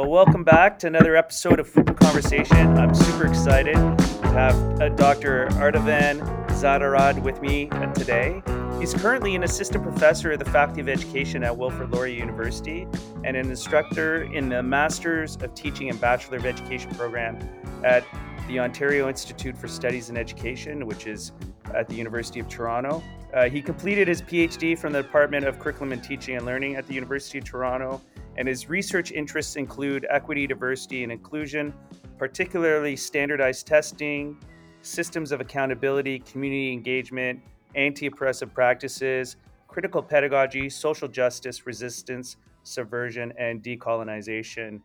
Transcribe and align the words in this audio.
Well, 0.00 0.08
welcome 0.08 0.44
back 0.44 0.78
to 0.78 0.86
another 0.86 1.14
episode 1.14 1.60
of 1.60 1.70
Fupa 1.70 1.94
Conversation. 1.94 2.78
I'm 2.78 2.94
super 2.94 3.26
excited 3.26 3.74
to 3.74 4.28
have 4.28 4.80
uh, 4.80 4.88
Dr. 4.88 5.48
Ardavan 5.48 6.20
Eizadirad 6.46 7.22
with 7.22 7.42
me 7.42 7.68
uh, 7.68 7.92
today. 7.92 8.42
He's 8.80 8.94
currently 8.94 9.34
an 9.34 9.42
assistant 9.44 9.84
professor 9.84 10.32
at 10.32 10.38
the 10.38 10.46
Faculty 10.46 10.80
of 10.80 10.88
Education 10.88 11.44
at 11.44 11.54
Wilfrid 11.54 11.92
Laurier 11.92 12.18
University 12.18 12.86
and 13.24 13.36
an 13.36 13.50
instructor 13.50 14.22
in 14.22 14.48
the 14.48 14.62
Masters 14.62 15.36
of 15.42 15.54
Teaching 15.54 15.90
and 15.90 16.00
Bachelor 16.00 16.38
of 16.38 16.46
Education 16.46 16.94
program 16.94 17.38
at 17.84 18.02
the 18.48 18.58
Ontario 18.58 19.06
Institute 19.06 19.54
for 19.54 19.68
Studies 19.68 20.08
in 20.08 20.16
Education, 20.16 20.86
which 20.86 21.06
is 21.06 21.32
at 21.74 21.90
the 21.90 21.94
University 21.94 22.40
of 22.40 22.48
Toronto. 22.48 23.02
Uh, 23.34 23.50
he 23.50 23.60
completed 23.60 24.08
his 24.08 24.22
PhD 24.22 24.78
from 24.78 24.94
the 24.94 25.02
Department 25.02 25.44
of 25.44 25.58
Curriculum 25.58 25.92
and 25.92 26.02
Teaching 26.02 26.36
and 26.36 26.46
Learning 26.46 26.76
at 26.76 26.86
the 26.86 26.94
University 26.94 27.36
of 27.36 27.44
Toronto 27.44 28.00
and 28.36 28.46
his 28.48 28.68
research 28.68 29.12
interests 29.12 29.56
include 29.56 30.06
equity, 30.10 30.46
diversity, 30.46 31.02
and 31.02 31.12
inclusion, 31.12 31.74
particularly 32.18 32.96
standardized 32.96 33.66
testing, 33.66 34.36
systems 34.82 35.32
of 35.32 35.40
accountability, 35.40 36.20
community 36.20 36.72
engagement, 36.72 37.40
anti 37.74 38.06
oppressive 38.06 38.52
practices, 38.52 39.36
critical 39.68 40.02
pedagogy, 40.02 40.68
social 40.68 41.08
justice, 41.08 41.66
resistance, 41.66 42.36
subversion, 42.62 43.32
and 43.38 43.62
decolonization. 43.62 44.80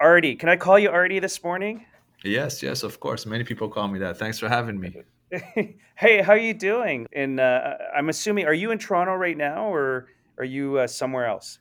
Artie, 0.00 0.34
can 0.34 0.48
I 0.48 0.56
call 0.56 0.78
you 0.78 0.90
Artie 0.90 1.20
this 1.20 1.42
morning? 1.42 1.84
Yes, 2.24 2.62
yes, 2.62 2.82
of 2.82 3.00
course. 3.00 3.26
Many 3.26 3.44
people 3.44 3.68
call 3.68 3.88
me 3.88 3.98
that. 4.00 4.16
Thanks 4.18 4.38
for 4.38 4.48
having 4.48 4.78
me. 4.78 5.02
hey, 5.96 6.22
how 6.22 6.32
are 6.32 6.38
you 6.38 6.54
doing? 6.54 7.06
And 7.12 7.40
uh, 7.40 7.76
I'm 7.96 8.08
assuming, 8.08 8.46
are 8.46 8.54
you 8.54 8.70
in 8.70 8.78
Toronto 8.78 9.14
right 9.14 9.36
now, 9.36 9.72
or 9.72 10.08
are 10.38 10.44
you 10.44 10.78
uh, 10.78 10.86
somewhere 10.86 11.26
else? 11.26 11.58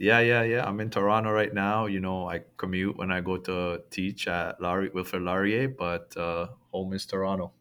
Yeah, 0.00 0.20
yeah, 0.20 0.42
yeah. 0.44 0.66
I'm 0.66 0.80
in 0.80 0.88
Toronto 0.88 1.30
right 1.30 1.52
now. 1.52 1.84
You 1.84 2.00
know, 2.00 2.26
I 2.26 2.40
commute 2.56 2.96
when 2.96 3.12
I 3.12 3.20
go 3.20 3.36
to 3.36 3.82
teach 3.90 4.28
at 4.28 4.58
Laurier, 4.58 4.90
Wilfrid 4.94 5.22
Laurier, 5.22 5.68
but 5.68 6.16
uh, 6.16 6.46
home 6.72 6.94
is 6.94 7.04
Toronto. 7.04 7.52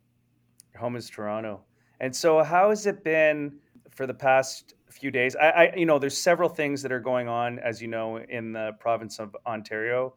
Home 0.78 0.96
is 0.96 1.10
Toronto. 1.10 1.60
And 2.00 2.16
so, 2.16 2.42
how 2.42 2.70
has 2.70 2.86
it 2.86 3.04
been 3.04 3.58
for 3.92 4.08
the 4.08 4.14
past 4.14 4.76
few 4.90 5.12
days? 5.12 5.36
I, 5.36 5.50
I, 5.50 5.76
you 5.76 5.86
know, 5.86 6.00
there's 6.00 6.18
several 6.18 6.48
things 6.48 6.82
that 6.82 6.94
are 6.94 7.02
going 7.02 7.28
on, 7.28 7.60
as 7.60 7.82
you 7.82 7.90
know, 7.90 8.20
in 8.20 8.54
the 8.54 8.72
province 8.80 9.20
of 9.20 9.36
Ontario. 9.46 10.16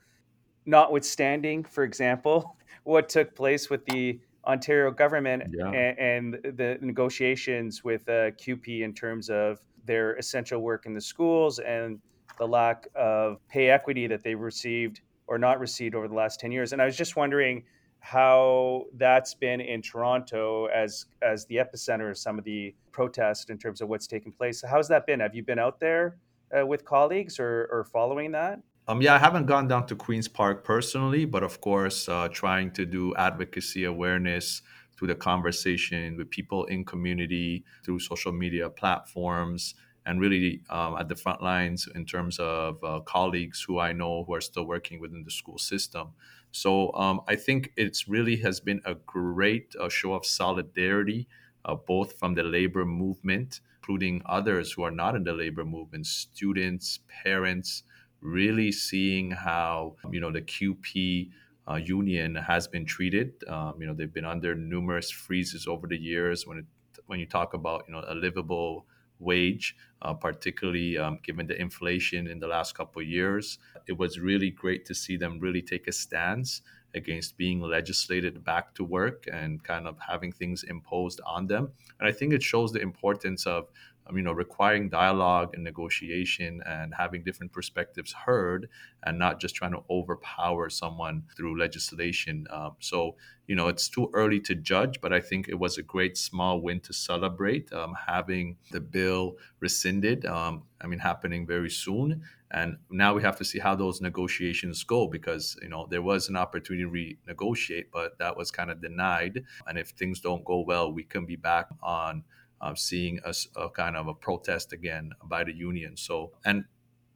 Notwithstanding, 0.64 1.64
for 1.64 1.82
example, 1.82 2.56
what 2.84 3.08
took 3.08 3.34
place 3.34 3.68
with 3.68 3.84
the 3.86 4.20
Ontario 4.46 4.92
government 4.92 5.42
yeah. 5.48 5.66
and, 5.70 5.98
and, 5.98 6.56
the 6.56 6.78
negotiations 6.80 7.82
with 7.82 8.08
uh, 8.08 8.30
CUPE 8.32 8.82
in 8.84 8.94
terms 8.94 9.28
of 9.28 9.58
their 9.84 10.14
essential 10.14 10.60
work 10.60 10.86
in 10.86 10.94
the 10.94 11.00
schools 11.00 11.58
and 11.58 12.00
the 12.38 12.46
lack 12.46 12.86
of 12.94 13.38
pay 13.48 13.70
equity 13.70 14.06
that 14.06 14.22
they've 14.22 14.40
received 14.40 15.00
or 15.26 15.38
not 15.38 15.60
received 15.60 15.94
over 15.94 16.08
the 16.08 16.14
last 16.14 16.40
10 16.40 16.52
years. 16.52 16.72
And 16.72 16.82
I 16.82 16.84
was 16.84 16.96
just 16.96 17.16
wondering 17.16 17.64
how 18.00 18.86
that's 18.96 19.32
been 19.32 19.60
in 19.60 19.80
Toronto 19.80 20.66
as 20.66 21.06
as 21.22 21.46
the 21.46 21.56
epicenter 21.56 22.10
of 22.10 22.18
some 22.18 22.36
of 22.36 22.44
the 22.44 22.74
protest 22.90 23.48
in 23.48 23.56
terms 23.56 23.80
of 23.80 23.88
what's 23.88 24.08
taken 24.08 24.32
place. 24.32 24.62
How's 24.68 24.88
that 24.88 25.06
been? 25.06 25.20
Have 25.20 25.34
you 25.34 25.44
been 25.44 25.60
out 25.60 25.78
there 25.78 26.16
uh, 26.56 26.66
with 26.66 26.84
colleagues 26.84 27.38
or, 27.38 27.68
or 27.70 27.84
following 27.84 28.32
that? 28.32 28.60
Um, 28.88 29.00
yeah, 29.00 29.14
I 29.14 29.18
haven't 29.18 29.46
gone 29.46 29.68
down 29.68 29.86
to 29.86 29.94
Queen's 29.94 30.26
Park 30.26 30.64
personally, 30.64 31.24
but 31.24 31.44
of 31.44 31.60
course, 31.60 32.08
uh, 32.08 32.28
trying 32.32 32.72
to 32.72 32.84
do 32.84 33.14
advocacy 33.14 33.84
awareness 33.84 34.62
through 34.98 35.08
the 35.08 35.14
conversation 35.14 36.16
with 36.16 36.28
people 36.30 36.64
in 36.64 36.84
community, 36.84 37.64
through 37.84 38.00
social 38.00 38.32
media 38.32 38.68
platforms, 38.68 39.74
and 40.04 40.20
really 40.20 40.62
um, 40.70 40.96
at 40.98 41.08
the 41.08 41.14
front 41.14 41.42
lines 41.42 41.88
in 41.94 42.04
terms 42.04 42.38
of 42.38 42.82
uh, 42.82 43.00
colleagues 43.00 43.62
who 43.62 43.78
I 43.78 43.92
know 43.92 44.24
who 44.24 44.34
are 44.34 44.40
still 44.40 44.64
working 44.66 45.00
within 45.00 45.24
the 45.24 45.30
school 45.30 45.58
system. 45.58 46.14
So 46.50 46.92
um, 46.94 47.20
I 47.28 47.36
think 47.36 47.72
it's 47.76 48.08
really 48.08 48.36
has 48.38 48.60
been 48.60 48.82
a 48.84 48.94
great 48.94 49.74
uh, 49.80 49.88
show 49.88 50.14
of 50.14 50.26
solidarity, 50.26 51.28
uh, 51.64 51.74
both 51.76 52.18
from 52.18 52.34
the 52.34 52.42
labor 52.42 52.84
movement, 52.84 53.60
including 53.78 54.22
others 54.26 54.72
who 54.72 54.82
are 54.82 54.90
not 54.90 55.14
in 55.14 55.24
the 55.24 55.32
labor 55.32 55.64
movement, 55.64 56.06
students, 56.06 57.00
parents, 57.22 57.84
really 58.20 58.70
seeing 58.70 59.30
how 59.30 59.96
you 60.10 60.20
know 60.20 60.30
the 60.32 60.42
CUPE. 60.42 61.30
Uh, 61.70 61.76
union 61.76 62.34
has 62.34 62.66
been 62.66 62.84
treated. 62.84 63.32
Um, 63.46 63.80
you 63.80 63.86
know, 63.86 63.94
they've 63.94 64.12
been 64.12 64.24
under 64.24 64.52
numerous 64.56 65.12
freezes 65.12 65.68
over 65.68 65.86
the 65.86 65.96
years. 65.96 66.44
When 66.44 66.58
it, 66.58 66.64
when 67.06 67.20
you 67.20 67.26
talk 67.26 67.54
about 67.54 67.84
you 67.86 67.94
know 67.94 68.04
a 68.06 68.16
livable 68.16 68.86
wage, 69.22 69.76
uh, 70.02 70.14
particularly 70.14 70.98
um, 70.98 71.18
given 71.22 71.46
the 71.46 71.60
inflation 71.60 72.26
in 72.26 72.38
the 72.38 72.46
last 72.46 72.74
couple 72.74 73.00
of 73.00 73.08
years. 73.08 73.58
It 73.86 73.96
was 73.96 74.18
really 74.18 74.50
great 74.50 74.84
to 74.86 74.94
see 74.94 75.16
them 75.16 75.38
really 75.40 75.62
take 75.62 75.88
a 75.88 75.92
stance 75.92 76.62
against 76.94 77.36
being 77.36 77.60
legislated 77.60 78.44
back 78.44 78.74
to 78.74 78.84
work 78.84 79.26
and 79.32 79.62
kind 79.64 79.86
of 79.86 79.96
having 79.98 80.32
things 80.32 80.62
imposed 80.64 81.20
on 81.26 81.46
them. 81.46 81.72
And 81.98 82.08
I 82.08 82.12
think 82.12 82.32
it 82.32 82.42
shows 82.42 82.72
the 82.72 82.82
importance 82.82 83.46
of 83.46 83.68
um, 84.06 84.16
you 84.16 84.22
know, 84.22 84.32
requiring 84.32 84.88
dialogue 84.88 85.50
and 85.54 85.64
negotiation 85.64 86.62
and 86.66 86.94
having 86.94 87.22
different 87.22 87.52
perspectives 87.52 88.12
heard 88.12 88.68
and 89.04 89.18
not 89.18 89.40
just 89.40 89.54
trying 89.54 89.72
to 89.72 89.82
overpower 89.90 90.68
someone 90.70 91.24
through 91.36 91.58
legislation. 91.58 92.46
Um, 92.50 92.76
so, 92.78 93.16
you 93.46 93.54
know, 93.54 93.68
it's 93.68 93.88
too 93.88 94.10
early 94.12 94.40
to 94.40 94.54
judge, 94.54 95.00
but 95.00 95.12
I 95.12 95.20
think 95.20 95.48
it 95.48 95.58
was 95.58 95.78
a 95.78 95.82
great 95.82 96.16
small 96.16 96.60
win 96.60 96.80
to 96.80 96.92
celebrate 96.92 97.72
um, 97.72 97.94
having 98.06 98.56
the 98.70 98.80
bill 98.80 99.36
rescinded. 99.60 100.24
Um, 100.26 100.62
I 100.80 100.86
mean, 100.86 100.98
happening 100.98 101.46
very 101.46 101.70
soon. 101.70 102.22
And 102.50 102.76
now 102.90 103.14
we 103.14 103.22
have 103.22 103.38
to 103.38 103.44
see 103.44 103.58
how 103.58 103.74
those 103.74 104.02
negotiations 104.02 104.84
go 104.84 105.08
because, 105.08 105.56
you 105.62 105.70
know, 105.70 105.86
there 105.88 106.02
was 106.02 106.28
an 106.28 106.36
opportunity 106.36 106.84
to 106.84 107.34
renegotiate, 107.34 107.86
but 107.92 108.18
that 108.18 108.36
was 108.36 108.50
kind 108.50 108.70
of 108.70 108.82
denied. 108.82 109.42
And 109.66 109.78
if 109.78 109.90
things 109.90 110.20
don't 110.20 110.44
go 110.44 110.60
well, 110.60 110.92
we 110.92 111.02
can 111.02 111.24
be 111.24 111.36
back 111.36 111.68
on 111.82 112.24
uh, 112.62 112.74
seeing 112.74 113.20
a, 113.24 113.34
a, 113.56 113.68
kind 113.68 113.96
of 113.96 114.06
a 114.06 114.14
protest 114.14 114.72
again 114.72 115.10
by 115.24 115.44
the 115.44 115.52
union. 115.52 115.96
So, 115.96 116.32
and 116.44 116.64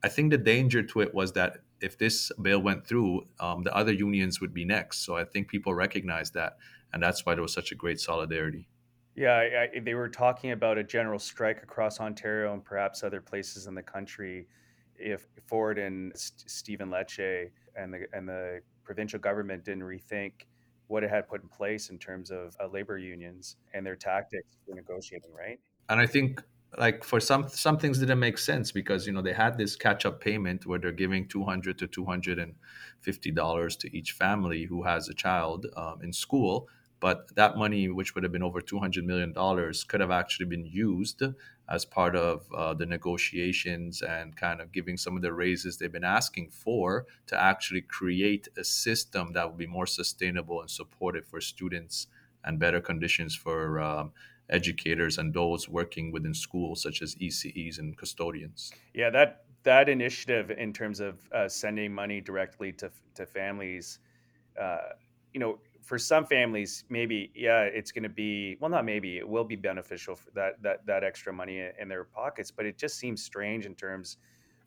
I 0.03 0.09
think 0.09 0.31
the 0.31 0.39
danger 0.39 0.83
to 0.83 1.01
it 1.01 1.15
was 1.15 1.33
that 1.33 1.59
if 1.81 1.97
this 1.97 2.33
bill 2.43 2.61
went 2.61 2.87
through, 2.87 3.27
um, 3.39 3.62
the 3.62 3.75
other 3.75 3.93
unions 3.93 4.41
would 4.41 4.53
be 4.53 4.65
next. 4.65 5.05
So 5.05 5.17
I 5.17 5.25
think 5.25 5.49
people 5.49 5.75
recognize 5.75 6.31
that, 6.33 6.57
and 6.93 7.03
that's 7.03 7.25
why 7.25 7.34
there 7.34 7.43
was 7.43 7.53
such 7.53 7.71
a 7.71 7.75
great 7.75 8.01
solidarity. 8.01 8.69
Yeah, 9.15 9.33
I, 9.33 9.69
I, 9.77 9.81
they 9.81 9.95
were 9.95 10.09
talking 10.09 10.51
about 10.51 10.77
a 10.77 10.84
general 10.84 11.19
strike 11.19 11.63
across 11.63 12.01
Ontario 12.01 12.53
and 12.53 12.63
perhaps 12.63 13.03
other 13.03 13.21
places 13.21 13.67
in 13.67 13.75
the 13.75 13.83
country 13.83 14.47
if 14.99 15.27
Ford 15.47 15.78
and 15.78 16.13
St- 16.17 16.51
Stephen 16.51 16.91
Lecce 16.91 17.51
and 17.75 17.93
the 17.95 18.07
and 18.13 18.28
the 18.28 18.61
provincial 18.84 19.19
government 19.19 19.65
didn't 19.65 19.84
rethink 19.84 20.33
what 20.88 21.02
it 21.02 21.10
had 21.10 21.28
put 21.28 21.42
in 21.42 21.48
place 21.48 21.91
in 21.91 21.98
terms 21.98 22.30
of 22.30 22.56
uh, 22.60 22.66
labor 22.66 22.98
unions 22.98 23.56
and 23.74 23.84
their 23.84 23.97
tactics 23.97 24.56
for 24.66 24.74
negotiating, 24.74 25.32
right? 25.32 25.58
And 25.88 26.00
I 26.00 26.06
think 26.06 26.42
like 26.78 27.04
for 27.04 27.20
some 27.20 27.48
some 27.48 27.78
things 27.78 27.98
didn't 27.98 28.19
make 28.19 28.38
sense 28.38 28.72
because 28.72 29.06
you 29.06 29.12
know 29.12 29.22
they 29.22 29.32
had 29.32 29.56
this 29.56 29.76
catch 29.76 30.04
up 30.04 30.20
payment 30.20 30.66
where 30.66 30.78
they're 30.78 30.92
giving 30.92 31.28
200 31.28 31.78
to 31.78 31.86
250 31.86 33.30
dollars 33.30 33.76
to 33.76 33.97
each 33.97 34.12
family 34.12 34.64
who 34.64 34.82
has 34.82 35.08
a 35.08 35.14
child 35.14 35.66
um, 35.76 36.02
in 36.02 36.12
school 36.12 36.69
but 37.00 37.34
that 37.34 37.56
money, 37.56 37.88
which 37.88 38.14
would 38.14 38.24
have 38.24 38.32
been 38.32 38.42
over 38.42 38.60
$200 38.60 39.04
million, 39.04 39.34
could 39.86 40.00
have 40.00 40.10
actually 40.10 40.47
been 40.47 40.64
used 40.64 41.22
as 41.69 41.84
part 41.84 42.15
of 42.15 42.47
uh, 42.56 42.75
the 42.75 42.87
negotiations 42.87 44.03
and 44.03 44.37
kind 44.37 44.60
of 44.60 44.71
giving 44.72 44.97
some 44.97 45.16
of 45.16 45.22
the 45.22 45.32
raises 45.32 45.77
they've 45.77 45.93
been 45.93 46.04
asking 46.04 46.49
for 46.50 47.06
to 47.27 47.41
actually 47.41 47.81
create 47.81 48.49
a 48.56 48.65
system 48.65 49.32
that 49.32 49.44
will 49.49 49.56
be 49.56 49.66
more 49.66 49.87
sustainable 49.87 50.60
and 50.60 50.71
supportive 50.71 51.27
for 51.27 51.41
students 51.41 52.06
and 52.44 52.59
better 52.59 52.81
conditions 52.81 53.34
for 53.34 53.81
um, 53.81 54.12
educators 54.49 55.19
and 55.19 55.34
those 55.34 55.69
working 55.69 56.12
within 56.12 56.32
schools, 56.32 56.82
such 56.82 57.03
as 57.03 57.15
ECEs 57.16 57.78
and 57.78 57.97
custodians. 57.98 58.72
Yeah, 58.94 59.10
that 59.10 59.44
that 59.65 59.88
initiative 59.88 60.53
in 60.53 60.72
terms 60.72 61.00
of 61.00 61.18
uh, 61.33 61.48
sending 61.48 61.92
money 61.92 62.21
directly 62.21 62.72
to 62.72 62.91
to 63.15 63.27
families, 63.27 63.98
uh, 64.60 64.78
you 65.33 65.41
know, 65.41 65.59
for 65.86 65.98
some 65.98 66.27
families, 66.27 66.84
maybe 66.88 67.30
yeah, 67.34 67.62
it's 67.62 67.92
going 67.92 68.03
to 68.03 68.09
be 68.09 68.56
well, 68.60 68.71
not 68.71 68.84
maybe 68.84 69.18
it 69.18 69.28
will 69.28 69.44
be 69.44 69.54
beneficial 69.54 70.16
for 70.16 70.30
that 70.33 70.60
that 70.60 70.84
that 70.84 71.04
extra 71.04 71.33
money 71.33 71.71
in 71.80 71.88
their 71.88 72.04
pockets. 72.04 72.50
But 72.50 72.66
it 72.66 72.77
just 72.77 72.98
seems 72.98 73.22
strange 73.22 73.66
in 73.66 73.74
terms 73.77 74.18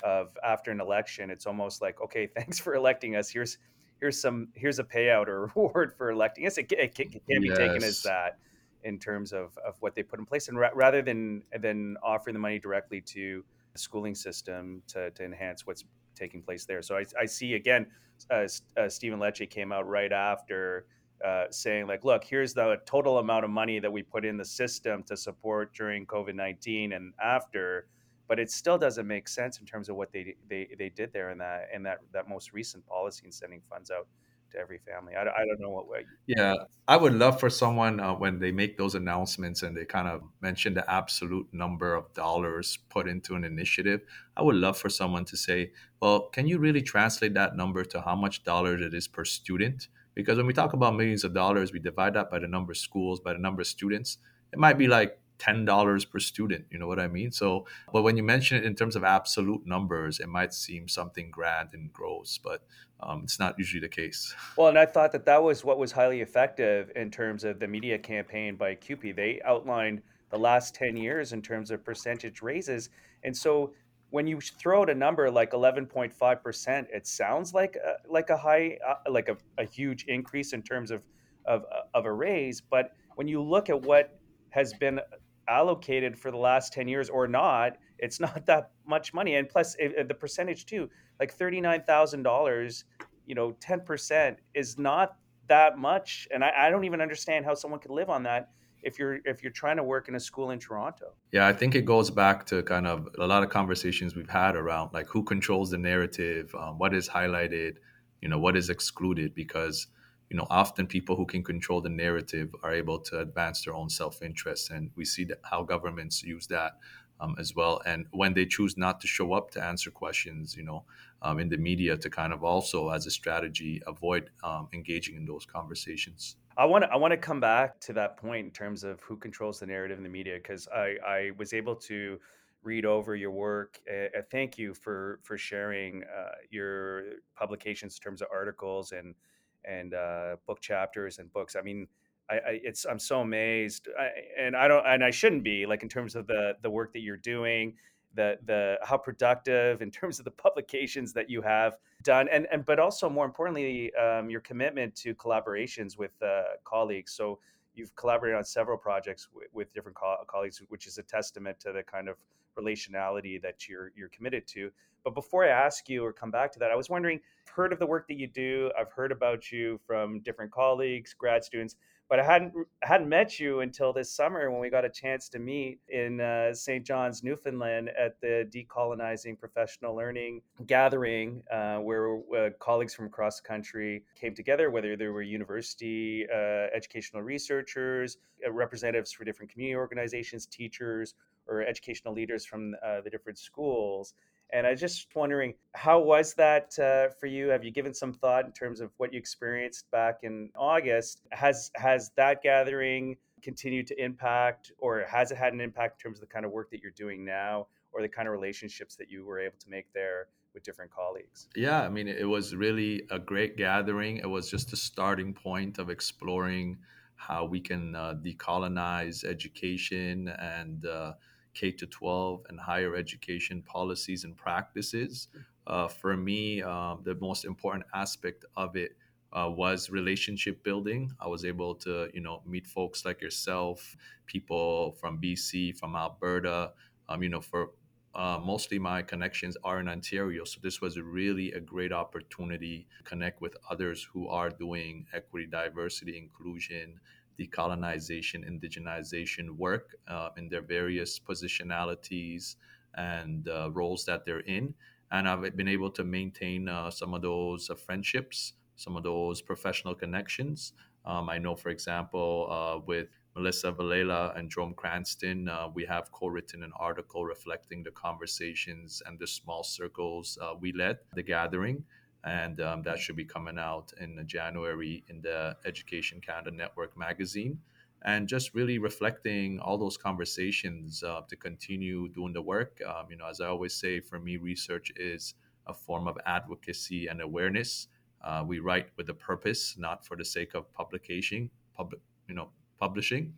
of 0.02 0.30
after 0.46 0.72
an 0.72 0.80
election, 0.80 1.30
it's 1.30 1.46
almost 1.46 1.82
like 1.82 2.02
okay, 2.02 2.26
thanks 2.36 2.58
for 2.58 2.74
electing 2.74 3.18
us. 3.18 3.30
Here's 3.30 3.58
here's 4.00 4.20
some 4.20 4.48
here's 4.56 4.80
a 4.80 4.84
payout 4.84 5.28
or 5.28 5.48
reward 5.56 5.94
for 5.98 6.10
electing 6.12 6.48
us. 6.48 6.58
It, 6.58 6.72
it, 6.72 6.98
it 6.98 7.12
can 7.12 7.42
be 7.42 7.50
yes. 7.50 7.58
taken 7.58 7.84
as 7.84 8.02
that 8.04 8.38
in 8.84 8.98
terms 8.98 9.34
of, 9.34 9.58
of 9.68 9.76
what 9.82 9.94
they 9.94 10.04
put 10.04 10.20
in 10.20 10.26
place, 10.26 10.48
and 10.48 10.58
ra- 10.58 10.70
rather 10.74 11.02
than 11.02 11.44
than 11.60 11.98
offering 12.02 12.34
the 12.34 12.40
money 12.40 12.60
directly 12.60 13.02
to 13.02 13.44
the 13.74 13.80
schooling 13.80 14.16
system 14.16 14.82
to, 14.88 15.12
to 15.12 15.26
enhance 15.26 15.68
what's 15.68 15.84
taking 16.16 16.42
place 16.42 16.66
there. 16.66 16.82
So 16.82 16.96
I, 16.96 17.06
I 17.20 17.26
see 17.26 17.56
again, 17.56 17.88
uh, 18.32 18.48
uh, 18.78 18.88
Stephen 18.88 19.20
Lecce 19.20 19.50
came 19.50 19.74
out 19.74 19.86
right 19.86 20.14
after 20.14 20.86
uh, 21.26 21.46
saying 21.52 21.88
like, 21.88 22.04
look, 22.06 22.24
here's 22.24 22.54
the 22.54 22.78
total 22.86 23.18
amount 23.20 23.46
of 23.46 23.52
money 23.52 23.80
that 23.80 23.92
we 23.92 24.04
put 24.04 24.26
in 24.26 24.38
the 24.38 24.46
system 24.46 25.04
to 25.04 25.18
support 25.18 25.74
during 25.74 26.06
COVID 26.06 26.36
nineteen 26.36 26.94
and 26.94 27.14
after. 27.22 27.88
but 28.28 28.40
it 28.40 28.52
still 28.52 28.78
doesn't 28.78 29.08
make 29.08 29.28
sense 29.28 29.60
in 29.60 29.66
terms 29.66 29.90
of 29.90 29.96
what 29.96 30.12
they 30.12 30.36
they, 30.48 30.70
they 30.78 30.90
did 30.90 31.12
there 31.14 31.32
in 31.32 31.38
that 31.40 31.70
in 31.74 31.84
that 31.84 31.98
that 32.14 32.30
most 32.30 32.54
recent 32.54 32.86
policy 32.86 33.24
in 33.26 33.32
sending 33.32 33.62
funds 33.70 33.92
out 33.92 34.08
to 34.52 34.58
every 34.60 34.80
family. 34.80 35.14
I, 35.16 35.22
I 35.22 35.46
don't 35.46 35.60
know 35.60 35.72
what 35.72 35.88
way. 35.88 36.06
Yeah, 36.28 36.54
I 36.88 36.96
would 36.98 37.14
love 37.14 37.40
for 37.40 37.50
someone 37.50 38.00
uh, 38.00 38.14
when 38.14 38.40
they 38.40 38.52
make 38.52 38.78
those 38.78 38.94
announcements 38.94 39.64
and 39.64 39.76
they 39.76 39.86
kind 39.86 40.08
of 40.08 40.22
mention 40.42 40.76
the 40.76 40.90
absolute 40.92 41.48
number 41.52 41.96
of 41.96 42.14
dollars 42.14 42.78
put 42.90 43.08
into 43.08 43.34
an 43.36 43.44
initiative. 43.44 44.02
I 44.38 44.44
would 44.44 44.56
love 44.56 44.78
for 44.78 44.90
someone 44.90 45.26
to 45.26 45.38
say, 45.38 45.72
well, 46.02 46.30
can 46.30 46.48
you 46.48 46.60
really 46.60 46.84
translate 46.84 47.34
that 47.34 47.56
number 47.58 47.84
to 47.86 48.02
how 48.02 48.16
much 48.16 48.44
dollars 48.44 48.82
it 48.82 48.94
is 48.94 49.08
per 49.08 49.26
student? 49.26 49.88
Because 50.16 50.38
when 50.38 50.48
we 50.48 50.54
talk 50.54 50.74
about 50.74 50.96
millions 50.96 51.24
of 51.24 51.34
dollars, 51.34 51.72
we 51.72 51.80
divide 51.80 52.14
that 52.16 52.30
by 52.30 52.40
the 52.40 52.48
number 52.48 52.72
of 52.72 52.78
schools, 52.78 53.20
by 53.20 53.34
the 53.34 53.40
number 53.40 53.62
of 53.62 53.68
students. 53.68 54.18
It 54.52 54.60
might 54.60 54.78
be 54.78 54.88
like 54.88 55.20
$10 55.40 56.10
per 56.10 56.20
student. 56.20 56.66
You 56.70 56.80
know 56.80 56.88
what 56.88 57.00
I 57.00 57.08
mean? 57.08 57.32
So, 57.32 57.66
but 57.92 58.04
when 58.04 58.18
you 58.18 58.24
mention 58.24 58.58
it 58.58 58.66
in 58.66 58.76
terms 58.76 58.96
of 58.96 59.04
absolute 59.04 59.66
numbers, 59.66 60.20
it 60.20 60.28
might 60.28 60.54
seem 60.54 60.88
something 60.88 61.32
grand 61.32 61.70
and 61.74 61.92
gross, 61.92 62.38
but 62.38 62.62
um, 63.00 63.22
it's 63.24 63.40
not 63.40 63.58
usually 63.58 63.80
the 63.80 63.90
case. 63.90 64.36
Well, 64.58 64.68
and 64.68 64.78
I 64.78 64.86
thought 64.86 65.12
that 65.14 65.26
that 65.26 65.42
was 65.42 65.64
what 65.64 65.80
was 65.80 65.92
highly 65.92 66.22
effective 66.22 66.92
in 66.96 67.10
terms 67.10 67.44
of 67.44 67.60
the 67.60 67.68
media 67.68 67.98
campaign 67.98 68.56
by 68.56 68.76
CUPE. 68.76 69.16
They 69.16 69.42
outlined 69.46 70.02
the 70.30 70.38
last 70.38 70.76
10 70.76 70.98
years 70.98 71.34
in 71.34 71.42
terms 71.42 71.72
of 71.72 71.84
percentage 71.84 72.42
raises. 72.42 72.90
And 73.24 73.36
so 73.36 73.74
when 74.12 74.28
you 74.28 74.40
throw 74.42 74.82
out 74.82 74.90
a 74.90 74.96
number 74.96 75.30
like 75.30 75.52
11.5%, 75.52 76.86
it 76.92 77.08
sounds 77.08 77.54
like 77.54 77.76
a, 77.76 78.12
like 78.12 78.30
a 78.30 78.38
high, 78.38 78.78
uh, 78.88 79.12
like 79.12 79.30
a, 79.30 79.38
a 79.58 79.66
huge 79.66 80.06
increase 80.06 80.54
in 80.54 80.62
terms 80.62 80.92
of, 80.92 81.04
of, 81.46 81.64
of 81.94 82.06
a 82.06 82.12
raise. 82.12 82.62
But 82.62 82.92
when 83.16 83.28
you 83.28 83.42
look 83.42 83.70
at 83.70 83.82
what 83.82 84.20
has 84.50 84.74
been 84.74 85.00
allocated 85.48 86.18
for 86.18 86.32
the 86.32 86.38
last 86.38 86.74
10 86.74 86.88
years 86.88 87.10
or 87.10 87.28
not, 87.28 87.78
it's 88.00 88.20
not 88.20 88.46
that 88.48 88.72
much 88.88 89.14
money. 89.14 89.36
And 89.36 89.48
plus 89.48 89.76
it, 89.80 90.08
the 90.08 90.14
percentage 90.14 90.66
too, 90.66 90.90
like 91.20 91.38
$39,000, 91.38 92.84
you 93.26 93.36
know, 93.36 93.52
10% 93.60 94.38
is 94.56 94.78
not 94.80 95.18
that 95.48 95.78
much. 95.78 96.28
And 96.34 96.44
I, 96.44 96.52
I 96.58 96.70
don't 96.70 96.86
even 96.86 97.02
understand 97.02 97.46
how 97.46 97.54
someone 97.54 97.80
could 97.80 97.92
live 97.92 98.10
on 98.10 98.24
that 98.24 98.50
if 98.84 98.98
you're 99.00 99.20
if 99.26 99.44
you're 99.44 99.52
trying 99.52 99.78
to 99.78 99.84
work 99.84 100.08
in 100.08 100.16
a 100.16 100.20
school 100.20 100.52
in 100.52 100.60
Toronto. 100.60 101.14
Yeah, 101.32 101.48
I 101.48 101.54
think 101.54 101.76
it 101.76 101.86
goes 101.86 102.10
back 102.10 102.46
to 102.48 102.64
kind 102.64 102.88
of 102.88 103.08
a 103.20 103.28
lot 103.28 103.44
of 103.44 103.50
conversations 103.50 104.16
we've 104.16 104.30
had 104.30 104.56
around 104.56 104.92
like 104.94 105.08
who 105.08 105.24
controls 105.24 105.72
the 105.72 105.78
narrative, 105.78 106.54
um, 106.56 106.78
what 106.78 106.94
is 106.94 107.10
highlighted, 107.10 107.76
you 108.22 108.30
know, 108.30 108.40
what 108.40 108.56
is 108.56 108.70
excluded, 108.70 109.34
because 109.36 109.88
you 110.30 110.38
know 110.38 110.48
often 110.50 110.88
people 110.88 111.16
who 111.16 111.26
can 111.26 111.44
control 111.44 111.82
the 111.82 111.90
narrative 111.90 112.54
are 112.64 112.74
able 112.74 113.00
to 113.00 113.20
advance 113.20 113.64
their 113.64 113.74
own 113.74 113.90
self-interest, 113.90 114.72
and 114.72 114.92
we 114.96 115.06
see 115.06 115.28
how 115.44 115.64
governments 115.64 116.24
use 116.24 116.48
that 116.48 116.74
um, 117.20 117.36
as 117.40 117.56
well. 117.56 117.82
And 117.86 118.06
when 118.12 118.34
they 118.34 118.46
choose 118.46 118.78
not 118.78 119.02
to 119.02 119.08
show 119.08 119.34
up 119.34 119.52
to 119.52 119.64
answer 119.64 119.92
questions, 119.92 120.56
you 120.56 120.64
know, 120.64 120.86
um, 121.22 121.40
in 121.40 121.50
the 121.50 121.58
media, 121.58 121.98
to 121.98 122.10
kind 122.10 122.32
of 122.32 122.44
also 122.44 122.90
as 122.90 123.06
a 123.06 123.12
strategy 123.12 123.82
avoid 123.88 124.30
um, 124.44 124.70
engaging 124.74 125.16
in 125.16 125.26
those 125.26 125.46
conversations. 125.46 126.38
I 126.60 126.66
want 126.66 126.84
to 126.84 126.90
I 126.92 126.98
want 126.98 127.12
to 127.12 127.18
come 127.18 127.40
back 127.40 127.80
to 127.82 127.94
that 127.94 128.18
point 128.18 128.46
in 128.46 128.52
terms 128.52 128.84
of 128.84 129.00
who 129.00 129.16
controls 129.16 129.62
the 129.62 129.66
narrative 129.66 129.98
in 129.98 130.04
the 130.04 130.10
media 130.10 130.36
because 130.36 130.68
I 130.68 130.98
I 131.08 131.32
was 131.38 131.54
able 131.54 131.74
to 131.78 132.20
read 132.64 132.86
over 132.86 133.16
your 133.16 133.32
work. 133.32 133.80
Uh, 133.90 134.22
thank 134.30 134.58
you 134.58 134.74
for 134.74 135.22
for 135.24 135.38
sharing 135.38 136.04
uh, 136.04 136.32
your 136.50 137.04
publications 137.34 137.98
in 137.98 138.04
terms 138.04 138.22
of 138.22 138.28
articles 138.30 138.92
and 138.92 139.16
and 139.64 139.94
uh, 139.94 140.36
book 140.46 140.60
chapters 140.60 141.20
and 141.20 141.32
books. 141.32 141.56
I 141.56 141.62
mean, 141.62 141.88
I, 142.30 142.34
I 142.36 142.60
it's 142.62 142.84
I'm 142.84 143.00
so 143.00 143.22
amazed, 143.22 143.88
I, 143.98 144.10
and 144.38 144.54
I 144.54 144.68
don't 144.68 144.86
and 144.86 145.02
I 145.02 145.12
shouldn't 145.12 145.46
be 145.46 145.66
like 145.66 145.82
in 145.82 145.88
terms 145.88 146.14
of 146.14 146.28
the 146.28 146.58
the 146.62 146.70
work 146.70 146.92
that 146.92 147.00
you're 147.00 147.16
doing 147.16 147.76
the 148.16 148.38
the 148.46 148.78
how 148.84 148.98
productive 148.98 149.82
in 149.82 149.92
terms 149.92 150.20
of 150.20 150.26
the 150.26 150.32
publications 150.32 151.14
that 151.14 151.30
you 151.30 151.42
have 151.42 151.78
done 152.04 152.28
and 152.30 152.48
and 152.52 152.66
but 152.66 152.80
also 152.80 153.10
more 153.10 153.26
importantly 153.26 153.94
um, 153.96 154.30
your 154.30 154.42
commitment 154.42 154.96
to 154.96 155.14
collaborations 155.16 155.98
with 155.98 156.12
uh, 156.22 156.44
colleagues. 156.64 157.12
So 157.12 157.40
you've 157.76 157.96
collaborated 157.96 158.38
on 158.38 158.44
several 158.44 158.78
projects 158.78 159.28
w- 159.32 159.48
with 159.54 159.72
different 159.74 159.96
co- 159.96 160.18
colleagues 160.28 160.62
which 160.70 160.88
is 160.88 160.98
a 160.98 161.04
testament 161.04 161.60
to 161.62 161.72
the 161.72 161.84
kind 161.84 162.10
of 162.10 162.18
relationality 162.58 163.42
that 163.42 163.68
you're 163.68 163.92
you're 163.96 164.10
committed 164.10 164.48
to. 164.48 164.72
But 165.04 165.16
before 165.16 165.46
i 165.46 165.50
ask 165.50 165.88
you 165.88 166.04
or 166.04 166.12
come 166.12 166.32
back 166.32 166.52
to 166.54 166.60
that 166.60 166.72
i 166.72 166.76
was 166.76 166.90
wondering 166.90 167.20
i've 167.48 167.54
heard 167.54 167.72
of 167.72 167.80
the 167.80 167.86
work 167.86 168.08
that 168.08 168.18
you 168.18 168.28
do. 168.28 168.70
I've 168.78 168.92
heard 168.92 169.12
about 169.12 169.52
you 169.52 169.80
from 169.86 170.20
different 170.22 170.52
colleagues 170.52 171.14
grad 171.14 171.44
students 171.44 171.76
but 172.10 172.20
I 172.20 172.24
hadn't 172.24 172.54
hadn't 172.82 173.08
met 173.08 173.40
you 173.40 173.60
until 173.60 173.94
this 173.94 174.12
summer 174.12 174.50
when 174.50 174.60
we 174.60 174.70
got 174.70 174.84
a 174.84 174.90
chance 174.90 175.30
to 175.30 175.40
meet 175.40 175.80
in 175.90 176.20
uh, 176.20 176.54
St. 176.54 176.84
John's, 176.84 177.24
Newfoundland, 177.24 177.90
at 177.90 178.20
the 178.20 178.50
Decolonizing 178.52 179.40
Professional 179.40 179.96
Learning 179.96 180.42
gathering, 180.66 181.44
uh, 181.52 181.78
where 181.78 182.18
uh, 182.36 182.50
colleagues 182.60 182.96
from 182.96 183.06
across 183.06 183.40
the 183.40 183.48
country 183.48 184.04
came 184.20 184.34
together. 184.34 184.72
Whether 184.72 184.98
they 184.98 185.08
were 185.08 185.22
university 185.22 186.26
uh, 186.34 186.68
educational 186.74 187.22
researchers, 187.22 188.18
uh, 188.46 188.52
representatives 188.52 189.12
for 189.12 189.24
different 189.24 189.52
community 189.52 189.76
organizations, 189.76 190.48
teachers, 190.48 191.14
or 191.48 191.62
educational 191.62 192.14
leaders 192.14 192.46
from 192.46 192.76
uh, 192.84 193.02
the 193.02 193.10
different 193.10 193.38
schools. 193.38 194.14
And 194.52 194.66
I 194.66 194.72
was 194.72 194.80
just 194.80 195.08
wondering, 195.16 195.54
how 195.76 196.00
was 196.00 196.34
that 196.36 196.78
uh, 196.80 197.14
for 197.20 197.28
you? 197.28 197.50
Have 197.50 197.64
you 197.64 197.72
given 197.72 197.94
some 197.94 198.14
thought 198.14 198.46
in 198.46 198.52
terms 198.52 198.82
of 198.82 198.92
what 198.98 199.14
you 199.14 199.20
experienced 199.20 199.90
back 199.92 200.20
in 200.24 200.50
August? 200.56 201.22
Has 201.32 201.72
has 201.76 202.12
that 202.18 202.42
gathering 202.42 203.18
continued 203.42 203.88
to 203.88 204.04
impact, 204.04 204.72
or 204.80 205.06
has 205.08 205.32
it 205.32 205.38
had 205.38 205.54
an 205.54 205.62
impact 205.62 206.02
in 206.02 206.10
terms 206.10 206.18
of 206.20 206.28
the 206.28 206.34
kind 206.34 206.46
of 206.46 206.52
work 206.52 206.70
that 206.72 206.82
you're 206.82 206.92
doing 206.92 207.24
now, 207.24 207.68
or 207.92 208.02
the 208.02 208.10
kind 208.10 208.28
of 208.28 208.32
relationships 208.32 208.96
that 208.96 209.10
you 209.10 209.26
were 209.26 209.40
able 209.40 209.58
to 209.60 209.70
make 209.70 209.92
there 209.94 210.28
with 210.54 210.64
different 210.64 210.92
colleagues? 210.92 211.48
Yeah, 211.56 211.82
I 211.82 211.90
mean, 211.90 212.08
it 212.08 212.28
was 212.28 212.56
really 212.56 213.04
a 213.12 213.20
great 213.20 213.56
gathering. 213.56 214.18
It 214.18 214.30
was 214.30 214.50
just 214.50 214.74
a 214.74 214.76
starting 214.76 215.34
point 215.34 215.78
of 215.78 215.90
exploring 215.90 216.80
how 217.16 217.46
we 217.46 217.60
can 217.60 217.96
uh, 217.96 218.16
decolonize 218.24 219.24
education 219.26 220.30
and 220.40 220.86
uh, 220.86 221.14
K 221.54 221.72
to 221.72 221.86
12 221.86 222.46
and 222.50 222.60
higher 222.60 222.96
education 222.96 223.62
policies 223.62 224.24
and 224.24 224.36
practices. 224.36 225.28
Uh, 225.68 225.88
for 225.88 226.18
me, 226.18 226.62
um, 226.62 227.02
the 227.04 227.16
most 227.16 227.46
important 227.46 227.86
aspect 227.94 228.46
of 228.56 228.76
it 228.76 228.92
uh, 229.34 229.50
was 229.50 229.90
relationship 229.90 230.64
building. 230.64 231.12
I 231.20 231.28
was 231.28 231.46
able 231.46 231.76
to, 231.76 232.10
you 232.14 232.22
know, 232.22 232.42
meet 232.46 232.66
folks 232.66 233.06
like 233.06 233.22
yourself, 233.22 233.96
people 234.26 234.94
from 235.00 235.20
BC, 235.22 235.78
from 235.78 235.96
Alberta. 235.96 236.72
Um, 237.08 237.24
you 237.24 237.30
know, 237.30 237.42
for 237.42 237.72
uh, 238.16 238.40
mostly 238.44 238.80
my 238.80 239.02
connections 239.04 239.56
are 239.64 239.80
in 239.80 239.88
Ontario, 239.88 240.44
so 240.44 240.60
this 240.64 240.82
was 240.82 241.00
really 241.00 241.52
a 241.52 241.60
great 241.60 241.92
opportunity 241.92 242.88
to 242.98 243.04
connect 243.04 243.40
with 243.40 243.56
others 243.70 244.08
who 244.12 244.28
are 244.28 244.50
doing 244.50 245.06
equity, 245.14 245.46
diversity, 245.46 246.18
inclusion, 246.18 247.00
decolonization, 247.40 248.44
indigenization 248.48 249.52
work 249.52 249.96
uh, 250.08 250.30
in 250.38 250.50
their 250.50 250.62
various 250.62 251.20
positionalities 251.20 252.56
and 252.96 253.48
uh, 253.48 253.70
roles 253.72 254.06
that 254.06 254.26
they're 254.26 254.42
in. 254.42 254.74
And 255.12 255.28
I've 255.28 255.56
been 255.56 255.68
able 255.68 255.92
to 255.92 256.04
maintain 256.04 256.68
uh, 256.68 256.92
some 256.92 257.14
of 257.14 257.22
those 257.22 257.70
uh, 257.70 257.76
friendships, 257.76 258.54
some 258.76 258.96
of 258.96 259.04
those 259.04 259.42
professional 259.42 259.96
connections. 259.96 260.74
Um, 261.06 261.30
I 261.30 261.38
know, 261.38 261.56
for 261.56 261.70
example, 261.70 262.48
uh, 262.52 262.84
with 262.86 263.08
Melissa 263.36 263.72
Villella 263.72 264.34
and 264.36 264.50
Jerome 264.50 264.74
Cranston, 264.74 265.48
uh, 265.48 265.70
we 265.74 265.86
have 265.86 266.12
co 266.12 266.28
written 266.28 266.62
an 266.62 266.72
article 266.78 267.26
reflecting 267.26 267.84
the 267.84 267.92
conversations 267.92 269.02
and 269.06 269.18
the 269.18 269.28
small 269.28 269.64
circles 269.64 270.38
we 270.60 270.74
led, 270.74 270.98
the 271.16 271.24
gathering 271.24 271.84
and 272.24 272.60
um, 272.62 272.82
that 272.84 273.00
should 273.00 273.16
be 273.16 273.26
coming 273.26 273.58
out 273.58 273.94
in 274.00 274.22
January 274.28 275.04
in 275.08 275.22
the 275.22 275.56
Education 275.66 276.20
Canada 276.20 276.52
Network 276.52 276.98
magazine. 276.98 277.60
And 278.04 278.28
just 278.28 278.54
really 278.54 278.78
reflecting 278.78 279.60
all 279.60 279.78
those 279.78 279.98
conversations 279.98 281.04
uh, 281.04 281.22
to 281.28 281.36
continue 281.36 282.08
doing 282.10 282.32
the 282.32 282.42
work. 282.42 282.80
Um, 282.88 283.08
you 283.10 283.18
know, 283.18 283.28
as 283.28 283.42
I 283.42 283.48
always 283.48 283.74
say, 283.74 284.00
for 284.00 284.20
me, 284.20 284.38
research 284.38 284.92
is 284.96 285.34
a 285.68 285.74
form 285.74 286.08
of 286.08 286.18
advocacy 286.26 287.08
and 287.08 287.22
awareness. 287.22 287.88
Uh, 288.24 288.44
we 288.46 288.60
write 288.60 288.88
with 288.96 289.10
a 289.10 289.14
purpose, 289.14 289.76
not 289.78 290.06
for 290.06 290.16
the 290.16 290.24
sake 290.24 290.54
of 290.54 290.72
publication, 290.74 291.50
public, 291.76 292.02
you 292.28 292.36
know, 292.36 292.50
publishing. 292.80 293.34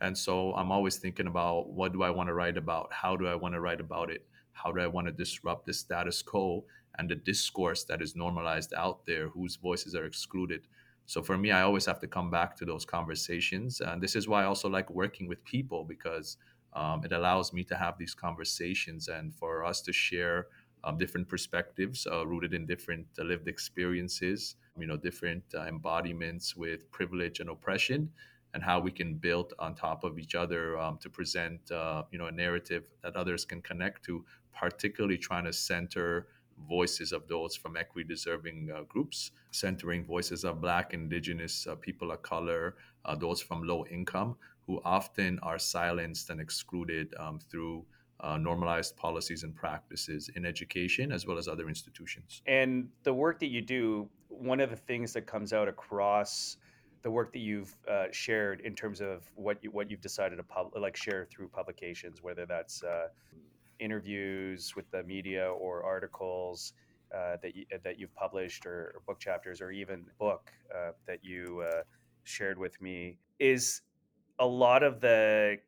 And 0.00 0.16
so 0.16 0.54
I'm 0.54 0.72
always 0.72 0.96
thinking 0.96 1.26
about 1.26 1.70
what 1.70 1.92
do 1.92 2.02
I 2.02 2.10
want 2.10 2.28
to 2.28 2.34
write 2.34 2.56
about? 2.56 2.92
How 2.92 3.16
do 3.16 3.26
I 3.26 3.34
want 3.34 3.54
to 3.54 3.60
write 3.60 3.80
about 3.80 4.10
it? 4.10 4.26
How 4.52 4.72
do 4.72 4.80
I 4.80 4.86
want 4.86 5.06
to 5.06 5.12
disrupt 5.12 5.66
the 5.66 5.72
status 5.72 6.22
quo 6.22 6.64
and 6.98 7.08
the 7.08 7.14
discourse 7.14 7.84
that 7.84 8.02
is 8.02 8.16
normalized 8.16 8.74
out 8.74 9.06
there, 9.06 9.28
whose 9.28 9.56
voices 9.56 9.94
are 9.94 10.04
excluded? 10.04 10.66
So 11.06 11.22
for 11.22 11.36
me, 11.36 11.50
I 11.50 11.62
always 11.62 11.86
have 11.86 12.00
to 12.00 12.06
come 12.06 12.30
back 12.30 12.56
to 12.56 12.64
those 12.64 12.84
conversations. 12.84 13.80
And 13.80 14.00
this 14.02 14.14
is 14.14 14.28
why 14.28 14.42
I 14.42 14.46
also 14.46 14.68
like 14.68 14.90
working 14.90 15.26
with 15.26 15.44
people 15.44 15.84
because 15.84 16.36
um, 16.72 17.02
it 17.04 17.12
allows 17.12 17.52
me 17.52 17.64
to 17.64 17.74
have 17.74 17.98
these 17.98 18.14
conversations 18.14 19.08
and 19.08 19.34
for 19.34 19.64
us 19.64 19.80
to 19.82 19.92
share 19.92 20.46
um, 20.84 20.96
different 20.96 21.28
perspectives 21.28 22.06
uh, 22.10 22.26
rooted 22.26 22.54
in 22.54 22.64
different 22.64 23.06
uh, 23.18 23.24
lived 23.24 23.48
experiences, 23.48 24.56
you 24.78 24.86
know, 24.86 24.96
different 24.96 25.42
uh, 25.54 25.62
embodiments 25.62 26.56
with 26.56 26.90
privilege 26.90 27.40
and 27.40 27.50
oppression 27.50 28.08
and 28.54 28.62
how 28.62 28.80
we 28.80 28.90
can 28.90 29.14
build 29.14 29.52
on 29.58 29.74
top 29.74 30.04
of 30.04 30.18
each 30.18 30.34
other 30.34 30.78
um, 30.78 30.98
to 30.98 31.08
present 31.08 31.70
uh, 31.70 32.02
you 32.10 32.18
know 32.18 32.26
a 32.26 32.32
narrative 32.32 32.84
that 33.02 33.16
others 33.16 33.44
can 33.44 33.62
connect 33.62 34.04
to 34.04 34.24
particularly 34.52 35.16
trying 35.16 35.44
to 35.44 35.52
center 35.52 36.26
voices 36.68 37.12
of 37.12 37.26
those 37.28 37.56
from 37.56 37.76
equity 37.76 38.06
deserving 38.06 38.70
uh, 38.74 38.82
groups 38.88 39.32
centering 39.50 40.04
voices 40.04 40.44
of 40.44 40.60
black 40.60 40.92
indigenous 40.94 41.66
uh, 41.66 41.74
people 41.76 42.10
of 42.12 42.22
color 42.22 42.76
uh, 43.04 43.14
those 43.14 43.40
from 43.40 43.62
low 43.62 43.84
income 43.86 44.36
who 44.66 44.80
often 44.84 45.38
are 45.42 45.58
silenced 45.58 46.30
and 46.30 46.40
excluded 46.40 47.12
um, 47.18 47.40
through 47.50 47.84
uh, 48.20 48.36
normalized 48.36 48.96
policies 48.96 49.42
and 49.42 49.54
practices 49.54 50.30
in 50.36 50.44
education 50.44 51.10
as 51.10 51.26
well 51.26 51.38
as 51.38 51.48
other 51.48 51.68
institutions. 51.68 52.42
And 52.46 52.88
the 53.02 53.14
work 53.14 53.40
that 53.40 53.48
you 53.48 53.62
do, 53.62 54.08
one 54.28 54.60
of 54.60 54.70
the 54.70 54.76
things 54.76 55.12
that 55.14 55.26
comes 55.26 55.52
out 55.52 55.68
across 55.68 56.56
the 57.02 57.10
work 57.10 57.32
that 57.32 57.38
you've 57.38 57.74
uh, 57.90 58.04
shared 58.12 58.60
in 58.60 58.74
terms 58.74 59.00
of 59.00 59.24
what 59.34 59.58
you 59.62 59.70
what 59.70 59.90
you've 59.90 60.02
decided 60.02 60.36
to 60.36 60.42
pub- 60.42 60.72
like 60.76 60.96
share 60.96 61.26
through 61.30 61.48
publications, 61.48 62.22
whether 62.22 62.44
that's 62.44 62.82
uh, 62.82 63.08
interviews 63.80 64.74
with 64.76 64.90
the 64.90 65.02
media 65.02 65.50
or 65.50 65.82
articles 65.82 66.72
uh, 67.14 67.36
that 67.42 67.56
you, 67.56 67.64
that 67.82 67.98
you've 67.98 68.14
published 68.14 68.66
or, 68.66 68.92
or, 68.94 69.02
book 69.06 69.18
chapters 69.18 69.60
or 69.60 69.72
even 69.72 70.04
book 70.18 70.52
uh, 70.72 70.92
that 71.06 71.24
you 71.24 71.64
uh, 71.68 71.82
shared 72.22 72.56
with 72.56 72.80
me, 72.80 73.16
is 73.40 73.82
a 74.38 74.46
lot 74.46 74.82
of 74.82 75.00
the 75.00 75.58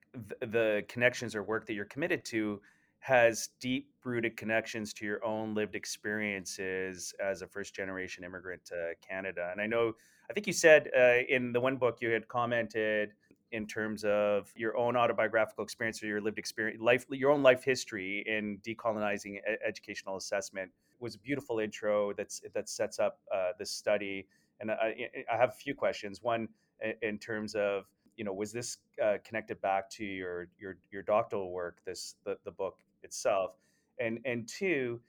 the 0.40 0.84
connections 0.88 1.34
or 1.34 1.42
work 1.42 1.66
that 1.66 1.74
you're 1.74 1.84
committed 1.86 2.24
to 2.24 2.60
has 3.02 3.48
deep 3.58 3.90
rooted 4.04 4.36
connections 4.36 4.92
to 4.92 5.04
your 5.04 5.24
own 5.24 5.54
lived 5.54 5.74
experiences 5.74 7.12
as 7.20 7.42
a 7.42 7.46
first 7.48 7.74
generation 7.74 8.22
immigrant 8.22 8.64
to 8.64 8.92
Canada. 9.06 9.48
And 9.50 9.60
I 9.60 9.66
know, 9.66 9.94
I 10.30 10.32
think 10.32 10.46
you 10.46 10.52
said 10.52 10.88
uh, 10.96 11.24
in 11.28 11.52
the 11.52 11.60
one 11.60 11.76
book 11.76 11.98
you 12.00 12.10
had 12.10 12.28
commented 12.28 13.12
in 13.52 13.66
terms 13.66 14.04
of 14.04 14.50
your 14.56 14.76
own 14.76 14.96
autobiographical 14.96 15.62
experience 15.62 16.02
or 16.02 16.06
your 16.06 16.20
lived 16.20 16.38
experience, 16.38 16.80
life, 16.80 17.06
your 17.10 17.30
own 17.30 17.42
life 17.42 17.62
history 17.62 18.24
in 18.26 18.58
decolonizing 18.66 19.38
educational 19.66 20.16
assessment 20.16 20.70
was 21.00 21.14
a 21.14 21.18
beautiful 21.18 21.58
intro 21.58 22.12
that's 22.14 22.42
that 22.54 22.68
sets 22.68 22.98
up 22.98 23.18
uh, 23.34 23.50
this 23.58 23.70
study. 23.70 24.26
And 24.60 24.70
I, 24.70 25.10
I 25.32 25.36
have 25.36 25.50
a 25.50 25.52
few 25.52 25.74
questions. 25.74 26.22
One, 26.22 26.48
in 27.02 27.18
terms 27.18 27.54
of 27.54 27.84
you 28.16 28.24
know, 28.24 28.32
was 28.32 28.52
this 28.52 28.78
uh, 29.02 29.16
connected 29.24 29.60
back 29.60 29.90
to 29.90 30.04
your 30.04 30.48
your 30.58 30.76
your 30.90 31.02
doctoral 31.02 31.50
work, 31.50 31.78
this 31.84 32.16
the, 32.24 32.36
the 32.44 32.50
book 32.50 32.78
itself, 33.02 33.56
and 33.98 34.18
and 34.24 34.48
two, 34.48 35.00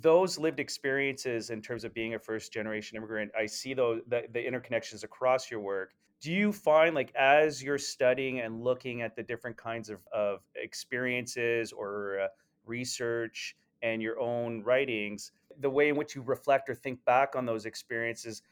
those 0.00 0.38
lived 0.38 0.60
experiences 0.60 1.50
in 1.50 1.60
terms 1.60 1.84
of 1.84 1.92
being 1.94 2.14
a 2.14 2.18
first 2.18 2.52
generation 2.52 2.96
immigrant, 2.96 3.30
I 3.38 3.46
see 3.46 3.74
those 3.74 4.02
the, 4.08 4.24
the 4.32 4.40
interconnections 4.40 5.04
across 5.04 5.50
your 5.50 5.60
work. 5.60 5.94
Do 6.20 6.32
you 6.32 6.52
find 6.52 6.94
like 6.94 7.14
as 7.14 7.62
you're 7.62 7.78
studying 7.78 8.40
and 8.40 8.62
looking 8.62 9.02
at 9.02 9.14
the 9.14 9.22
different 9.22 9.56
kinds 9.56 9.88
of, 9.88 10.00
of 10.12 10.40
experiences 10.56 11.72
or 11.72 12.20
uh, 12.20 12.26
research 12.66 13.56
and 13.82 14.02
your 14.02 14.18
own 14.18 14.62
writings, 14.62 15.32
the 15.60 15.70
way 15.70 15.88
in 15.88 15.96
which 15.96 16.14
you 16.16 16.22
reflect 16.22 16.68
or 16.68 16.74
think 16.74 17.04
back 17.04 17.36
on 17.36 17.46
those 17.46 17.66
experiences 17.66 18.42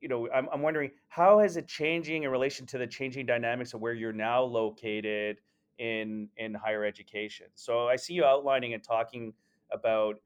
you 0.00 0.08
know, 0.08 0.28
I'm, 0.32 0.48
I'm 0.52 0.62
wondering 0.62 0.90
how 1.08 1.40
is 1.40 1.56
it 1.56 1.66
changing 1.66 2.22
in 2.22 2.30
relation 2.30 2.66
to 2.66 2.78
the 2.78 2.86
changing 2.86 3.26
dynamics 3.26 3.74
of 3.74 3.80
where 3.80 3.94
you're 3.94 4.12
now 4.12 4.42
located 4.42 5.40
in 5.78 6.28
in 6.36 6.54
higher 6.54 6.84
education. 6.84 7.46
So 7.54 7.88
I 7.88 7.96
see 7.96 8.14
you 8.14 8.24
outlining 8.24 8.74
and 8.74 8.82
talking 8.82 9.32
about 9.72 10.16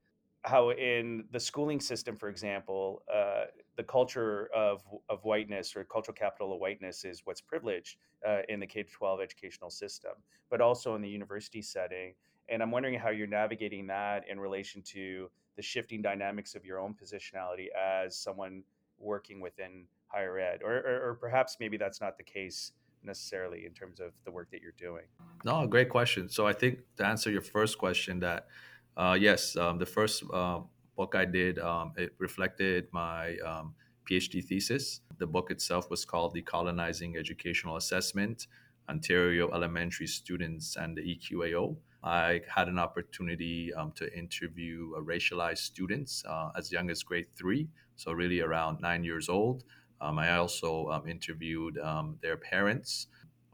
how 0.42 0.70
in 0.70 1.24
the 1.30 1.38
schooling 1.38 1.80
system, 1.80 2.16
for 2.16 2.28
example, 2.28 3.02
uh, 3.12 3.44
the 3.76 3.82
culture 3.82 4.48
of, 4.54 4.82
of 5.08 5.24
whiteness 5.24 5.76
or 5.76 5.84
cultural 5.84 6.14
capital 6.14 6.52
of 6.52 6.60
whiteness 6.60 7.04
is 7.04 7.22
what's 7.24 7.40
privileged 7.40 7.96
uh, 8.26 8.40
in 8.48 8.58
the 8.58 8.66
K 8.66 8.82
12 8.82 9.20
educational 9.20 9.70
system, 9.70 10.12
but 10.50 10.60
also 10.60 10.94
in 10.96 11.02
the 11.02 11.08
university 11.08 11.62
setting. 11.62 12.14
And 12.48 12.60
I'm 12.60 12.72
wondering 12.72 12.98
how 12.98 13.10
you're 13.10 13.28
navigating 13.28 13.86
that 13.86 14.24
in 14.28 14.40
relation 14.40 14.82
to 14.82 15.30
the 15.56 15.62
shifting 15.62 16.02
dynamics 16.02 16.54
of 16.54 16.64
your 16.64 16.80
own 16.80 16.94
positionality 16.94 17.66
as 17.78 18.16
someone 18.16 18.64
working 18.98 19.40
within 19.40 19.84
higher 20.08 20.38
ed, 20.38 20.60
or, 20.62 20.72
or, 20.72 21.10
or 21.10 21.18
perhaps 21.20 21.56
maybe 21.60 21.76
that's 21.76 22.00
not 22.00 22.16
the 22.16 22.24
case 22.24 22.72
necessarily 23.04 23.64
in 23.66 23.72
terms 23.72 24.00
of 24.00 24.12
the 24.24 24.30
work 24.30 24.50
that 24.50 24.60
you're 24.60 24.72
doing? 24.76 25.04
No, 25.44 25.66
great 25.66 25.88
question. 25.88 26.28
So 26.28 26.46
I 26.46 26.52
think 26.52 26.78
to 26.96 27.06
answer 27.06 27.30
your 27.30 27.42
first 27.42 27.78
question, 27.78 28.20
that 28.20 28.46
uh, 28.96 29.16
yes, 29.18 29.56
um, 29.56 29.78
the 29.78 29.86
first 29.86 30.22
uh, 30.32 30.60
book 30.96 31.14
I 31.14 31.24
did 31.24 31.58
um, 31.58 31.92
it 31.96 32.12
reflected 32.18 32.88
my 32.92 33.36
um, 33.38 33.74
PhD 34.08 34.44
thesis. 34.44 35.00
The 35.18 35.26
book 35.26 35.50
itself 35.50 35.90
was 35.90 36.04
called 36.04 36.34
"Decolonizing 36.34 37.16
Educational 37.16 37.76
Assessment: 37.76 38.46
Ontario 38.88 39.50
Elementary 39.52 40.06
Students 40.06 40.76
and 40.76 40.96
the 40.96 41.02
EQAO." 41.02 41.76
I 42.04 42.40
had 42.48 42.66
an 42.66 42.78
opportunity 42.78 43.72
um, 43.74 43.92
to 43.92 44.12
interview 44.12 44.92
uh, 44.96 45.00
racialized 45.00 45.58
students 45.58 46.24
uh, 46.28 46.50
as 46.56 46.72
young 46.72 46.90
as 46.90 47.02
grade 47.02 47.28
three, 47.36 47.68
so 47.96 48.12
really 48.12 48.40
around 48.40 48.80
nine 48.80 49.04
years 49.04 49.28
old. 49.28 49.64
Um, 50.00 50.18
I 50.18 50.36
also 50.36 50.88
um, 50.88 51.06
interviewed 51.06 51.78
their 52.20 52.36
parents, 52.36 53.06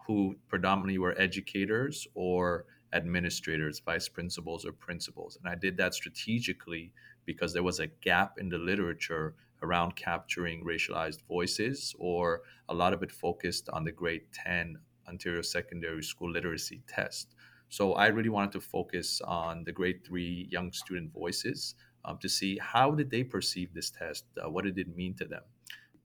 who 0.09 0.35
predominantly 0.49 0.97
were 0.97 1.15
educators 1.21 2.09
or 2.15 2.65
administrators, 2.93 3.81
vice 3.81 4.09
principals, 4.09 4.65
or 4.65 4.73
principals. 4.73 5.37
And 5.37 5.49
I 5.49 5.55
did 5.55 5.77
that 5.77 5.95
strategically 5.95 6.93
because 7.25 7.53
there 7.53 7.63
was 7.63 7.81
a 7.81 7.87
gap 7.87 8.39
in 8.39 8.49
the 8.49 8.59
literature 8.59 9.35
around 9.63 9.97
capturing 9.97 10.65
racialized 10.65 11.23
voices, 11.27 11.95
or 11.99 12.43
a 12.69 12.75
lot 12.75 12.93
of 12.93 13.03
it 13.03 13.13
focused 13.13 13.69
on 13.71 13.85
the 13.85 13.93
grade 13.93 14.23
10 14.33 14.79
Ontario 15.09 15.43
Secondary 15.43 16.03
School 16.03 16.31
Literacy 16.31 16.83
Test. 16.87 17.35
So 17.69 17.95
I 17.95 18.07
really 18.07 18.29
wanted 18.29 18.53
to 18.53 18.61
focus 18.61 19.21
on 19.23 19.65
the 19.65 19.73
grade 19.73 20.05
three 20.07 20.49
young 20.51 20.73
student 20.73 21.13
voices 21.13 21.75
um, 22.05 22.19
to 22.19 22.29
see 22.29 22.59
how 22.61 22.93
did 22.93 23.11
they 23.11 23.25
perceive 23.25 23.75
this 23.75 23.91
test, 23.91 24.25
uh, 24.43 24.49
what 24.49 24.65
did 24.65 24.79
it 24.79 24.97
mean 24.97 25.15
to 25.15 25.27
them. 25.27 25.43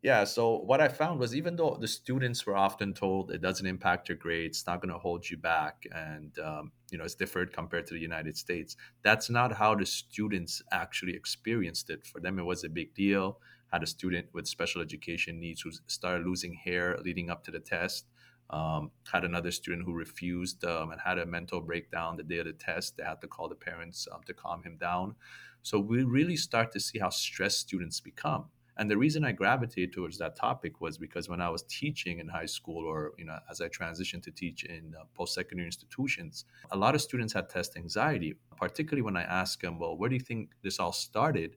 Yeah, 0.03 0.25
so 0.25 0.57
what 0.57 0.81
I 0.81 0.89
found 0.89 1.19
was 1.22 1.33
even 1.33 1.55
though 1.55 1.77
the 1.79 1.88
students 1.88 2.45
were 2.45 2.57
often 2.57 2.93
told 2.93 3.31
it 3.31 3.41
doesn't 3.41 3.65
impact 3.65 4.10
your 4.10 4.17
grades, 4.17 4.57
it's 4.57 4.67
not 4.67 4.81
going 4.81 4.91
to 4.91 5.00
hold 5.00 5.29
you 5.29 5.38
back, 5.38 5.86
and 5.95 6.38
um, 6.39 6.74
you 6.91 6.98
know 6.98 7.05
it's 7.05 7.15
different 7.15 7.53
compared 7.53 7.88
to 7.88 7.93
the 7.93 8.01
United 8.01 8.36
States. 8.38 8.75
That's 9.01 9.29
not 9.29 9.53
how 9.53 9.75
the 9.75 9.86
students 9.86 10.62
actually 10.74 11.15
experienced 11.15 11.89
it. 11.89 12.05
For 12.05 12.19
them, 12.19 12.38
it 12.38 12.43
was 12.43 12.65
a 12.65 12.69
big 12.69 12.93
deal. 12.93 13.39
Had 13.72 13.81
a 13.81 13.88
student 13.88 14.27
with 14.33 14.45
special 14.45 14.81
education 14.81 15.39
needs 15.39 15.62
who 15.62 15.72
started 15.88 16.27
losing 16.27 16.53
hair 16.53 16.98
leading 17.03 17.29
up 17.29 17.45
to 17.45 17.51
the 17.51 17.62
test. 17.62 18.05
Um, 18.50 18.91
had 19.10 19.24
another 19.24 19.51
student 19.51 19.86
who 19.86 19.93
refused 19.93 20.65
um, 20.65 20.91
and 20.91 21.00
had 21.00 21.17
a 21.17 21.25
mental 21.25 21.62
breakdown 21.62 22.17
the 22.17 22.24
day 22.24 22.39
of 22.39 22.45
the 22.45 22.53
test. 22.53 22.98
They 22.98 23.03
had 23.05 23.22
to 23.22 23.27
call 23.27 23.48
the 23.48 23.55
parents 23.55 24.05
um, 24.13 24.19
to 24.27 24.33
calm 24.33 24.63
him 24.63 24.75
down. 24.75 25.15
So 25.62 25.79
we 25.79 26.03
really 26.03 26.36
start 26.36 26.74
to 26.74 26.81
see 26.81 27.00
how 27.00 27.10
stressed 27.10 27.60
students 27.62 28.01
become. 28.01 28.50
And 28.77 28.89
the 28.89 28.98
reason 28.98 29.24
I 29.24 29.32
gravitated 29.32 29.94
towards 29.94 30.18
that 30.18 30.36
topic 30.36 30.82
was 30.82 30.98
because 30.98 31.30
when 31.30 31.42
I 31.42 31.50
was 31.50 31.63
teaching 31.63 32.20
in 32.20 32.27
high 32.27 32.48
school, 32.48 32.86
or 32.86 33.13
you 33.18 33.25
know, 33.25 33.38
as 33.50 33.62
I 33.62 33.68
transitioned 33.68 34.24
to 34.24 34.32
teach 34.32 34.63
in 34.63 34.94
uh, 35.00 35.03
post-secondary 35.13 35.68
institutions, 35.68 36.46
a 36.72 36.77
lot 36.77 36.96
of 36.96 37.01
students 37.01 37.34
had 37.34 37.50
test 37.50 37.77
anxiety. 37.77 38.36
Particularly 38.58 39.01
when 39.03 39.18
I 39.18 39.24
asked 39.24 39.62
them, 39.62 39.80
"Well, 39.80 39.98
where 39.98 40.10
do 40.10 40.15
you 40.15 40.22
think 40.22 40.51
this 40.63 40.80
all 40.80 40.92
started?" 40.92 41.56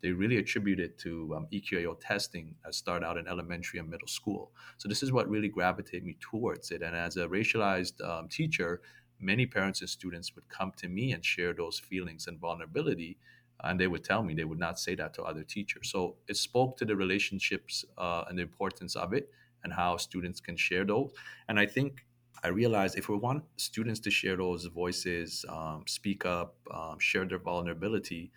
They 0.00 0.12
really 0.12 0.36
attribute 0.36 0.78
it 0.78 0.96
to 0.98 1.34
um, 1.36 1.48
EQAO 1.52 1.96
testing 2.00 2.54
that 2.64 3.02
out 3.02 3.18
in 3.18 3.26
elementary 3.26 3.80
and 3.80 3.90
middle 3.90 4.06
school. 4.06 4.52
So 4.76 4.88
this 4.88 5.02
is 5.02 5.10
what 5.10 5.28
really 5.28 5.48
gravitated 5.48 6.04
me 6.04 6.16
towards 6.20 6.70
it. 6.70 6.82
And 6.82 6.94
as 6.94 7.16
a 7.16 7.26
racialized 7.26 8.00
um, 8.08 8.28
teacher, 8.28 8.80
many 9.18 9.44
parents 9.46 9.80
and 9.80 9.90
students 9.90 10.34
would 10.36 10.48
come 10.48 10.72
to 10.76 10.88
me 10.88 11.12
and 11.12 11.24
share 11.24 11.52
those 11.52 11.80
feelings 11.80 12.28
and 12.28 12.38
vulnerability 12.38 13.18
and 13.64 13.78
they 13.80 13.86
would 13.86 14.04
tell 14.04 14.22
me 14.22 14.34
they 14.34 14.44
would 14.44 14.58
not 14.58 14.78
say 14.78 14.94
that 14.94 15.14
to 15.14 15.22
other 15.22 15.42
teachers. 15.42 15.90
So 15.90 16.16
it 16.28 16.36
spoke 16.36 16.76
to 16.78 16.84
the 16.84 16.96
relationships 16.96 17.84
uh, 17.96 18.24
and 18.28 18.38
the 18.38 18.42
importance 18.42 18.96
of 18.96 19.12
it 19.12 19.30
and 19.64 19.72
how 19.72 19.96
students 19.96 20.40
can 20.40 20.56
share 20.56 20.84
those. 20.84 21.12
And 21.48 21.58
i 21.58 21.66
think 21.66 22.04
i 22.44 22.48
realized 22.48 22.96
if 22.96 23.08
we 23.08 23.16
want 23.16 23.42
students 23.56 24.00
to 24.00 24.10
share 24.10 24.36
those 24.36 24.66
voices 24.66 25.44
um, 25.48 25.82
speak 25.86 26.24
up 26.24 26.54
um, 26.72 26.96
share 26.98 27.24
their 27.24 27.38
vulnerability 27.40 28.30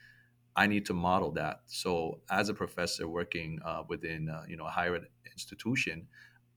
i 0.56 0.68
need 0.68 0.86
to 0.86 0.94
model 0.94 1.32
that. 1.32 1.62
So 1.68 2.20
as 2.30 2.50
a 2.50 2.54
professor 2.54 3.08
working 3.08 3.60
uh, 3.66 3.84
within 3.88 4.30
uh, 4.30 4.44
you 4.48 4.58
know 4.58 4.66
a 4.66 4.70
higher 4.70 5.00
institution 5.32 6.08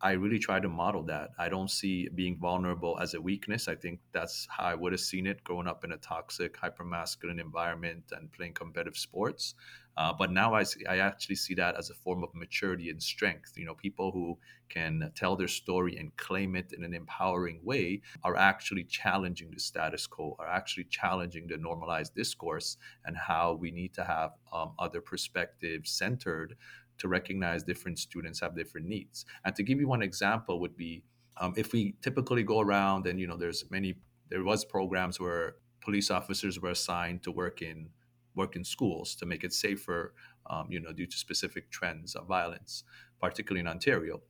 I 0.04 0.12
really 0.12 0.38
try 0.38 0.61
to 0.61 0.68
model 0.68 1.02
that. 1.04 1.30
I 1.38 1.49
don't 1.49 1.70
see 1.70 2.11
being 2.11 2.37
vulnerable 2.38 2.99
as 3.00 3.14
a 3.14 3.20
weakness. 3.23 3.68
I 3.68 3.75
think 3.75 4.00
that's 4.12 4.46
how 4.50 4.64
I 4.64 4.75
would 4.75 4.92
have 4.92 5.00
seen 5.00 5.26
it 5.26 5.42
growing 5.44 5.66
up 5.66 5.82
in 5.82 5.92
a 5.92 5.96
toxic, 5.96 6.58
hypermasculine 6.58 7.40
environment 7.40 8.12
and 8.12 8.30
playing 8.30 8.52
competitive 8.52 8.99
sports. 8.99 9.54
Uh, 9.96 10.12
but 10.12 10.30
now 10.30 10.52
I, 10.52 10.64
see, 10.64 10.84
I 10.84 10.99
actually 10.99 11.37
see 11.37 11.54
that 11.54 11.76
as 11.76 11.88
a 11.88 11.94
form 11.94 12.23
of 12.23 12.34
maturity 12.34 12.90
and 12.90 13.02
strength. 13.02 13.52
You 13.56 13.64
know, 13.64 13.75
people 13.75 14.11
who 14.11 14.37
can 14.68 15.11
tell 15.14 15.37
their 15.37 15.49
story 15.49 15.96
and 15.96 16.14
claim 16.18 16.54
it 16.54 16.75
in 16.76 16.84
an 16.84 16.92
empowering 16.92 17.61
way 17.62 18.02
are 18.25 18.37
actually 18.37 18.84
challenging 18.84 19.52
the 19.52 19.61
status 19.61 20.06
quo, 20.06 20.37
are 20.38 20.49
actually 20.49 20.84
challenging 20.84 21.46
the 21.46 21.56
normalized 21.56 22.14
discourse 22.14 22.76
and 23.06 23.16
how 23.16 23.54
we 23.54 23.70
need 23.70 23.94
to 23.94 24.04
have 24.04 24.32
um, 24.52 24.73
other 24.78 25.00
perspectives 25.00 25.90
centered 25.90 26.56
to 26.98 27.08
recognize 27.08 27.62
different 27.62 27.98
students 27.98 28.40
have 28.40 28.56
different 28.56 28.86
needs. 28.86 29.24
And 29.44 29.54
to 29.56 29.62
give 29.62 29.80
you 29.80 29.88
one 29.88 30.02
example 30.02 30.60
would 30.60 30.76
be 30.76 31.04
um, 31.36 31.52
if 31.56 31.72
we 31.72 31.96
typically 32.00 32.42
go 32.42 32.60
around 32.60 33.06
and 33.06 33.18
you 33.18 33.26
know 33.26 33.36
there's 33.36 33.64
many 33.70 33.96
there 34.30 34.44
was 34.44 34.64
programs 34.64 35.18
where 35.20 35.56
police 35.80 36.10
officers 36.10 36.60
were 36.60 36.70
assigned 36.70 37.22
to 37.24 37.30
work 37.30 37.60
in 37.62 37.90
work 38.34 38.56
in 38.56 38.64
schools 38.64 39.14
to 39.14 39.26
make 39.26 39.44
it 39.44 39.52
safer, 39.52 40.14
um, 40.50 40.66
you 40.68 40.80
know, 40.80 40.92
due 40.92 41.06
to 41.06 41.16
specific 41.16 41.70
trends 41.70 42.16
of 42.16 42.26
violence, 42.26 42.82
particularly 43.20 43.60
in 43.60 43.68
Ontario. 43.68 44.20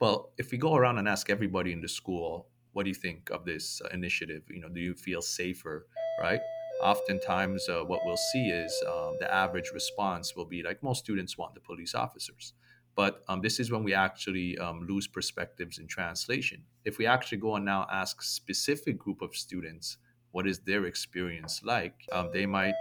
Well, 0.00 0.32
if 0.38 0.50
we 0.50 0.58
go 0.58 0.74
around 0.74 0.98
and 0.98 1.08
ask 1.08 1.28
everybody 1.30 1.72
in 1.72 1.80
the 1.80 1.88
school, 1.88 2.48
what 2.72 2.84
do 2.84 2.88
you 2.88 2.94
think 2.94 3.30
of 3.30 3.44
this 3.44 3.82
uh, 3.84 3.88
initiative? 3.92 4.42
You 4.48 4.60
know, 4.60 4.68
do 4.68 4.80
you 4.80 4.94
feel 4.94 5.20
safer, 5.22 5.86
right? 6.20 6.40
Oftentimes, 6.82 7.68
uh, 7.68 7.82
what 7.84 8.00
we'll 8.04 8.16
see 8.16 8.48
is 8.48 8.72
um, 8.88 9.16
the 9.20 9.32
average 9.32 9.70
response 9.72 10.34
will 10.34 10.44
be 10.44 10.62
like 10.62 10.82
most 10.82 11.04
students 11.04 11.38
want 11.38 11.54
the 11.54 11.60
police 11.60 11.94
officers. 11.94 12.54
But 12.96 13.22
um, 13.28 13.40
this 13.40 13.60
is 13.60 13.70
when 13.70 13.84
we 13.84 13.94
actually 13.94 14.58
um, 14.58 14.86
lose 14.88 15.06
perspectives 15.06 15.78
in 15.78 15.86
translation. 15.86 16.64
If 16.84 16.98
we 16.98 17.06
actually 17.06 17.38
go 17.38 17.54
and 17.54 17.64
now 17.64 17.86
ask 17.90 18.20
specific 18.20 18.98
group 18.98 19.22
of 19.22 19.34
students 19.34 19.98
what 20.32 20.46
is 20.46 20.58
their 20.58 20.86
experience 20.86 21.62
like, 21.62 21.94
um, 22.10 22.30
they 22.32 22.46
might 22.46 22.74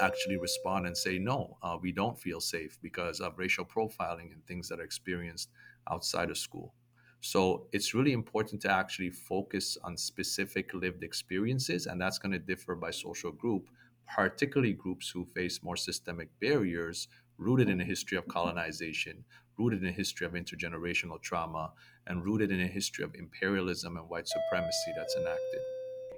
actually 0.00 0.36
respond 0.36 0.86
and 0.86 0.96
say, 0.96 1.18
no, 1.18 1.56
uh, 1.62 1.76
we 1.80 1.92
don't 1.92 2.18
feel 2.18 2.40
safe 2.40 2.78
because 2.82 3.20
of 3.20 3.38
racial 3.38 3.64
profiling 3.64 4.32
and 4.32 4.46
things 4.46 4.68
that 4.68 4.80
are 4.80 4.84
experienced 4.84 5.50
outside 5.90 6.30
of 6.30 6.38
school. 6.38 6.72
So 7.24 7.68
it's 7.70 7.94
really 7.94 8.12
important 8.12 8.60
to 8.62 8.70
actually 8.70 9.10
focus 9.10 9.78
on 9.84 9.96
specific 9.96 10.74
lived 10.74 11.04
experiences, 11.04 11.86
and 11.86 12.00
that's 12.00 12.18
going 12.18 12.32
to 12.32 12.38
differ 12.40 12.74
by 12.74 12.90
social 12.90 13.30
group, 13.30 13.68
particularly 14.08 14.72
groups 14.72 15.08
who 15.08 15.24
face 15.24 15.62
more 15.62 15.76
systemic 15.76 16.28
barriers 16.40 17.06
rooted 17.38 17.68
in 17.68 17.80
a 17.80 17.84
history 17.84 18.18
of 18.18 18.26
colonization, 18.26 19.24
rooted 19.56 19.84
in 19.84 19.88
a 19.88 19.92
history 19.92 20.26
of 20.26 20.32
intergenerational 20.32 21.22
trauma, 21.22 21.72
and 22.08 22.24
rooted 22.24 22.50
in 22.50 22.60
a 22.60 22.66
history 22.66 23.04
of 23.04 23.14
imperialism 23.14 23.96
and 23.96 24.08
white 24.08 24.26
supremacy 24.26 24.92
that's 24.96 25.14
enacted. 25.14 25.60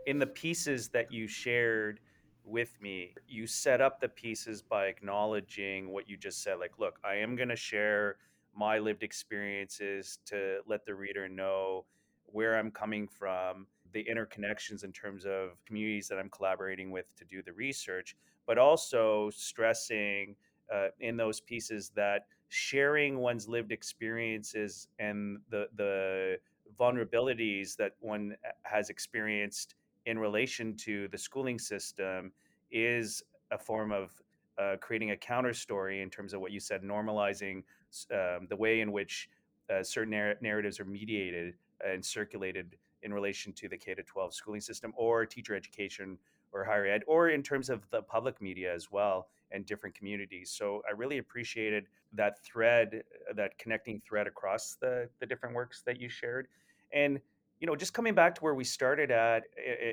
In 0.06 0.18
the 0.18 0.26
pieces 0.26 0.88
that 0.88 1.12
you 1.12 1.28
shared, 1.28 2.00
with 2.46 2.80
me, 2.80 3.14
you 3.28 3.46
set 3.46 3.80
up 3.80 4.00
the 4.00 4.08
pieces 4.08 4.62
by 4.62 4.86
acknowledging 4.86 5.90
what 5.90 6.08
you 6.08 6.16
just 6.16 6.42
said. 6.42 6.58
Like, 6.58 6.78
look, 6.78 6.98
I 7.04 7.16
am 7.16 7.36
going 7.36 7.48
to 7.48 7.56
share 7.56 8.16
my 8.56 8.78
lived 8.78 9.02
experiences 9.02 10.18
to 10.26 10.60
let 10.66 10.84
the 10.84 10.94
reader 10.94 11.28
know 11.28 11.84
where 12.26 12.58
I'm 12.58 12.70
coming 12.70 13.06
from, 13.06 13.66
the 13.92 14.04
interconnections 14.04 14.84
in 14.84 14.92
terms 14.92 15.24
of 15.24 15.50
communities 15.66 16.08
that 16.08 16.18
I'm 16.18 16.30
collaborating 16.30 16.90
with 16.90 17.14
to 17.16 17.24
do 17.24 17.42
the 17.42 17.52
research, 17.52 18.16
but 18.46 18.58
also 18.58 19.30
stressing 19.30 20.34
uh, 20.72 20.88
in 21.00 21.16
those 21.16 21.40
pieces 21.40 21.90
that 21.94 22.26
sharing 22.48 23.18
one's 23.18 23.48
lived 23.48 23.72
experiences 23.72 24.88
and 24.98 25.38
the 25.50 25.68
the 25.76 26.38
vulnerabilities 26.78 27.76
that 27.76 27.92
one 28.00 28.36
has 28.62 28.90
experienced 28.90 29.74
in 30.06 30.18
relation 30.18 30.76
to 30.76 31.08
the 31.08 31.18
schooling 31.18 31.58
system 31.58 32.32
is 32.70 33.22
a 33.50 33.58
form 33.58 33.92
of 33.92 34.10
uh, 34.58 34.76
creating 34.80 35.10
a 35.10 35.16
counter 35.16 35.52
story 35.52 36.02
in 36.02 36.10
terms 36.10 36.32
of 36.32 36.40
what 36.40 36.52
you 36.52 36.60
said, 36.60 36.82
normalizing 36.82 37.62
um, 38.10 38.46
the 38.48 38.56
way 38.56 38.80
in 38.80 38.92
which 38.92 39.28
uh, 39.70 39.82
certain 39.82 40.10
narr- 40.10 40.36
narratives 40.40 40.80
are 40.80 40.84
mediated 40.84 41.54
and 41.84 42.04
circulated 42.04 42.76
in 43.02 43.12
relation 43.12 43.52
to 43.52 43.68
the 43.68 43.76
K 43.76 43.94
to 43.94 44.02
12 44.02 44.34
schooling 44.34 44.60
system 44.60 44.92
or 44.96 45.26
teacher 45.26 45.54
education 45.54 46.18
or 46.52 46.64
higher 46.64 46.86
ed, 46.86 47.02
or 47.06 47.30
in 47.30 47.42
terms 47.42 47.68
of 47.68 47.88
the 47.90 48.00
public 48.02 48.40
media 48.40 48.72
as 48.72 48.90
well 48.90 49.28
and 49.50 49.66
different 49.66 49.94
communities. 49.94 50.50
So 50.50 50.82
I 50.88 50.92
really 50.92 51.18
appreciated 51.18 51.86
that 52.12 52.42
thread, 52.44 53.02
that 53.34 53.58
connecting 53.58 54.00
thread 54.00 54.26
across 54.26 54.76
the, 54.80 55.08
the 55.20 55.26
different 55.26 55.54
works 55.54 55.82
that 55.84 56.00
you 56.00 56.08
shared. 56.08 56.48
And 56.92 57.20
you 57.60 57.66
know, 57.66 57.76
just 57.76 57.94
coming 57.94 58.14
back 58.14 58.34
to 58.34 58.40
where 58.42 58.54
we 58.54 58.64
started 58.64 59.10
at 59.10 59.44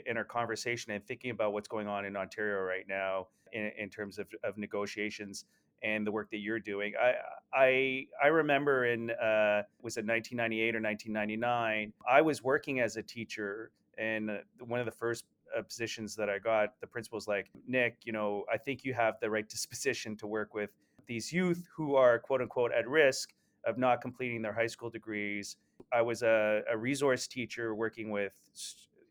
in 0.06 0.18
our 0.18 0.24
conversation 0.24 0.92
and 0.92 1.06
thinking 1.06 1.32
about 1.32 1.54
what's 1.54 1.68
going 1.68 1.88
on 1.88 2.06
in 2.06 2.18
Ontario 2.18 2.62
right 2.62 2.86
now 2.88 3.28
in, 3.54 3.72
in 3.78 3.90
terms 3.90 4.18
of, 4.18 4.28
of 4.44 4.58
negotiations 4.58 5.46
and 5.84 6.06
the 6.06 6.12
work 6.12 6.30
that 6.32 6.40
you're 6.40 6.60
doing. 6.60 6.94
I 7.02 7.14
I 7.54 8.06
I 8.24 8.28
remember 8.28 8.86
in 8.86 9.12
uh, 9.12 9.64
was 9.82 9.98
it 9.98 10.06
1998 10.06 10.76
or 10.76 10.82
1999? 10.82 11.94
I 12.10 12.22
was 12.22 12.44
working 12.44 12.80
as 12.80 12.98
a 12.98 13.04
teacher, 13.04 13.72
and 13.98 14.30
uh, 14.30 14.38
one 14.66 14.80
of 14.80 14.86
the 14.86 14.92
first 14.92 15.26
uh, 15.58 15.62
positions 15.62 16.16
that 16.16 16.30
I 16.30 16.40
got, 16.40 16.80
the 16.80 16.88
principal's 16.88 17.28
like, 17.28 17.50
Nick, 17.68 17.98
you 18.04 18.14
know, 18.14 18.46
I 18.52 18.58
think 18.58 18.84
you 18.84 18.94
have 18.94 19.16
the 19.22 19.30
right 19.30 19.48
disposition 19.48 20.16
to 20.18 20.28
work 20.28 20.54
with 20.54 20.72
these 21.08 21.34
youth 21.34 21.64
who 21.76 21.96
are 21.96 22.20
quote 22.20 22.42
unquote 22.42 22.72
at 22.72 22.88
risk 22.88 23.34
of 23.66 23.78
not 23.78 24.02
completing 24.02 24.42
their 24.42 24.54
high 24.54 24.68
school 24.68 24.90
degrees 24.90 25.58
I 25.92 26.02
was 26.02 26.22
a, 26.24 26.62
a 26.70 26.78
resource 26.78 27.28
teacher 27.28 27.76
working 27.76 28.12
with 28.12 28.34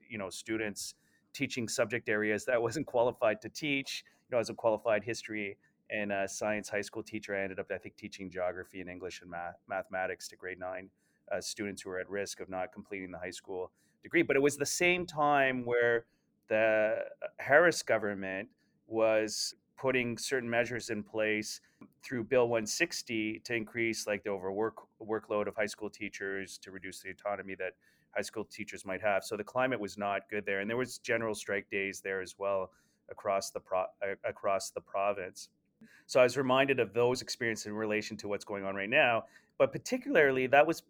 you 0.09 0.19
know 0.19 0.31
students 0.31 0.95
teaching 1.33 1.69
subject 1.69 2.09
areas 2.09 2.45
that 2.45 2.55
I 2.55 2.59
wasn't 2.69 2.87
qualified 2.87 3.41
to 3.43 3.49
teach. 3.49 4.05
You 4.29 4.37
know, 4.37 4.41
as 4.41 4.51
a 4.51 4.55
qualified 4.55 5.03
history 5.03 5.57
and 5.91 6.13
a 6.13 6.29
science 6.29 6.69
high 6.69 6.81
school 6.81 7.03
teacher, 7.03 7.35
I 7.35 7.43
ended 7.43 7.59
up 7.59 7.71
I 7.73 7.79
think 7.79 7.97
teaching 7.97 8.31
geography 8.31 8.81
and 8.81 8.89
English 8.89 9.23
and 9.23 9.31
math, 9.31 9.57
mathematics 9.69 10.29
to 10.29 10.37
grade 10.37 10.59
nine 10.59 10.91
uh, 11.33 11.41
students 11.41 11.83
who 11.83 11.91
were 11.91 11.99
at 11.99 12.09
risk 12.09 12.41
of 12.41 12.49
not 12.49 12.73
completing 12.73 13.11
the 13.11 13.19
high 13.19 13.31
school 13.31 13.71
degree. 14.03 14.23
But 14.23 14.37
it 14.37 14.43
was 14.43 14.57
the 14.57 14.67
same 14.67 15.07
time 15.07 15.65
where 15.65 16.07
the 16.49 16.97
Harris 17.39 17.83
government 17.83 18.49
was 18.87 19.55
putting 19.79 20.19
certain 20.19 20.51
measures 20.51 20.91
in 20.91 21.03
place 21.03 21.61
through 22.03 22.25
Bill 22.25 22.49
160 22.49 23.41
to 23.45 23.55
increase 23.55 24.07
like 24.07 24.23
the 24.25 24.31
overwork 24.31 24.77
workload 25.03 25.47
of 25.47 25.57
high 25.57 25.67
school 25.67 25.89
teachers 25.89 26.59
to 26.59 26.71
reduce 26.71 27.01
the 27.01 27.11
autonomy 27.11 27.55
that 27.55 27.73
high 28.15 28.23
school 28.23 28.45
teachers 28.45 28.85
might 28.85 29.01
have. 29.01 29.25
So 29.25 29.37
the 29.37 29.45
climate 29.45 29.81
was 29.81 29.97
not 29.97 30.29
good 30.29 30.45
there, 30.45 30.61
and 30.61 30.69
there 30.69 30.77
was 30.77 30.99
general 30.99 31.35
strike 31.35 31.71
days 31.71 32.01
there 32.01 32.21
as 32.21 32.35
well 32.39 32.71
across 33.11 33.51
the 33.51 33.61
pro- 33.61 33.87
across 34.25 34.71
the 34.71 34.81
province. 34.81 35.49
So 36.07 36.21
I 36.21 36.25
was 36.25 36.37
reminded 36.37 36.81
of 36.81 36.93
those 36.93 37.23
experiences 37.23 37.67
in 37.67 37.75
relation 37.75 38.17
to 38.19 38.29
what's 38.29 38.45
going 38.45 38.65
on 38.65 38.75
right 38.75 38.91
now, 38.91 39.25
but 39.59 39.73
particularly 39.73 40.47
that 40.49 40.67
was 40.67 40.83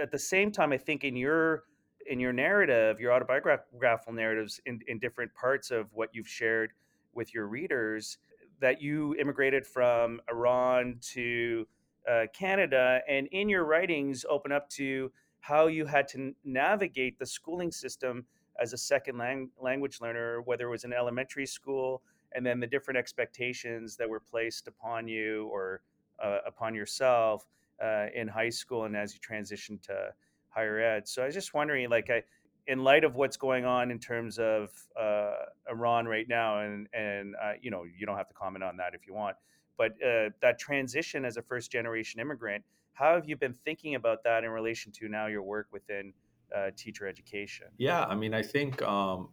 at 0.00 0.10
the 0.10 0.18
same 0.18 0.52
time 0.52 0.72
I 0.72 0.78
think 0.78 1.04
in 1.04 1.16
your 1.16 1.64
in 2.06 2.18
your 2.18 2.32
narrative, 2.32 3.00
your 3.00 3.12
autobiographical 3.12 4.14
narratives 4.14 4.60
in, 4.64 4.80
in 4.86 4.98
different 4.98 5.32
parts 5.34 5.70
of 5.70 5.92
what 5.92 6.08
you've 6.14 6.28
shared 6.28 6.72
with 7.12 7.34
your 7.34 7.46
readers, 7.46 8.18
that 8.60 8.80
you 8.80 9.14
immigrated 9.16 9.66
from 9.66 10.20
Iran 10.30 10.96
to 11.12 11.66
uh, 12.10 12.24
Canada, 12.32 13.00
and 13.08 13.26
in 13.28 13.48
your 13.48 13.64
writings 13.64 14.24
open 14.28 14.52
up 14.52 14.70
to 14.70 15.12
how 15.40 15.66
you 15.66 15.84
had 15.84 16.08
to 16.08 16.34
navigate 16.44 17.18
the 17.18 17.26
schooling 17.26 17.70
system 17.70 18.24
as 18.60 18.72
a 18.72 18.78
second 18.78 19.18
lang- 19.18 19.50
language 19.60 20.00
learner, 20.00 20.40
whether 20.42 20.66
it 20.66 20.70
was 20.70 20.84
in 20.84 20.92
elementary 20.92 21.46
school, 21.46 22.02
and 22.34 22.44
then 22.44 22.60
the 22.60 22.66
different 22.66 22.98
expectations 22.98 23.96
that 23.96 24.08
were 24.08 24.20
placed 24.20 24.68
upon 24.68 25.08
you 25.08 25.48
or 25.52 25.82
uh, 26.22 26.38
upon 26.46 26.74
yourself 26.74 27.46
uh, 27.82 28.06
in 28.14 28.28
high 28.28 28.48
school 28.48 28.84
and 28.84 28.96
as 28.96 29.14
you 29.14 29.20
transitioned 29.20 29.80
to 29.82 30.12
higher 30.48 30.80
ed. 30.80 31.06
So 31.06 31.22
I 31.22 31.26
was 31.26 31.34
just 31.34 31.54
wondering, 31.54 31.88
like, 31.90 32.10
I, 32.10 32.22
in 32.66 32.84
light 32.84 33.02
of 33.02 33.14
what's 33.14 33.36
going 33.36 33.64
on 33.64 33.90
in 33.90 33.98
terms 33.98 34.38
of 34.38 34.70
uh, 34.98 35.32
Iran 35.70 36.06
right 36.06 36.28
now, 36.28 36.60
and 36.60 36.86
and 36.92 37.34
uh, 37.42 37.52
you 37.60 37.70
know 37.70 37.84
you 37.84 38.06
don't 38.06 38.16
have 38.16 38.28
to 38.28 38.34
comment 38.34 38.62
on 38.62 38.76
that 38.76 38.94
if 38.94 39.06
you 39.06 39.14
want, 39.14 39.36
but 39.76 39.92
uh, 40.02 40.30
that 40.42 40.58
transition 40.58 41.24
as 41.24 41.36
a 41.38 41.42
first 41.42 41.72
generation 41.72 42.20
immigrant, 42.20 42.62
how 42.92 43.14
have 43.14 43.26
you 43.26 43.36
been 43.36 43.54
thinking 43.54 43.94
about 43.94 44.22
that 44.24 44.44
in 44.44 44.50
relation 44.50 44.92
to 44.92 45.08
now 45.08 45.26
your 45.26 45.42
work 45.42 45.68
within 45.72 46.12
uh, 46.54 46.70
teacher 46.76 47.06
education? 47.06 47.66
Yeah, 47.78 48.04
I 48.04 48.14
mean, 48.14 48.34
I 48.34 48.42
think 48.42 48.82
um, 48.82 49.30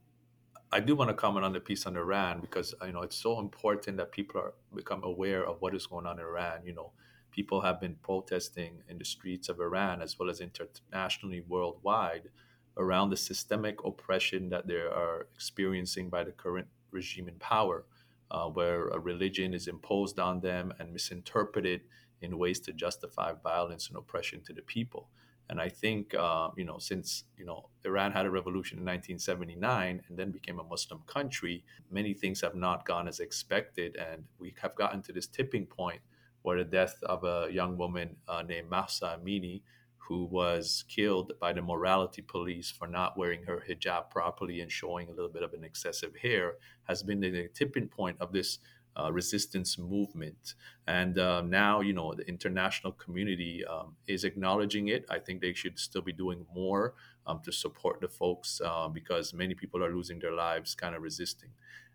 I 0.72 0.80
do 0.80 0.96
want 0.96 1.10
to 1.10 1.14
comment 1.16 1.46
on 1.46 1.54
the 1.54 1.60
piece 1.60 1.86
on 1.86 1.96
Iran 1.96 2.42
because 2.42 2.74
you 2.86 2.92
know 2.92 3.02
it's 3.02 3.16
so 3.16 3.40
important 3.40 3.98
that 3.98 4.12
people 4.12 4.42
are 4.42 4.54
become 4.76 5.04
aware 5.04 5.46
of 5.46 5.62
what 5.62 5.76
is 5.76 5.88
going 5.88 6.06
on 6.06 6.20
in 6.20 6.26
Iran. 6.26 6.62
You 6.66 6.74
know, 6.74 6.92
people 7.32 7.62
have 7.62 7.80
been 7.80 7.96
protesting 8.04 8.82
in 8.90 8.98
the 8.98 9.06
streets 9.06 9.48
of 9.50 9.60
Iran 9.60 10.02
as 10.02 10.18
well 10.20 10.30
as 10.30 10.42
internationally 10.42 11.42
worldwide 11.48 12.30
around 12.78 13.10
the 13.10 13.18
systemic 13.18 13.84
oppression 13.86 14.50
that 14.50 14.68
they 14.68 14.76
are 14.76 15.28
experiencing 15.34 16.10
by 16.10 16.24
the 16.24 16.32
current 16.32 16.68
regime 16.92 17.28
in 17.28 17.36
power, 17.36 17.86
uh, 18.32 18.48
where 18.48 18.88
a 18.90 19.00
religion 19.00 19.54
is 19.54 19.68
imposed 19.68 20.20
on 20.20 20.42
them 20.42 20.74
and 20.80 20.92
misinterpreted 20.92 21.82
in 22.22 22.38
ways 22.38 22.60
to 22.60 22.74
justify 22.74 23.34
violence 23.44 23.88
and 23.88 23.98
oppression 23.98 24.42
to 24.42 24.54
the 24.54 24.62
people. 24.62 25.10
And 25.50 25.62
I 25.62 25.70
think, 25.70 26.16
uh, 26.16 26.50
you 26.58 26.66
know, 26.66 26.78
since, 26.80 27.26
you 27.38 27.46
know, 27.46 27.70
Iran 27.86 28.12
had 28.12 28.26
a 28.26 28.32
revolution 28.32 28.80
in 28.80 28.86
1979 28.86 30.02
and 30.08 30.18
then 30.18 30.32
became 30.32 30.60
a 30.60 30.64
Muslim 30.64 31.02
country, 31.06 31.64
many 31.92 32.14
things 32.14 32.42
have 32.42 32.56
not 32.56 32.86
gone 32.86 33.08
as 33.08 33.20
expected. 33.20 33.96
And 33.96 34.24
we 34.40 34.56
have 34.62 34.76
gotten 34.76 35.02
to 35.04 35.14
this 35.14 35.28
tipping 35.28 35.66
point 35.66 36.02
where 36.42 36.58
the 36.58 36.64
death 36.64 36.98
of 37.04 37.24
a 37.24 37.48
young 37.52 37.78
woman 37.78 38.16
uh, 38.28 38.42
named 38.42 38.70
Mahsa 38.70 39.20
Amini 39.20 39.62
who 40.08 40.26
was 40.26 40.84
killed 40.88 41.34
by 41.40 41.52
the 41.52 41.62
morality 41.62 42.22
police 42.22 42.70
for 42.70 42.88
not 42.88 43.18
wearing 43.18 43.44
her 43.44 43.64
hijab 43.68 44.10
properly 44.12 44.62
and 44.62 44.72
showing 44.72 45.10
a 45.10 45.12
little 45.12 45.30
bit 45.30 45.42
of 45.42 45.54
an 45.54 45.64
excessive 45.64 46.16
hair, 46.22 46.54
has 46.84 47.02
been 47.02 47.20
the 47.20 47.50
tipping 47.56 47.88
point 47.88 48.16
of 48.20 48.32
this 48.32 48.60
uh, 49.00 49.12
resistance 49.12 49.78
movement. 49.78 50.56
And 50.88 51.18
uh, 51.18 51.42
now, 51.42 51.82
you 51.82 51.94
know, 51.94 52.14
the 52.14 52.28
international 52.28 52.94
community 52.94 53.66
um, 53.66 53.98
is 54.08 54.24
acknowledging 54.24 54.88
it. 54.88 55.06
I 55.10 55.20
think 55.20 55.42
they 55.42 55.54
should 55.54 55.80
still 55.80 56.02
be 56.02 56.14
doing 56.14 56.46
more 56.54 56.96
um, 57.26 57.42
to 57.44 57.52
support 57.52 58.02
the 58.02 58.08
folks 58.10 58.62
uh, 58.64 58.88
because 58.88 59.34
many 59.34 59.56
people 59.56 59.84
are 59.84 59.94
losing 59.94 60.20
their 60.20 60.34
lives 60.34 60.76
kind 60.76 60.96
of 60.96 61.02
resisting. 61.02 61.52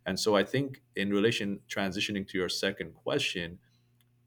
And 0.06 0.18
so 0.18 0.34
I 0.34 0.44
think 0.44 0.82
in 0.96 1.10
relation, 1.10 1.60
transitioning 1.68 2.26
to 2.28 2.38
your 2.38 2.48
second 2.48 2.94
question, 2.94 3.58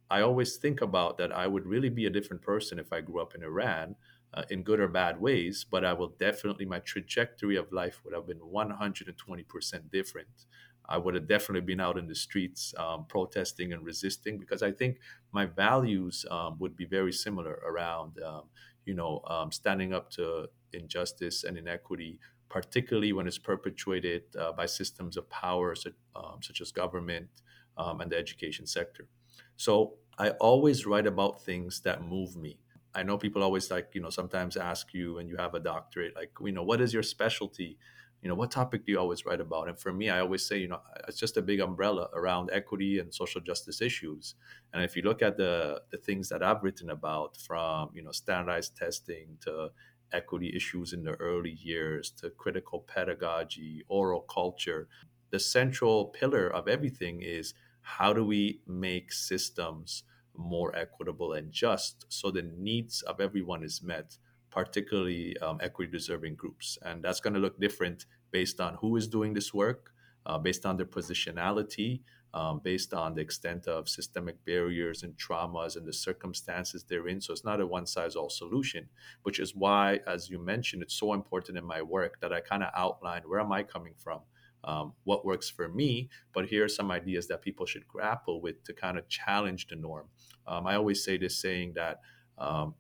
I 0.10 0.22
always 0.22 0.58
think 0.58 0.82
about 0.82 1.18
that 1.18 1.32
I 1.32 1.48
would 1.48 1.66
really 1.66 1.90
be 1.90 2.06
a 2.06 2.10
different 2.10 2.42
person 2.42 2.78
if 2.80 2.94
I 2.94 3.02
grew 3.02 3.22
up 3.22 3.34
in 3.36 3.44
Iran 3.44 3.96
uh, 4.34 4.44
in 4.50 4.64
good 4.64 4.80
or 4.80 4.88
bad 4.88 5.20
ways, 5.20 5.64
but 5.70 5.84
I 5.86 5.94
will 5.94 6.10
definitely, 6.10 6.66
my 6.66 6.80
trajectory 6.80 7.56
of 7.56 7.72
life 7.72 8.04
would 8.04 8.14
have 8.14 8.28
been 8.28 8.40
120% 8.40 9.92
different. 9.92 10.46
I 10.94 10.98
would 10.98 11.16
have 11.16 11.28
definitely 11.28 11.66
been 11.66 11.80
out 11.80 11.98
in 11.98 12.08
the 12.08 12.16
streets 12.16 12.74
um, 12.78 13.06
protesting 13.08 13.74
and 13.74 13.84
resisting 13.86 14.40
because 14.40 14.62
I 14.62 14.72
think 14.72 15.00
my 15.32 15.46
values 15.46 16.26
um, 16.30 16.60
would 16.60 16.76
be 16.76 16.86
very 16.86 17.12
similar 17.14 17.54
around, 17.70 18.22
um, 18.22 18.50
you 18.86 18.94
know, 18.94 19.22
um, 19.28 19.52
standing 19.52 19.94
up 19.94 20.10
to 20.12 20.50
injustice 20.72 21.44
and 21.44 21.58
inequity, 21.58 22.20
particularly 22.50 23.14
when 23.14 23.28
it's 23.28 23.38
perpetuated 23.40 24.24
uh, 24.36 24.52
by 24.52 24.66
systems 24.68 25.18
of 25.18 25.30
power 25.30 25.76
such, 25.76 25.96
um, 26.16 26.42
such 26.42 26.62
as 26.62 26.72
government 26.72 27.30
um, 27.78 28.02
and 28.02 28.12
the 28.12 28.18
education 28.18 28.66
sector. 28.68 29.08
So 29.56 29.98
I 30.18 30.32
always 30.32 30.86
write 30.86 31.08
about 31.08 31.42
things 31.42 31.82
that 31.82 32.04
move 32.04 32.36
me. 32.36 32.60
I 32.94 33.02
know 33.04 33.18
people 33.18 33.42
always 33.42 33.72
like, 33.72 33.92
you 33.96 34.02
know, 34.02 34.12
sometimes 34.12 34.56
ask 34.56 34.94
you 34.94 35.16
when 35.16 35.28
you 35.28 35.38
have 35.38 35.56
a 35.56 35.60
doctorate, 35.60 36.16
like, 36.16 36.32
you 36.42 36.52
know, 36.52 36.64
what 36.64 36.82
is 36.82 36.94
your 36.94 37.02
specialty? 37.04 37.80
You 38.24 38.30
know, 38.30 38.36
what 38.36 38.52
topic 38.52 38.86
do 38.86 38.94
you 38.94 39.00
always 39.00 39.26
write 39.26 39.42
about? 39.42 39.68
And 39.68 39.78
for 39.78 39.92
me, 39.92 40.10
I 40.10 40.22
always 40.22 40.46
say, 40.48 40.58
you 40.58 40.70
know, 40.70 40.80
it's 41.10 41.20
just 41.20 41.36
a 41.36 41.42
big 41.42 41.60
umbrella 41.60 42.08
around 42.14 42.52
equity 42.54 43.00
and 43.00 43.14
social 43.14 43.42
justice 43.42 43.82
issues. 43.82 44.36
And 44.74 44.82
if 44.82 44.96
you 44.96 45.02
look 45.04 45.22
at 45.22 45.36
the 45.36 45.82
the 45.92 45.98
things 45.98 46.30
that 46.30 46.42
I've 46.42 46.64
written 46.64 46.90
about, 46.90 47.36
from 47.38 47.90
you 47.94 48.02
know 48.02 48.14
standardized 48.14 48.78
testing 48.78 49.38
to 49.42 49.72
equity 50.14 50.54
issues 50.56 50.94
in 50.94 51.04
the 51.04 51.16
early 51.16 51.52
years 51.52 52.12
to 52.22 52.30
critical 52.30 52.80
pedagogy, 52.80 53.84
oral 53.90 54.22
culture, 54.22 54.88
the 55.32 55.40
central 55.40 56.06
pillar 56.06 56.48
of 56.48 56.70
everything 56.70 57.22
is 57.22 57.54
how 57.82 58.14
do 58.14 58.24
we 58.24 58.62
make 58.66 59.12
systems 59.12 60.04
more 60.36 60.76
equitable 60.76 61.34
and 61.34 61.52
just 61.52 62.06
so 62.10 62.32
the 62.32 62.42
needs 62.42 63.02
of 63.02 63.20
everyone 63.20 63.64
is 63.64 63.84
met 63.84 64.18
particularly 64.54 65.38
um, 65.40 65.60
equity 65.62 65.92
deserving 65.92 66.36
groups 66.36 66.78
and 66.84 67.04
that's 67.04 67.20
going 67.20 67.34
to 67.34 67.40
look 67.40 67.60
different 67.60 68.06
based 68.32 68.60
on 68.60 68.76
who 68.76 68.96
is 68.96 69.08
doing 69.08 69.34
this 69.34 69.54
work 69.54 69.92
uh, 70.26 70.38
based 70.38 70.66
on 70.66 70.78
their 70.78 70.86
positionality 70.86 72.02
um, 72.34 72.60
based 72.64 72.94
on 72.96 73.14
the 73.14 73.22
extent 73.22 73.68
of 73.68 73.88
systemic 73.88 74.44
barriers 74.44 75.04
and 75.04 75.16
traumas 75.18 75.76
and 75.76 75.86
the 75.86 75.94
circumstances 75.94 76.84
they're 76.84 77.08
in. 77.08 77.22
So 77.22 77.32
it's 77.32 77.46
not 77.46 77.62
a 77.62 77.68
one 77.68 77.86
size 77.86 78.16
all 78.16 78.32
solution, 78.32 78.90
which 79.22 79.40
is 79.40 79.54
why, 79.56 80.00
as 80.08 80.32
you 80.32 80.40
mentioned, 80.40 80.82
it's 80.82 80.96
so 80.96 81.14
important 81.14 81.60
in 81.60 81.64
my 81.64 81.84
work 81.84 82.20
that 82.22 82.34
I 82.34 82.40
kind 82.40 82.64
of 82.64 82.70
outline 82.76 83.22
where 83.28 83.40
am 83.40 83.52
I 83.52 83.62
coming 83.62 83.94
from? 84.00 84.22
um, 84.64 84.94
what 85.04 85.26
works 85.26 85.50
for 85.50 85.68
me, 85.68 86.10
but 86.34 86.46
here 86.46 86.64
are 86.66 86.70
some 86.70 86.92
ideas 86.92 87.28
that 87.28 87.42
people 87.42 87.66
should 87.66 87.88
grapple 87.88 88.42
with 88.42 88.64
to 88.64 88.74
kind 88.74 88.98
of 88.98 89.08
challenge 89.10 89.68
the 89.68 89.76
norm. 89.76 90.08
Um, 90.48 90.68
I 90.68 90.76
always 90.76 91.04
say 91.04 91.18
this 91.18 91.40
saying 91.42 91.74
that 91.76 92.00
um, 92.38 92.76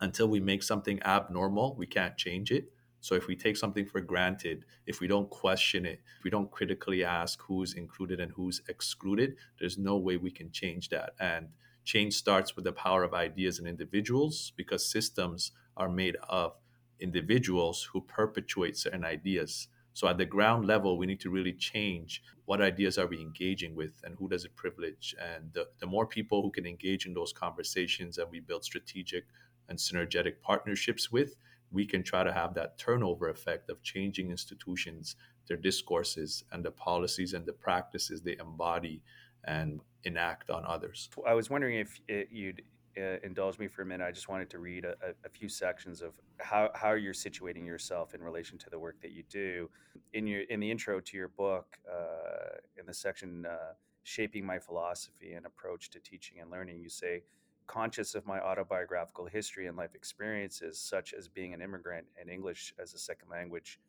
until 0.00 0.28
we 0.28 0.40
make 0.40 0.62
something 0.62 1.02
abnormal, 1.02 1.74
we 1.76 1.86
can't 1.86 2.16
change 2.16 2.50
it. 2.50 2.70
So 3.00 3.14
if 3.14 3.26
we 3.26 3.36
take 3.36 3.58
something 3.58 3.84
for 3.84 4.00
granted, 4.00 4.64
if 4.86 5.00
we 5.00 5.06
don't 5.06 5.28
question 5.28 5.84
it, 5.84 6.00
if 6.18 6.24
we 6.24 6.30
don't 6.30 6.50
critically 6.50 7.04
ask 7.04 7.40
who's 7.42 7.74
included 7.74 8.18
and 8.18 8.32
who's 8.32 8.62
excluded, 8.68 9.36
there's 9.58 9.76
no 9.76 9.98
way 9.98 10.16
we 10.16 10.30
can 10.30 10.50
change 10.50 10.88
that. 10.88 11.10
And 11.20 11.48
change 11.84 12.14
starts 12.14 12.56
with 12.56 12.64
the 12.64 12.72
power 12.72 13.02
of 13.02 13.12
ideas 13.12 13.58
and 13.58 13.68
individuals 13.68 14.52
because 14.56 14.90
systems 14.90 15.52
are 15.76 15.90
made 15.90 16.16
of 16.28 16.54
individuals 16.98 17.88
who 17.92 18.00
perpetuate 18.00 18.78
certain 18.78 19.04
ideas. 19.04 19.68
So 19.92 20.08
at 20.08 20.18
the 20.18 20.24
ground 20.24 20.66
level, 20.66 20.96
we 20.98 21.06
need 21.06 21.20
to 21.20 21.30
really 21.30 21.52
change 21.52 22.22
what 22.46 22.60
ideas 22.60 22.98
are 22.98 23.06
we 23.06 23.20
engaging 23.20 23.74
with 23.76 24.00
and 24.02 24.16
who 24.18 24.28
does 24.28 24.44
it 24.44 24.56
privilege. 24.56 25.14
And 25.20 25.52
the, 25.52 25.68
the 25.78 25.86
more 25.86 26.06
people 26.06 26.42
who 26.42 26.50
can 26.50 26.66
engage 26.66 27.06
in 27.06 27.14
those 27.14 27.32
conversations 27.32 28.18
and 28.18 28.30
we 28.30 28.40
build 28.40 28.64
strategic 28.64 29.26
and 29.68 29.78
synergetic 29.78 30.40
partnerships 30.42 31.10
with, 31.10 31.36
we 31.70 31.86
can 31.86 32.02
try 32.02 32.22
to 32.22 32.32
have 32.32 32.54
that 32.54 32.78
turnover 32.78 33.28
effect 33.28 33.68
of 33.70 33.82
changing 33.82 34.30
institutions, 34.30 35.16
their 35.48 35.56
discourses, 35.56 36.44
and 36.52 36.64
the 36.64 36.70
policies 36.70 37.34
and 37.34 37.44
the 37.44 37.52
practices 37.52 38.22
they 38.22 38.36
embody 38.38 39.02
and 39.44 39.80
enact 40.04 40.50
on 40.50 40.64
others. 40.66 41.10
I 41.26 41.34
was 41.34 41.50
wondering 41.50 41.78
if 41.78 42.00
it, 42.08 42.28
you'd 42.30 42.62
uh, 42.96 43.16
indulge 43.22 43.58
me 43.58 43.66
for 43.66 43.82
a 43.82 43.86
minute, 43.86 44.06
I 44.06 44.12
just 44.12 44.28
wanted 44.28 44.48
to 44.50 44.58
read 44.58 44.84
a, 44.84 44.94
a, 45.24 45.28
few 45.28 45.48
sections 45.48 46.00
of 46.00 46.12
how, 46.38 46.70
how 46.74 46.92
you're 46.92 47.12
situating 47.12 47.66
yourself 47.66 48.14
in 48.14 48.22
relation 48.22 48.56
to 48.58 48.70
the 48.70 48.78
work 48.78 49.00
that 49.02 49.10
you 49.10 49.24
do. 49.28 49.68
In 50.12 50.26
your 50.26 50.42
in 50.42 50.60
the 50.60 50.70
intro 50.70 51.00
to 51.00 51.16
your 51.16 51.28
book, 51.28 51.76
uh, 51.90 52.58
in 52.78 52.86
the 52.86 52.94
section 52.94 53.46
uh, 53.46 53.72
"Shaping 54.04 54.46
My 54.46 54.60
Philosophy 54.60 55.32
and 55.32 55.44
Approach 55.44 55.90
to 55.90 55.98
Teaching 55.98 56.38
and 56.40 56.50
Learning," 56.50 56.78
you 56.78 56.88
say, 56.88 57.22
"Conscious 57.66 58.14
of 58.14 58.26
my 58.26 58.40
autobiographical 58.40 59.26
history 59.26 59.66
and 59.66 59.76
life 59.76 59.94
experiences, 59.94 60.78
such 60.78 61.14
as 61.14 61.28
being 61.28 61.54
an 61.54 61.62
immigrant 61.62 62.06
and 62.20 62.28
English 62.30 62.74
as 62.78 62.94
a 62.94 62.98
second 62.98 63.28
language." 63.30 63.80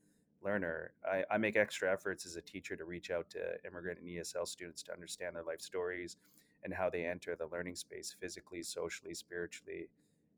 learner. 0.45 0.91
I, 1.03 1.23
I 1.31 1.37
make 1.37 1.57
extra 1.57 1.91
efforts 1.91 2.25
as 2.25 2.35
a 2.35 2.41
teacher 2.41 2.75
to 2.75 2.85
reach 2.85 3.09
out 3.09 3.29
to 3.31 3.39
immigrant 3.65 3.99
and 3.99 4.07
ESL 4.07 4.47
students 4.47 4.83
to 4.83 4.93
understand 4.93 5.35
their 5.35 5.43
life 5.43 5.59
stories 5.59 6.17
and 6.63 6.73
how 6.73 6.89
they 6.89 7.05
enter 7.05 7.35
the 7.35 7.47
learning 7.47 7.75
space 7.75 8.15
physically, 8.19 8.61
socially, 8.63 9.13
spiritually, 9.13 9.89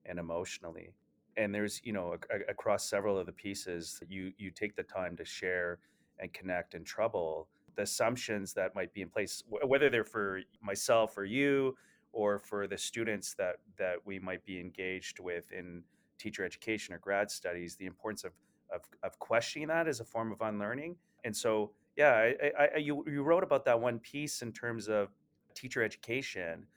and 0.05 0.17
emotionally. 0.17 0.93
And 1.35 1.53
there's, 1.53 1.81
you 1.83 1.93
know, 1.93 2.15
a, 2.15 2.35
a, 2.35 2.39
across 2.49 2.89
several 2.89 3.17
of 3.17 3.25
the 3.25 3.31
pieces, 3.31 4.01
you 4.09 4.31
you 4.37 4.49
take 4.49 4.75
the 4.75 4.83
time 4.83 5.15
to 5.17 5.25
share 5.25 5.79
and 6.19 6.33
connect 6.33 6.73
and 6.73 6.85
trouble 6.85 7.47
the 7.75 7.83
assumptions 7.83 8.53
that 8.53 8.73
might 8.73 8.91
be 8.93 9.01
in 9.01 9.09
place, 9.09 9.43
whether 9.49 9.89
they're 9.89 10.03
for 10.03 10.41
myself 10.61 11.15
or 11.15 11.25
you, 11.25 11.77
or 12.11 12.39
for 12.39 12.67
the 12.67 12.77
students 12.77 13.33
that 13.35 13.57
that 13.77 13.97
we 14.05 14.19
might 14.19 14.43
be 14.45 14.59
engaged 14.59 15.19
with 15.19 15.51
in 15.51 15.83
teacher 16.17 16.43
education 16.43 16.93
or 16.93 16.99
grad 16.99 17.29
studies. 17.29 17.75
The 17.75 17.85
importance 17.85 18.23
of 18.23 18.33
of, 18.73 18.81
of 19.03 19.17
questioning 19.19 19.69
that 19.69 19.87
as 19.87 20.01
a 20.01 20.05
form 20.05 20.31
of 20.31 20.41
unlearning. 20.41 20.97
And 21.23 21.35
so, 21.35 21.71
yeah, 21.95 22.31
I, 22.59 22.67
I, 22.75 22.77
you 22.77 23.03
you 23.07 23.23
wrote 23.23 23.43
about 23.43 23.65
that 23.65 23.79
one 23.79 23.99
piece 23.99 24.41
in 24.41 24.51
terms 24.51 24.87
of 24.87 25.09
teacher 25.55 25.81
education 25.81 26.67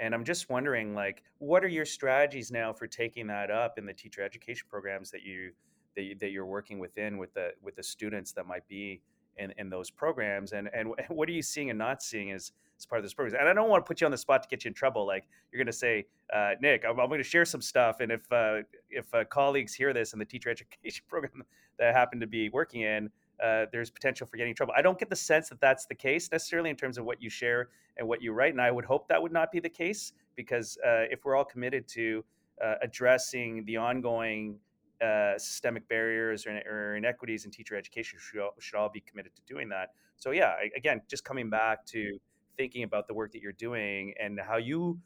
and 0.00 0.14
i'm 0.14 0.24
just 0.24 0.48
wondering 0.48 0.94
like 0.94 1.22
what 1.38 1.62
are 1.62 1.68
your 1.68 1.84
strategies 1.84 2.50
now 2.50 2.72
for 2.72 2.86
taking 2.86 3.26
that 3.26 3.50
up 3.50 3.78
in 3.78 3.84
the 3.84 3.92
teacher 3.92 4.22
education 4.22 4.66
programs 4.68 5.10
that 5.10 5.22
you 5.22 5.52
that, 5.94 6.02
you, 6.02 6.14
that 6.16 6.30
you're 6.30 6.46
working 6.46 6.78
within 6.78 7.18
with 7.18 7.32
the 7.34 7.50
with 7.62 7.76
the 7.76 7.82
students 7.82 8.32
that 8.32 8.46
might 8.46 8.66
be 8.66 9.02
in, 9.36 9.52
in 9.58 9.68
those 9.68 9.90
programs 9.90 10.52
and 10.52 10.70
and 10.72 10.88
what 11.08 11.28
are 11.28 11.32
you 11.32 11.42
seeing 11.42 11.70
and 11.70 11.78
not 11.78 12.02
seeing 12.02 12.32
as 12.32 12.52
as 12.80 12.86
part 12.86 12.98
of 12.98 13.04
this 13.04 13.14
program 13.14 13.38
and 13.38 13.48
i 13.48 13.52
don't 13.52 13.68
want 13.68 13.84
to 13.84 13.86
put 13.86 14.00
you 14.00 14.06
on 14.06 14.10
the 14.10 14.18
spot 14.18 14.42
to 14.42 14.48
get 14.48 14.64
you 14.64 14.68
in 14.68 14.74
trouble 14.74 15.06
like 15.06 15.28
you're 15.52 15.58
going 15.58 15.66
to 15.66 15.72
say 15.72 16.06
uh, 16.32 16.52
nick 16.60 16.84
i'm, 16.84 16.98
I'm 16.98 17.08
going 17.08 17.18
to 17.18 17.24
share 17.24 17.44
some 17.44 17.60
stuff 17.60 18.00
and 18.00 18.10
if 18.10 18.30
uh, 18.32 18.62
if 18.88 19.12
uh, 19.14 19.24
colleagues 19.24 19.74
hear 19.74 19.92
this 19.92 20.12
in 20.12 20.18
the 20.18 20.24
teacher 20.24 20.50
education 20.82 21.04
program 21.08 21.44
that 21.78 21.88
I 21.88 21.92
happen 21.98 22.20
to 22.20 22.26
be 22.26 22.48
working 22.50 22.82
in 22.82 23.10
uh, 23.42 23.66
there's 23.72 23.90
potential 23.90 24.26
for 24.26 24.36
getting 24.36 24.50
in 24.50 24.56
trouble. 24.56 24.74
I 24.76 24.82
don't 24.82 24.98
get 24.98 25.08
the 25.08 25.16
sense 25.16 25.48
that 25.48 25.60
that's 25.60 25.86
the 25.86 25.94
case 25.94 26.30
necessarily 26.30 26.70
in 26.70 26.76
terms 26.76 26.98
of 26.98 27.04
what 27.04 27.22
you 27.22 27.30
share 27.30 27.70
and 27.96 28.06
what 28.06 28.22
you 28.22 28.32
write, 28.32 28.52
and 28.52 28.60
I 28.60 28.70
would 28.70 28.84
hope 28.84 29.08
that 29.08 29.20
would 29.20 29.32
not 29.32 29.50
be 29.50 29.60
the 29.60 29.68
case 29.68 30.12
because 30.36 30.78
uh, 30.84 31.04
if 31.10 31.24
we're 31.24 31.36
all 31.36 31.44
committed 31.44 31.88
to 31.88 32.24
uh, 32.62 32.74
addressing 32.82 33.64
the 33.64 33.76
ongoing 33.76 34.58
uh, 35.02 35.38
systemic 35.38 35.88
barriers 35.88 36.46
or, 36.46 36.60
or, 36.70 36.96
inequities 36.96 37.46
in 37.46 37.50
teacher 37.50 37.74
education, 37.74 38.18
should 38.20 38.40
all, 38.40 38.54
should 38.58 38.76
all 38.76 38.90
be 38.90 39.00
committed 39.00 39.34
to 39.34 39.42
doing 39.48 39.68
that. 39.70 39.92
So 40.16 40.32
yeah, 40.32 40.56
again, 40.76 41.00
just 41.08 41.24
coming 41.24 41.48
back 41.48 41.86
to 41.86 42.18
thinking 42.56 42.82
about 42.82 43.06
the 43.06 43.14
work 43.14 43.32
that 43.32 43.42
you're 43.42 43.52
doing 43.52 44.14
and 44.20 44.38
how 44.40 44.56
you 44.56 44.98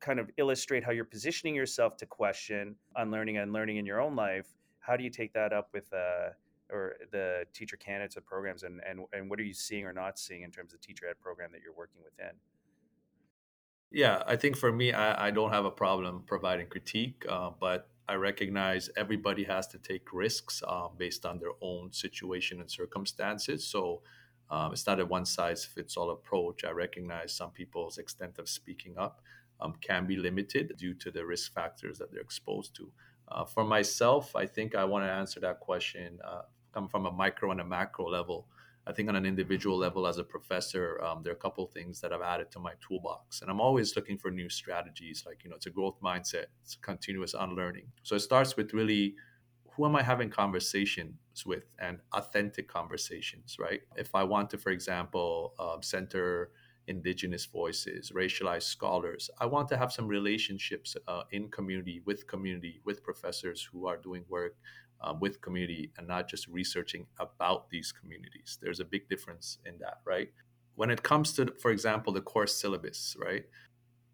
kind 0.00 0.18
of 0.18 0.30
illustrate 0.38 0.82
how 0.82 0.92
you're 0.92 1.04
positioning 1.04 1.54
yourself 1.54 1.96
to 1.98 2.06
question 2.06 2.74
unlearning 2.96 3.36
and 3.36 3.52
learning 3.52 3.76
in 3.76 3.86
your 3.86 4.00
own 4.00 4.16
life. 4.16 4.46
How 4.80 4.96
do 4.96 5.04
you 5.04 5.10
take 5.10 5.32
that 5.34 5.52
up 5.52 5.68
with 5.72 5.92
uh, 5.92 6.30
or 6.70 6.96
the 7.10 7.44
teacher 7.52 7.76
candidates 7.76 8.16
of 8.16 8.24
programs 8.24 8.62
and, 8.62 8.80
and, 8.88 9.00
and 9.12 9.28
what 9.28 9.38
are 9.38 9.42
you 9.44 9.52
seeing 9.52 9.84
or 9.84 9.92
not 9.92 10.18
seeing 10.18 10.42
in 10.42 10.50
terms 10.50 10.72
of 10.72 10.80
the 10.80 10.86
teacher 10.86 11.06
ed 11.06 11.20
program 11.20 11.50
that 11.52 11.60
you're 11.62 11.74
working 11.74 12.00
within? 12.02 12.32
Yeah, 13.90 14.22
I 14.26 14.36
think 14.36 14.56
for 14.56 14.70
me, 14.70 14.92
I, 14.92 15.26
I 15.26 15.30
don't 15.32 15.50
have 15.50 15.64
a 15.64 15.70
problem 15.70 16.22
providing 16.26 16.68
critique, 16.68 17.26
uh, 17.28 17.50
but 17.58 17.88
I 18.08 18.14
recognize 18.14 18.88
everybody 18.96 19.44
has 19.44 19.66
to 19.68 19.78
take 19.78 20.12
risks 20.12 20.62
uh, 20.66 20.88
based 20.96 21.26
on 21.26 21.38
their 21.38 21.52
own 21.60 21.92
situation 21.92 22.60
and 22.60 22.70
circumstances. 22.70 23.66
So 23.66 24.02
um, 24.50 24.72
it's 24.72 24.86
not 24.86 25.00
a 25.00 25.06
one 25.06 25.24
size 25.24 25.64
fits 25.64 25.96
all 25.96 26.10
approach. 26.10 26.64
I 26.64 26.70
recognize 26.70 27.32
some 27.34 27.50
people's 27.50 27.98
extent 27.98 28.38
of 28.38 28.48
speaking 28.48 28.98
up 28.98 29.22
um, 29.60 29.74
can 29.80 30.06
be 30.06 30.16
limited 30.16 30.74
due 30.76 30.94
to 30.94 31.10
the 31.10 31.24
risk 31.24 31.54
factors 31.54 31.98
that 31.98 32.10
they're 32.10 32.20
exposed 32.20 32.74
to. 32.76 32.90
Uh, 33.28 33.44
for 33.44 33.64
myself, 33.64 34.34
I 34.34 34.46
think 34.46 34.74
I 34.74 34.84
want 34.84 35.04
to 35.04 35.10
answer 35.10 35.40
that 35.40 35.60
question 35.60 36.18
uh, 36.24 36.42
come 36.72 36.88
from 36.88 37.06
a 37.06 37.12
micro 37.12 37.50
and 37.52 37.60
a 37.60 37.64
macro 37.64 38.08
level 38.08 38.46
I 38.86 38.92
think 38.92 39.08
on 39.08 39.16
an 39.16 39.26
individual 39.26 39.76
level 39.76 40.06
as 40.06 40.18
a 40.18 40.24
professor, 40.24 41.02
um, 41.04 41.22
there 41.22 41.32
are 41.32 41.36
a 41.36 41.38
couple 41.38 41.66
things 41.66 42.00
that 42.00 42.12
I've 42.12 42.22
added 42.22 42.50
to 42.52 42.58
my 42.58 42.72
toolbox. 42.86 43.42
And 43.42 43.50
I'm 43.50 43.60
always 43.60 43.94
looking 43.94 44.16
for 44.16 44.30
new 44.30 44.48
strategies. 44.48 45.24
Like, 45.26 45.44
you 45.44 45.50
know, 45.50 45.56
it's 45.56 45.66
a 45.66 45.70
growth 45.70 46.00
mindset, 46.02 46.46
it's 46.62 46.76
continuous 46.80 47.34
unlearning. 47.38 47.86
So 48.02 48.16
it 48.16 48.20
starts 48.20 48.56
with 48.56 48.72
really 48.72 49.14
who 49.76 49.86
am 49.86 49.96
I 49.96 50.02
having 50.02 50.30
conversations 50.30 51.14
with 51.46 51.64
and 51.78 51.98
authentic 52.12 52.68
conversations, 52.68 53.56
right? 53.58 53.80
If 53.96 54.14
I 54.14 54.24
want 54.24 54.50
to, 54.50 54.58
for 54.58 54.70
example, 54.70 55.54
um, 55.58 55.82
center 55.82 56.50
indigenous 56.86 57.46
voices, 57.46 58.10
racialized 58.10 58.64
scholars, 58.64 59.30
I 59.38 59.46
want 59.46 59.68
to 59.68 59.76
have 59.76 59.92
some 59.92 60.08
relationships 60.08 60.96
uh, 61.06 61.22
in 61.30 61.48
community, 61.48 62.02
with 62.04 62.26
community, 62.26 62.80
with 62.84 63.02
professors 63.02 63.66
who 63.70 63.86
are 63.86 63.96
doing 63.96 64.24
work 64.28 64.56
um, 65.02 65.20
with 65.20 65.40
community 65.40 65.92
and 65.96 66.06
not 66.06 66.28
just 66.28 66.46
researching 66.48 67.06
about 67.18 67.70
these 67.70 67.92
communities. 67.92 68.58
There's 68.60 68.80
a 68.80 68.84
big 68.84 69.08
difference 69.08 69.58
in 69.64 69.78
that, 69.78 70.00
right? 70.04 70.28
When 70.74 70.90
it 70.90 71.02
comes 71.02 71.32
to, 71.34 71.52
for 71.60 71.70
example, 71.70 72.12
the 72.12 72.20
course 72.20 72.60
syllabus, 72.60 73.16
right? 73.18 73.44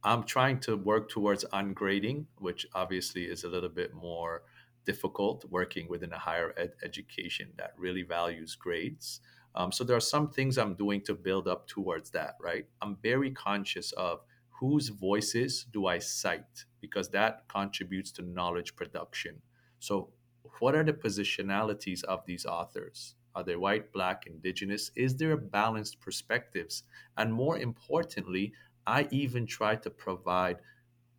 I'm 0.05 0.23
trying 0.23 0.61
to 0.61 0.77
work 0.77 1.09
towards 1.09 1.45
ungrading, 1.53 2.27
which 2.39 2.67
obviously 2.75 3.25
is 3.25 3.45
a 3.45 3.49
little 3.49 3.69
bit 3.69 3.95
more 3.95 4.43
difficult 4.87 5.45
working 5.51 5.89
within 5.89 6.13
a 6.13 6.19
higher 6.19 6.55
ed 6.57 6.73
education 6.83 7.49
that 7.59 7.75
really 7.77 8.03
values 8.03 8.55
grades. 8.55 9.21
Um, 9.55 9.73
so 9.73 9.85
there 9.85 9.97
are 9.97 10.01
some 10.01 10.31
things 10.31 10.57
I'm 10.57 10.75
doing 10.75 11.01
to 11.03 11.15
build 11.15 11.49
up 11.49 11.67
towards 11.67 12.11
that, 12.11 12.37
right? 12.41 12.67
I'm 12.81 12.97
very 13.03 13.31
conscious 13.31 13.93
of 13.93 14.21
whose 14.61 14.89
voices 14.89 15.67
do 15.73 15.87
I 15.87 15.99
cite 15.99 16.65
because 16.81 17.11
that 17.11 17.45
contributes 17.49 18.11
to 18.13 18.23
knowledge 18.23 18.77
production. 18.77 19.43
So 19.81 20.11
what 20.59 20.75
are 20.75 20.85
the 20.85 20.93
positionalities 20.93 22.05
of 22.05 22.25
these 22.27 22.47
authors? 22.47 23.15
Are 23.35 23.45
they 23.45 23.57
white, 23.57 23.93
black, 23.93 24.27
indigenous? 24.27 24.91
Is 24.97 25.17
there 25.17 25.37
balanced 25.37 26.01
perspectives? 26.01 26.85
And 27.19 27.33
more 27.33 27.59
importantly, 27.59 28.53
I 28.87 29.09
even 29.11 29.47
try 29.47 29.77
to 29.77 29.91
provide 29.91 30.59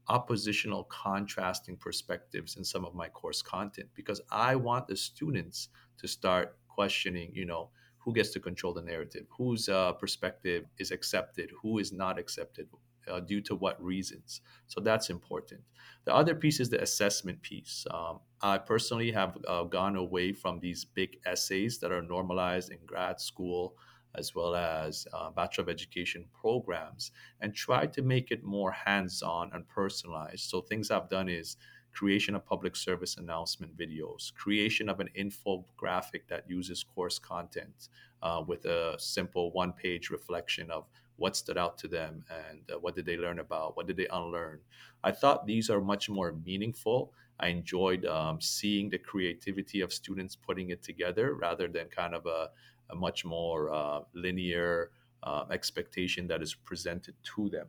oppositional 0.09 0.85
contrasting 0.85 1.77
perspectives 1.77 2.55
in 2.57 2.63
some 2.63 2.85
of 2.85 2.95
my 2.95 3.07
course 3.09 3.41
content 3.41 3.89
because 3.93 4.21
I 4.31 4.55
want 4.55 4.87
the 4.87 4.95
students 4.95 5.69
to 5.99 6.07
start 6.07 6.57
questioning, 6.67 7.31
you 7.33 7.45
know, 7.45 7.69
who 7.97 8.13
gets 8.13 8.31
to 8.31 8.39
control 8.39 8.73
the 8.73 8.81
narrative, 8.81 9.25
whose 9.37 9.67
uh, 9.67 9.91
perspective 9.93 10.65
is 10.79 10.91
accepted, 10.91 11.51
who 11.61 11.79
is 11.79 11.91
not 11.91 12.17
accepted, 12.17 12.67
uh, 13.07 13.19
due 13.19 13.41
to 13.41 13.55
what 13.55 13.81
reasons. 13.83 14.41
So 14.67 14.81
that's 14.81 15.09
important. 15.09 15.61
The 16.05 16.13
other 16.13 16.35
piece 16.35 16.59
is 16.59 16.69
the 16.69 16.81
assessment 16.81 17.41
piece. 17.41 17.85
Um, 17.91 18.19
I 18.41 18.57
personally 18.57 19.11
have 19.11 19.37
uh, 19.47 19.63
gone 19.63 19.95
away 19.95 20.33
from 20.33 20.59
these 20.59 20.85
big 20.85 21.17
essays 21.25 21.79
that 21.79 21.91
are 21.91 22.01
normalized 22.01 22.71
in 22.71 22.79
grad 22.85 23.19
school 23.19 23.75
as 24.17 24.33
well 24.35 24.55
as 24.55 25.07
uh, 25.13 25.29
Bachelor 25.29 25.63
of 25.63 25.69
Education 25.69 26.25
programs 26.41 27.11
and 27.41 27.53
try 27.53 27.85
to 27.87 28.01
make 28.01 28.31
it 28.31 28.43
more 28.43 28.71
hands 28.71 29.21
on 29.21 29.51
and 29.53 29.67
personalized. 29.67 30.49
So, 30.49 30.61
things 30.61 30.91
I've 30.91 31.09
done 31.09 31.29
is 31.29 31.57
creation 31.93 32.35
of 32.35 32.45
public 32.45 32.75
service 32.75 33.17
announcement 33.17 33.75
videos, 33.75 34.33
creation 34.33 34.89
of 34.89 34.99
an 34.99 35.09
infographic 35.17 36.21
that 36.27 36.47
uses 36.47 36.83
course 36.83 37.17
content 37.17 37.89
uh, 38.21 38.43
with 38.45 38.65
a 38.65 38.95
simple 38.99 39.51
one 39.51 39.73
page 39.73 40.09
reflection 40.09 40.69
of 40.71 40.85
what 41.17 41.35
stood 41.35 41.57
out 41.57 41.77
to 41.79 41.87
them 41.87 42.23
and 42.29 42.61
uh, 42.71 42.77
what 42.79 42.95
did 42.95 43.05
they 43.05 43.17
learn 43.17 43.39
about 43.39 43.75
what 43.75 43.87
did 43.87 43.97
they 43.97 44.07
unlearn 44.13 44.59
i 45.03 45.11
thought 45.11 45.45
these 45.45 45.69
are 45.69 45.81
much 45.81 46.09
more 46.09 46.33
meaningful 46.45 47.11
i 47.39 47.47
enjoyed 47.47 48.05
um, 48.05 48.39
seeing 48.39 48.89
the 48.89 48.97
creativity 48.97 49.81
of 49.81 49.91
students 49.91 50.35
putting 50.35 50.69
it 50.69 50.81
together 50.83 51.33
rather 51.33 51.67
than 51.67 51.87
kind 51.87 52.13
of 52.13 52.25
a, 52.27 52.49
a 52.89 52.95
much 52.95 53.25
more 53.25 53.71
uh, 53.73 54.01
linear 54.13 54.91
uh, 55.23 55.45
expectation 55.51 56.27
that 56.27 56.41
is 56.41 56.53
presented 56.53 57.15
to 57.23 57.49
them 57.49 57.67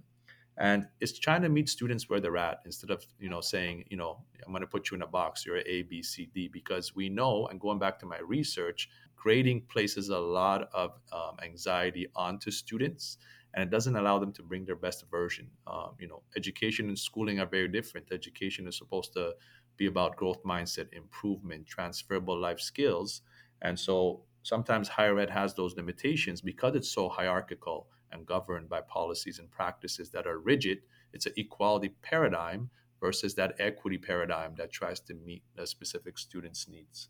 and 0.58 0.88
it's 1.00 1.16
trying 1.18 1.42
to 1.42 1.48
meet 1.48 1.68
students 1.68 2.10
where 2.10 2.20
they're 2.20 2.36
at 2.36 2.60
instead 2.64 2.90
of 2.90 3.04
you 3.18 3.28
know 3.28 3.40
saying 3.40 3.84
you 3.90 3.96
know 3.96 4.18
i'm 4.44 4.52
going 4.52 4.60
to 4.60 4.66
put 4.66 4.90
you 4.90 4.94
in 4.96 5.02
a 5.02 5.06
box 5.06 5.46
you're 5.46 5.58
a 5.58 5.82
b 5.82 6.02
c 6.02 6.28
d 6.34 6.48
because 6.48 6.94
we 6.94 7.08
know 7.08 7.46
and 7.46 7.60
going 7.60 7.78
back 7.78 7.98
to 7.98 8.06
my 8.06 8.18
research 8.18 8.88
grading 9.16 9.60
places 9.62 10.10
a 10.10 10.18
lot 10.18 10.68
of 10.72 11.00
um, 11.12 11.36
anxiety 11.42 12.06
onto 12.14 12.50
students 12.50 13.18
and 13.54 13.62
it 13.62 13.70
doesn't 13.70 13.96
allow 13.96 14.18
them 14.18 14.32
to 14.32 14.42
bring 14.42 14.64
their 14.64 14.76
best 14.76 15.04
version. 15.10 15.48
Um, 15.66 15.94
you 15.98 16.06
know, 16.06 16.22
education 16.36 16.88
and 16.88 16.98
schooling 16.98 17.40
are 17.40 17.46
very 17.46 17.68
different. 17.68 18.08
Education 18.12 18.68
is 18.68 18.76
supposed 18.76 19.12
to 19.14 19.32
be 19.76 19.86
about 19.86 20.16
growth 20.16 20.42
mindset, 20.44 20.92
improvement, 20.92 21.66
transferable 21.66 22.38
life 22.38 22.60
skills, 22.60 23.22
and 23.62 23.78
so 23.78 24.22
sometimes 24.42 24.88
higher 24.88 25.18
ed 25.18 25.30
has 25.30 25.54
those 25.54 25.76
limitations 25.76 26.40
because 26.40 26.74
it's 26.74 26.90
so 26.90 27.08
hierarchical 27.08 27.88
and 28.10 28.26
governed 28.26 28.68
by 28.68 28.80
policies 28.80 29.38
and 29.38 29.50
practices 29.50 30.10
that 30.10 30.26
are 30.26 30.38
rigid. 30.38 30.78
It's 31.12 31.26
an 31.26 31.34
equality 31.36 31.90
paradigm 32.02 32.70
versus 33.00 33.34
that 33.34 33.54
equity 33.58 33.98
paradigm 33.98 34.54
that 34.56 34.72
tries 34.72 35.00
to 35.00 35.14
meet 35.14 35.42
a 35.56 35.66
specific 35.66 36.18
student's 36.18 36.68
needs. 36.68 37.08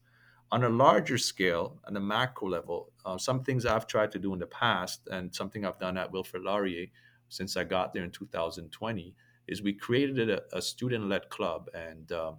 On 0.50 0.64
a 0.64 0.68
larger 0.68 1.18
scale, 1.18 1.78
on 1.86 1.96
a 1.96 2.00
macro 2.00 2.48
level, 2.48 2.92
uh, 3.04 3.18
some 3.18 3.42
things 3.44 3.66
I've 3.66 3.86
tried 3.86 4.12
to 4.12 4.18
do 4.18 4.32
in 4.32 4.38
the 4.38 4.46
past, 4.46 5.06
and 5.10 5.34
something 5.34 5.64
I've 5.64 5.78
done 5.78 5.98
at 5.98 6.10
Wilfrid 6.10 6.42
Laurier 6.42 6.86
since 7.28 7.56
I 7.56 7.64
got 7.64 7.92
there 7.92 8.04
in 8.04 8.10
2020, 8.10 9.14
is 9.46 9.62
we 9.62 9.74
created 9.74 10.30
a, 10.30 10.42
a 10.52 10.62
student-led 10.62 11.28
club, 11.28 11.68
and 11.74 12.10
uh, 12.10 12.32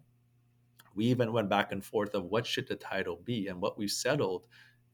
we 0.96 1.06
even 1.06 1.32
went 1.32 1.50
back 1.50 1.72
and 1.72 1.84
forth 1.84 2.16
of 2.16 2.26
what 2.26 2.48
should 2.48 2.68
the 2.68 2.76
title 2.76 3.20
be, 3.24 3.48
and 3.48 3.62
what 3.62 3.78
we 3.78 3.88
settled 3.88 4.48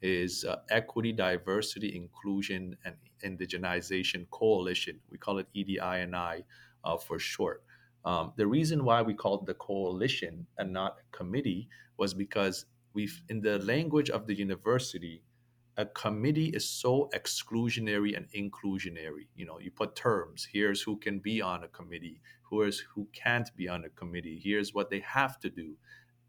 is 0.05 0.45
uh, 0.45 0.57
Equity, 0.69 1.11
Diversity, 1.11 1.95
Inclusion, 1.95 2.77
and 2.85 2.95
Indigenization 3.25 4.29
Coalition. 4.29 4.99
We 5.09 5.17
call 5.17 5.39
it 5.39 5.47
EDI&I 5.53 6.43
uh, 6.83 6.97
for 6.97 7.17
short. 7.17 7.63
Um, 8.05 8.33
the 8.37 8.45
reason 8.45 8.85
why 8.85 9.01
we 9.01 9.15
called 9.15 9.47
the 9.47 9.55
coalition 9.55 10.45
and 10.59 10.71
not 10.71 10.97
committee 11.11 11.67
was 11.97 12.13
because 12.13 12.65
we've 12.93 13.19
in 13.29 13.41
the 13.41 13.57
language 13.59 14.11
of 14.11 14.27
the 14.27 14.35
university 14.35 15.23
a 15.77 15.85
committee 15.85 16.49
is 16.49 16.69
so 16.69 17.09
exclusionary 17.13 18.15
and 18.15 18.27
inclusionary 18.31 19.27
you 19.35 19.45
know 19.45 19.59
you 19.59 19.71
put 19.71 19.95
terms 19.95 20.47
here's 20.53 20.81
who 20.81 20.95
can 20.95 21.19
be 21.19 21.41
on 21.41 21.63
a 21.63 21.67
committee 21.67 22.21
who 22.43 22.61
is 22.61 22.79
who 22.93 23.05
can't 23.11 23.49
be 23.57 23.67
on 23.67 23.83
a 23.83 23.89
committee 23.89 24.39
here's 24.41 24.73
what 24.73 24.89
they 24.89 25.01
have 25.01 25.37
to 25.39 25.49
do 25.49 25.75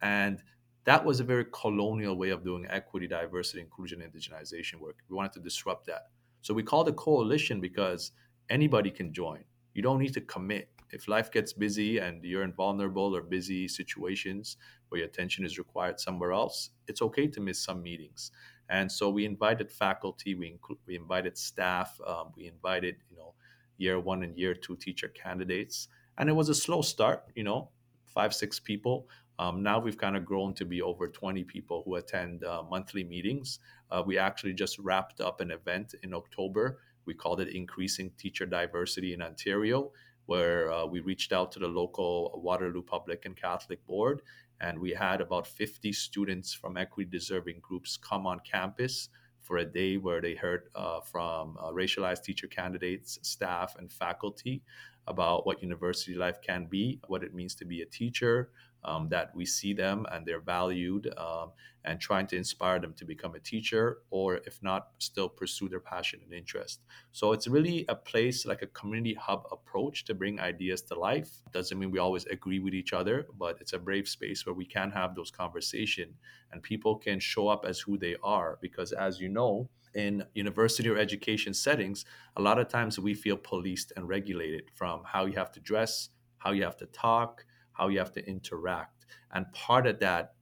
and 0.02 0.42
that 0.86 1.04
was 1.04 1.20
a 1.20 1.24
very 1.24 1.44
colonial 1.52 2.16
way 2.16 2.30
of 2.30 2.44
doing 2.44 2.66
equity 2.70 3.06
diversity 3.06 3.60
inclusion 3.60 4.00
indigenization 4.00 4.76
work 4.80 4.98
we 5.08 5.16
wanted 5.16 5.32
to 5.32 5.40
disrupt 5.40 5.86
that 5.86 6.08
so 6.40 6.54
we 6.54 6.62
called 6.62 6.88
a 6.88 6.92
coalition 6.92 7.60
because 7.60 8.12
anybody 8.48 8.90
can 8.90 9.12
join 9.12 9.44
you 9.74 9.82
don't 9.82 9.98
need 9.98 10.14
to 10.14 10.20
commit 10.20 10.70
if 10.90 11.08
life 11.08 11.30
gets 11.32 11.52
busy 11.52 11.98
and 11.98 12.22
you're 12.24 12.44
in 12.44 12.52
vulnerable 12.52 13.14
or 13.16 13.22
busy 13.22 13.66
situations 13.68 14.56
where 14.88 15.00
your 15.00 15.08
attention 15.08 15.44
is 15.44 15.58
required 15.58 15.98
somewhere 15.98 16.32
else, 16.32 16.70
it's 16.86 17.02
okay 17.02 17.26
to 17.26 17.40
miss 17.40 17.62
some 17.62 17.82
meetings. 17.82 18.30
And 18.68 18.90
so 18.90 19.10
we 19.10 19.24
invited 19.24 19.70
faculty, 19.70 20.34
we, 20.34 20.52
inclu- 20.58 20.78
we 20.86 20.96
invited 20.96 21.36
staff, 21.38 22.00
um, 22.06 22.32
we 22.36 22.46
invited, 22.46 22.96
you 23.10 23.16
know, 23.16 23.34
year 23.78 23.98
one 24.00 24.22
and 24.22 24.36
year 24.38 24.54
two 24.54 24.76
teacher 24.76 25.08
candidates. 25.08 25.88
And 26.18 26.28
it 26.28 26.32
was 26.32 26.48
a 26.48 26.54
slow 26.54 26.82
start, 26.82 27.24
you 27.34 27.44
know, 27.44 27.70
five, 28.06 28.34
six 28.34 28.58
people. 28.58 29.08
Um, 29.38 29.62
now 29.62 29.78
we've 29.78 29.98
kind 29.98 30.16
of 30.16 30.24
grown 30.24 30.54
to 30.54 30.64
be 30.64 30.80
over 30.80 31.08
20 31.08 31.44
people 31.44 31.82
who 31.84 31.96
attend 31.96 32.44
uh, 32.44 32.62
monthly 32.70 33.04
meetings. 33.04 33.58
Uh, 33.90 34.02
we 34.04 34.18
actually 34.18 34.54
just 34.54 34.78
wrapped 34.78 35.20
up 35.20 35.40
an 35.40 35.50
event 35.50 35.94
in 36.02 36.14
October. 36.14 36.78
We 37.04 37.14
called 37.14 37.40
it 37.40 37.48
Increasing 37.48 38.10
Teacher 38.18 38.46
Diversity 38.46 39.14
in 39.14 39.22
Ontario 39.22 39.92
where 40.26 40.70
uh, 40.72 40.84
we 40.84 41.00
reached 41.00 41.32
out 41.32 41.50
to 41.52 41.58
the 41.58 41.68
local 41.68 42.40
Waterloo 42.42 42.82
Public 42.82 43.24
and 43.24 43.36
Catholic 43.36 43.84
Board, 43.86 44.22
and 44.60 44.78
we 44.78 44.90
had 44.90 45.20
about 45.20 45.46
50 45.46 45.92
students 45.92 46.52
from 46.52 46.76
equity 46.76 47.08
deserving 47.10 47.60
groups 47.60 47.96
come 47.96 48.26
on 48.26 48.40
campus 48.40 49.08
for 49.40 49.58
a 49.58 49.64
day 49.64 49.96
where 49.96 50.20
they 50.20 50.34
heard 50.34 50.68
uh, 50.74 51.00
from 51.00 51.56
uh, 51.60 51.70
racialized 51.70 52.24
teacher 52.24 52.48
candidates, 52.48 53.18
staff, 53.22 53.76
and 53.78 53.92
faculty 53.92 54.62
about 55.06 55.46
what 55.46 55.62
university 55.62 56.16
life 56.16 56.40
can 56.42 56.66
be, 56.66 56.98
what 57.06 57.22
it 57.22 57.32
means 57.32 57.54
to 57.54 57.64
be 57.64 57.82
a 57.82 57.86
teacher, 57.86 58.50
um, 58.86 59.08
that 59.10 59.34
we 59.34 59.44
see 59.44 59.74
them 59.74 60.06
and 60.12 60.24
they're 60.24 60.40
valued, 60.40 61.12
um, 61.18 61.50
and 61.84 62.00
trying 62.00 62.26
to 62.26 62.36
inspire 62.36 62.80
them 62.80 62.92
to 62.94 63.04
become 63.04 63.34
a 63.34 63.40
teacher, 63.40 63.98
or 64.10 64.36
if 64.46 64.60
not, 64.62 64.88
still 64.98 65.28
pursue 65.28 65.68
their 65.68 65.80
passion 65.80 66.20
and 66.24 66.32
interest. 66.32 66.80
So 67.12 67.32
it's 67.32 67.46
really 67.46 67.84
a 67.88 67.94
place 67.94 68.44
like 68.44 68.62
a 68.62 68.66
community 68.66 69.14
hub 69.14 69.46
approach 69.52 70.04
to 70.06 70.14
bring 70.14 70.40
ideas 70.40 70.82
to 70.82 70.98
life. 70.98 71.30
Doesn't 71.52 71.78
mean 71.78 71.92
we 71.92 72.00
always 72.00 72.26
agree 72.26 72.58
with 72.58 72.74
each 72.74 72.92
other, 72.92 73.26
but 73.38 73.58
it's 73.60 73.72
a 73.72 73.78
brave 73.78 74.08
space 74.08 74.44
where 74.44 74.54
we 74.54 74.64
can 74.64 74.90
have 74.90 75.14
those 75.14 75.30
conversations 75.30 76.16
and 76.50 76.62
people 76.62 76.96
can 76.96 77.20
show 77.20 77.46
up 77.48 77.64
as 77.64 77.78
who 77.78 77.96
they 77.96 78.16
are. 78.22 78.58
Because 78.60 78.92
as 78.92 79.20
you 79.20 79.28
know, 79.28 79.68
in 79.94 80.24
university 80.34 80.88
or 80.88 80.98
education 80.98 81.54
settings, 81.54 82.04
a 82.36 82.42
lot 82.42 82.58
of 82.58 82.68
times 82.68 82.98
we 82.98 83.14
feel 83.14 83.36
policed 83.36 83.92
and 83.96 84.08
regulated 84.08 84.64
from 84.74 85.02
how 85.04 85.24
you 85.24 85.34
have 85.34 85.52
to 85.52 85.60
dress, 85.60 86.10
how 86.38 86.50
you 86.50 86.64
have 86.64 86.76
to 86.76 86.86
talk, 86.86 87.44
how 87.76 87.88
you 87.88 87.98
have 87.98 88.12
to 88.12 88.26
interact. 88.26 89.06
And 89.32 89.50
part 89.52 89.86
of 89.86 89.98
that 90.00 90.34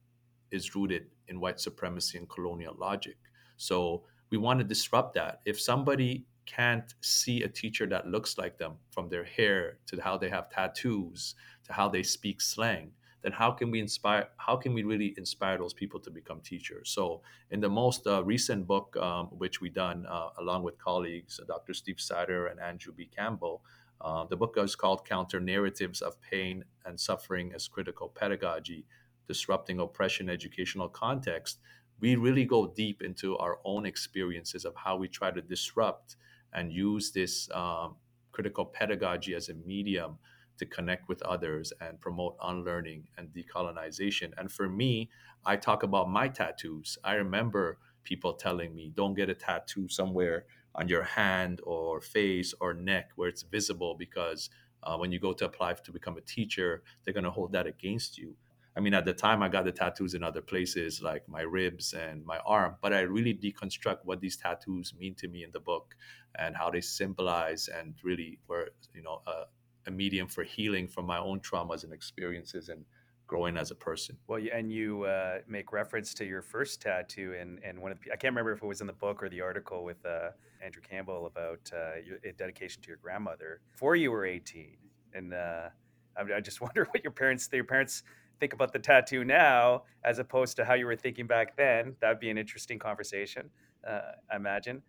is 0.50 0.74
rooted 0.74 1.06
in 1.28 1.40
white 1.40 1.60
supremacy 1.60 2.18
and 2.18 2.28
colonial 2.28 2.74
logic. 2.78 3.16
So 3.56 4.04
we 4.30 4.38
want 4.38 4.60
to 4.60 4.64
disrupt 4.64 5.14
that. 5.14 5.40
If 5.44 5.60
somebody 5.60 6.26
can't 6.46 6.94
see 7.00 7.42
a 7.42 7.48
teacher 7.48 7.86
that 7.86 8.06
looks 8.06 8.36
like 8.36 8.58
them 8.58 8.74
from 8.90 9.08
their 9.08 9.24
hair 9.24 9.78
to 9.86 10.00
how 10.00 10.18
they 10.18 10.28
have 10.28 10.50
tattoos 10.50 11.34
to 11.64 11.72
how 11.72 11.88
they 11.88 12.02
speak 12.02 12.40
slang, 12.40 12.92
then 13.24 13.32
how 13.32 13.50
can 13.50 13.70
we 13.70 13.80
inspire 13.80 14.28
how 14.36 14.54
can 14.54 14.74
we 14.74 14.84
really 14.84 15.14
inspire 15.16 15.58
those 15.58 15.72
people 15.72 15.98
to 15.98 16.10
become 16.10 16.40
teachers 16.40 16.90
so 16.90 17.22
in 17.50 17.58
the 17.58 17.68
most 17.68 18.06
uh, 18.06 18.22
recent 18.22 18.66
book 18.66 18.96
um, 18.98 19.26
which 19.38 19.60
we 19.60 19.68
done 19.70 20.06
uh, 20.06 20.28
along 20.38 20.62
with 20.62 20.78
colleagues 20.78 21.40
uh, 21.40 21.46
dr 21.46 21.72
steve 21.74 21.98
Sider 21.98 22.46
and 22.46 22.60
andrew 22.60 22.92
b 22.92 23.08
campbell 23.16 23.62
uh, 24.04 24.24
the 24.26 24.36
book 24.36 24.54
is 24.58 24.76
called 24.76 25.04
counter 25.06 25.40
narratives 25.40 26.02
of 26.02 26.20
pain 26.20 26.64
and 26.84 27.00
suffering 27.00 27.52
as 27.54 27.68
critical 27.68 28.08
pedagogy 28.08 28.86
disrupting 29.26 29.80
oppression 29.80 30.28
educational 30.30 30.88
context 30.88 31.58
we 32.00 32.16
really 32.16 32.44
go 32.44 32.66
deep 32.66 33.02
into 33.02 33.36
our 33.38 33.58
own 33.64 33.86
experiences 33.86 34.64
of 34.64 34.74
how 34.76 34.96
we 34.96 35.08
try 35.08 35.30
to 35.30 35.40
disrupt 35.40 36.16
and 36.52 36.72
use 36.72 37.12
this 37.12 37.48
um, 37.52 37.96
critical 38.32 38.64
pedagogy 38.64 39.34
as 39.34 39.48
a 39.48 39.54
medium 39.54 40.18
to 40.58 40.66
connect 40.66 41.08
with 41.08 41.22
others 41.22 41.72
and 41.80 42.00
promote 42.00 42.36
unlearning 42.42 43.08
and 43.18 43.28
decolonization. 43.30 44.32
And 44.36 44.50
for 44.50 44.68
me, 44.68 45.10
I 45.44 45.56
talk 45.56 45.82
about 45.82 46.08
my 46.08 46.28
tattoos. 46.28 46.98
I 47.02 47.14
remember 47.14 47.78
people 48.04 48.34
telling 48.34 48.74
me, 48.74 48.92
don't 48.94 49.14
get 49.14 49.30
a 49.30 49.34
tattoo 49.34 49.88
somewhere 49.88 50.46
on 50.74 50.88
your 50.88 51.02
hand 51.02 51.60
or 51.64 52.00
face 52.00 52.54
or 52.60 52.74
neck 52.74 53.10
where 53.16 53.28
it's 53.28 53.42
visible 53.42 53.94
because 53.94 54.50
uh, 54.82 54.96
when 54.96 55.12
you 55.12 55.18
go 55.18 55.32
to 55.32 55.46
apply 55.46 55.72
to 55.72 55.92
become 55.92 56.16
a 56.16 56.20
teacher, 56.20 56.82
they're 57.04 57.14
going 57.14 57.24
to 57.24 57.30
hold 57.30 57.52
that 57.52 57.66
against 57.66 58.18
you. 58.18 58.36
I 58.76 58.80
mean, 58.80 58.92
at 58.92 59.04
the 59.04 59.12
time, 59.12 59.42
I 59.42 59.48
got 59.48 59.64
the 59.64 59.72
tattoos 59.72 60.14
in 60.14 60.24
other 60.24 60.42
places 60.42 61.00
like 61.00 61.28
my 61.28 61.42
ribs 61.42 61.92
and 61.92 62.24
my 62.24 62.38
arm, 62.38 62.74
but 62.82 62.92
I 62.92 63.00
really 63.00 63.32
deconstruct 63.32 63.98
what 64.02 64.20
these 64.20 64.36
tattoos 64.36 64.92
mean 64.98 65.14
to 65.16 65.28
me 65.28 65.44
in 65.44 65.52
the 65.52 65.60
book 65.60 65.94
and 66.36 66.56
how 66.56 66.70
they 66.70 66.80
symbolize 66.80 67.68
and 67.68 67.94
really 68.02 68.40
were, 68.48 68.70
you 68.92 69.02
know, 69.02 69.22
uh, 69.26 69.44
a 69.86 69.90
medium 69.90 70.26
for 70.26 70.42
healing 70.42 70.88
from 70.88 71.06
my 71.06 71.18
own 71.18 71.38
traumas 71.40 71.84
and 71.84 71.92
experiences 71.92 72.68
and 72.68 72.84
growing 73.26 73.56
as 73.56 73.70
a 73.70 73.74
person. 73.74 74.16
Well, 74.26 74.40
and 74.52 74.72
you 74.72 75.04
uh, 75.04 75.38
make 75.46 75.72
reference 75.72 76.12
to 76.14 76.24
your 76.24 76.42
first 76.42 76.82
tattoo, 76.82 77.34
and 77.38 77.60
and 77.64 77.80
one 77.80 77.92
of 77.92 78.00
the, 78.00 78.12
I 78.12 78.16
can't 78.16 78.32
remember 78.32 78.52
if 78.52 78.62
it 78.62 78.66
was 78.66 78.80
in 78.80 78.86
the 78.86 78.92
book 78.92 79.22
or 79.22 79.28
the 79.28 79.40
article 79.40 79.84
with 79.84 80.04
uh, 80.04 80.30
Andrew 80.64 80.82
Campbell 80.82 81.26
about 81.26 81.70
uh, 81.72 82.00
your 82.04 82.18
dedication 82.36 82.82
to 82.82 82.88
your 82.88 82.96
grandmother 82.96 83.60
before 83.72 83.96
you 83.96 84.10
were 84.10 84.24
eighteen, 84.24 84.76
and 85.12 85.34
uh, 85.34 85.68
I, 86.16 86.36
I, 86.36 86.40
just 86.40 86.60
wonder 86.60 86.86
what 86.90 87.02
your 87.04 87.12
parents, 87.12 87.48
your 87.52 87.64
parents 87.64 88.02
think 88.40 88.52
about 88.52 88.72
the 88.72 88.78
tattoo 88.78 89.24
now 89.24 89.84
as 90.04 90.18
opposed 90.18 90.56
to 90.56 90.64
how 90.64 90.74
you 90.74 90.86
were 90.86 90.96
thinking 90.96 91.26
back 91.26 91.56
then. 91.56 91.96
That'd 92.00 92.20
be 92.20 92.30
an 92.30 92.38
interesting 92.38 92.78
conversation, 92.78 93.50
uh, 93.86 94.00
I 94.30 94.36
imagine. 94.36 94.82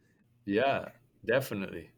Yeah, 0.46 0.86
definitely. 1.26 1.92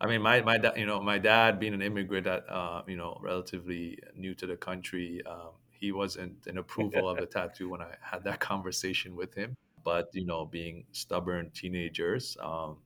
I 0.00 0.06
mean, 0.06 0.22
my 0.22 0.40
my 0.40 0.56
dad, 0.56 0.74
you 0.76 0.86
know, 0.86 1.00
my 1.00 1.18
dad 1.18 1.60
being 1.60 1.74
an 1.74 1.82
immigrant 1.82 2.24
that 2.24 2.48
uh, 2.48 2.82
you 2.86 2.96
know 2.96 3.18
relatively 3.22 3.98
new 4.16 4.34
to 4.34 4.46
the 4.46 4.56
country, 4.56 5.20
um, 5.26 5.50
he 5.70 5.92
wasn't 5.92 6.46
in 6.46 6.58
approval 6.58 7.08
of 7.08 7.18
the 7.18 7.26
tattoo 7.36 7.68
when 7.68 7.82
I 7.82 7.94
had 8.00 8.24
that 8.24 8.40
conversation 8.40 9.14
with 9.14 9.34
him. 9.34 9.56
But 9.84 10.08
you 10.12 10.24
know, 10.24 10.46
being 10.46 10.84
stubborn 10.92 11.50
teenagers, 11.50 12.36
um, 12.42 12.78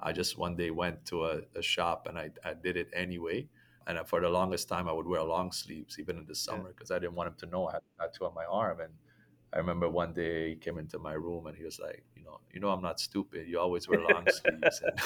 I 0.00 0.12
just 0.12 0.38
one 0.38 0.56
day 0.56 0.70
went 0.70 1.04
to 1.06 1.24
a, 1.26 1.40
a 1.54 1.62
shop 1.62 2.06
and 2.08 2.18
I, 2.18 2.30
I 2.44 2.54
did 2.54 2.76
it 2.76 2.88
anyway. 2.94 3.48
And 3.86 3.98
for 4.06 4.20
the 4.20 4.28
longest 4.28 4.68
time, 4.68 4.88
I 4.88 4.92
would 4.92 5.06
wear 5.06 5.22
long 5.22 5.52
sleeves 5.52 5.98
even 5.98 6.18
in 6.18 6.26
the 6.26 6.34
summer 6.34 6.70
because 6.70 6.90
I 6.90 6.98
didn't 6.98 7.14
want 7.14 7.28
him 7.28 7.36
to 7.40 7.46
know 7.46 7.68
I 7.68 7.74
had 7.74 7.82
a 7.98 8.02
tattoo 8.08 8.26
on 8.26 8.34
my 8.34 8.44
arm. 8.44 8.80
And 8.80 8.92
I 9.52 9.58
remember 9.58 9.88
one 9.88 10.12
day 10.12 10.50
he 10.50 10.56
came 10.56 10.78
into 10.78 10.98
my 10.98 11.12
room 11.12 11.46
and 11.46 11.56
he 11.56 11.64
was 11.64 11.78
like, 11.78 12.04
you 12.16 12.24
know, 12.24 12.40
you 12.52 12.60
know, 12.60 12.70
I'm 12.70 12.82
not 12.82 12.98
stupid. 12.98 13.46
You 13.46 13.60
always 13.60 13.88
wear 13.88 14.00
long 14.00 14.26
sleeves. 14.30 14.82
And, 14.84 15.00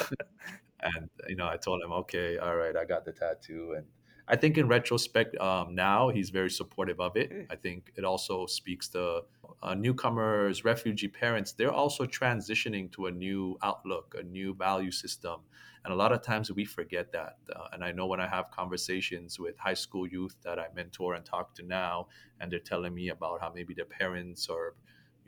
and 0.95 1.11
you 1.29 1.37
know, 1.37 1.47
I 1.47 1.57
told 1.59 1.83
him, 1.83 1.93
okay, 1.93 2.39
all 2.39 2.57
right, 2.57 2.75
I 2.77 2.85
got 2.85 3.05
the 3.05 3.13
tattoo. 3.13 3.75
And 3.77 3.87
I 4.31 4.37
think 4.37 4.57
in 4.57 4.69
retrospect, 4.69 5.37
um, 5.39 5.75
now 5.75 6.09
he's 6.09 6.31
very 6.31 6.51
supportive 6.51 7.01
of 7.01 7.17
it. 7.17 7.33
I 7.51 7.57
think 7.57 7.93
it 7.97 8.05
also 8.05 8.47
speaks 8.47 8.89
to 8.91 9.23
uh, 9.61 9.75
newcomers, 9.75 10.65
refugee 10.65 11.09
parents. 11.09 11.53
They're 11.53 11.73
also 11.73 12.07
transitioning 12.07 12.93
to 12.93 13.07
a 13.07 13.11
new 13.11 13.59
outlook, 13.61 14.15
a 14.17 14.23
new 14.23 14.55
value 14.55 14.93
system. 14.93 15.41
And 15.85 15.93
a 15.93 15.97
lot 15.97 16.13
of 16.13 16.23
times 16.23 16.53
we 16.53 16.65
forget 16.65 17.11
that. 17.13 17.39
Uh, 17.55 17.69
and 17.73 17.83
I 17.83 17.91
know 17.91 18.07
when 18.07 18.21
I 18.21 18.29
have 18.29 18.51
conversations 18.53 19.41
with 19.41 19.59
high 19.59 19.75
school 19.75 20.07
youth 20.07 20.37
that 20.45 20.61
I 20.61 20.67
mentor 20.77 21.15
and 21.15 21.25
talk 21.25 21.55
to 21.57 21.65
now, 21.65 22.07
and 22.39 22.53
they're 22.53 22.61
telling 22.61 22.95
me 22.95 23.09
about 23.09 23.41
how 23.41 23.51
maybe 23.53 23.75
their 23.75 23.85
parents 23.85 24.49
or 24.49 24.77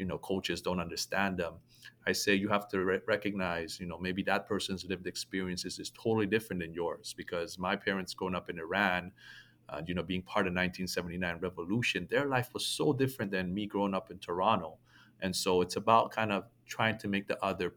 you 0.02 0.08
know 0.08 0.18
coaches 0.18 0.60
don't 0.60 0.80
understand 0.80 1.38
them 1.38 1.54
i 2.08 2.12
say 2.12 2.34
you 2.34 2.48
have 2.48 2.66
to 2.68 2.84
re- 2.90 3.06
recognize 3.06 3.78
you 3.80 3.86
know 3.86 3.98
maybe 3.98 4.22
that 4.22 4.48
person's 4.48 4.84
lived 4.86 5.06
experiences 5.06 5.78
is 5.78 5.90
totally 5.90 6.26
different 6.26 6.60
than 6.62 6.72
yours 6.74 7.14
because 7.16 7.50
my 7.68 7.74
parents 7.76 8.14
growing 8.14 8.34
up 8.34 8.50
in 8.50 8.58
iran 8.58 9.12
uh, 9.68 9.80
you 9.86 9.94
know 9.94 10.02
being 10.02 10.22
part 10.22 10.46
of 10.46 10.52
1979 10.52 11.38
revolution 11.40 12.08
their 12.10 12.26
life 12.26 12.50
was 12.52 12.66
so 12.66 12.92
different 12.92 13.30
than 13.30 13.54
me 13.54 13.66
growing 13.66 13.94
up 13.94 14.10
in 14.10 14.18
toronto. 14.18 14.78
And 15.22 15.34
so 15.34 15.62
it's 15.62 15.76
about 15.76 16.10
kind 16.10 16.32
of 16.32 16.44
trying 16.66 16.98
to 16.98 17.08
make 17.08 17.28
the 17.28 17.42
other 17.44 17.74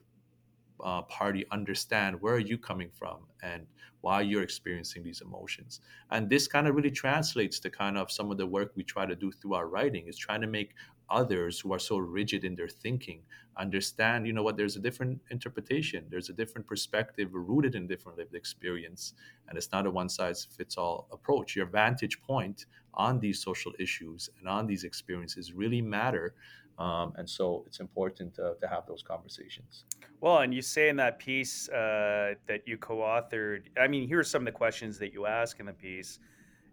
uh, 0.84 1.04
party 1.04 1.46
understand 1.52 2.20
where 2.20 2.34
are 2.34 2.40
you 2.40 2.58
coming 2.58 2.90
from 2.90 3.20
and 3.44 3.68
why 4.02 4.22
you're 4.22 4.44
experiencing 4.44 5.04
these 5.04 5.22
emotions. 5.22 5.82
And 6.12 6.30
this 6.30 6.48
kind 6.48 6.68
of 6.68 6.76
really 6.76 6.92
translates 6.92 7.60
to 7.62 7.70
kind 7.70 7.98
of 7.98 8.12
some 8.12 8.30
of 8.32 8.38
the 8.38 8.46
work 8.46 8.72
we 8.76 8.84
try 8.84 9.06
to 9.06 9.16
do 9.16 9.32
through 9.32 9.54
our 9.54 9.68
writing 9.68 10.08
is 10.08 10.18
trying 10.18 10.42
to 10.42 10.48
make 10.48 10.74
others 11.10 11.60
who 11.60 11.74
are 11.74 11.80
so 11.80 11.98
rigid 11.98 12.44
in 12.44 12.56
their 12.56 12.68
thinking 12.68 13.22
understand 13.58 14.28
you 14.28 14.34
know 14.34 14.44
what 14.44 14.58
there's 14.58 14.76
a 14.76 14.80
different 14.80 15.20
interpretation 15.32 16.06
there's 16.10 16.30
a 16.30 16.34
different 16.34 16.68
perspective 16.68 17.30
rooted 17.34 17.76
in 17.76 17.88
different 17.88 18.18
lived 18.18 18.36
experience 18.36 19.14
and 19.48 19.58
it's 19.58 19.72
not 19.72 19.86
a 19.86 19.92
one 19.92 20.10
size 20.10 20.48
fits 20.58 20.78
all 20.78 21.08
approach 21.12 21.56
your 21.56 21.66
vantage 21.66 22.22
point 22.22 22.66
on 22.94 23.20
these 23.20 23.42
social 23.42 23.74
issues 23.80 24.30
and 24.40 24.48
on 24.48 24.66
these 24.68 24.84
experiences 24.84 25.54
really 25.54 25.82
matter 25.82 26.34
um, 26.78 27.14
and 27.16 27.30
so 27.30 27.64
it's 27.68 27.80
important 27.80 28.36
to, 28.36 28.56
to, 28.60 28.68
have 28.68 28.86
those 28.86 29.02
conversations. 29.02 29.86
Well, 30.20 30.40
and 30.40 30.54
you 30.54 30.62
say 30.62 30.90
in 30.90 30.98
that 30.98 31.20
piece 31.20 31.70
uh, 31.70 32.34
that 32.48 32.64
you 32.66 32.78
co-authored. 32.78 33.64
I 33.80 33.88
mean, 33.88 34.08
here 34.08 34.20
are 34.20 34.26
some 34.26 34.42
of 34.42 34.46
the 34.46 34.52
questions 34.52 35.00
that 35.00 35.14
you 35.14 35.26
ask 35.26 35.62
in 35.62 35.68
the 35.68 35.74
piece 35.74 36.20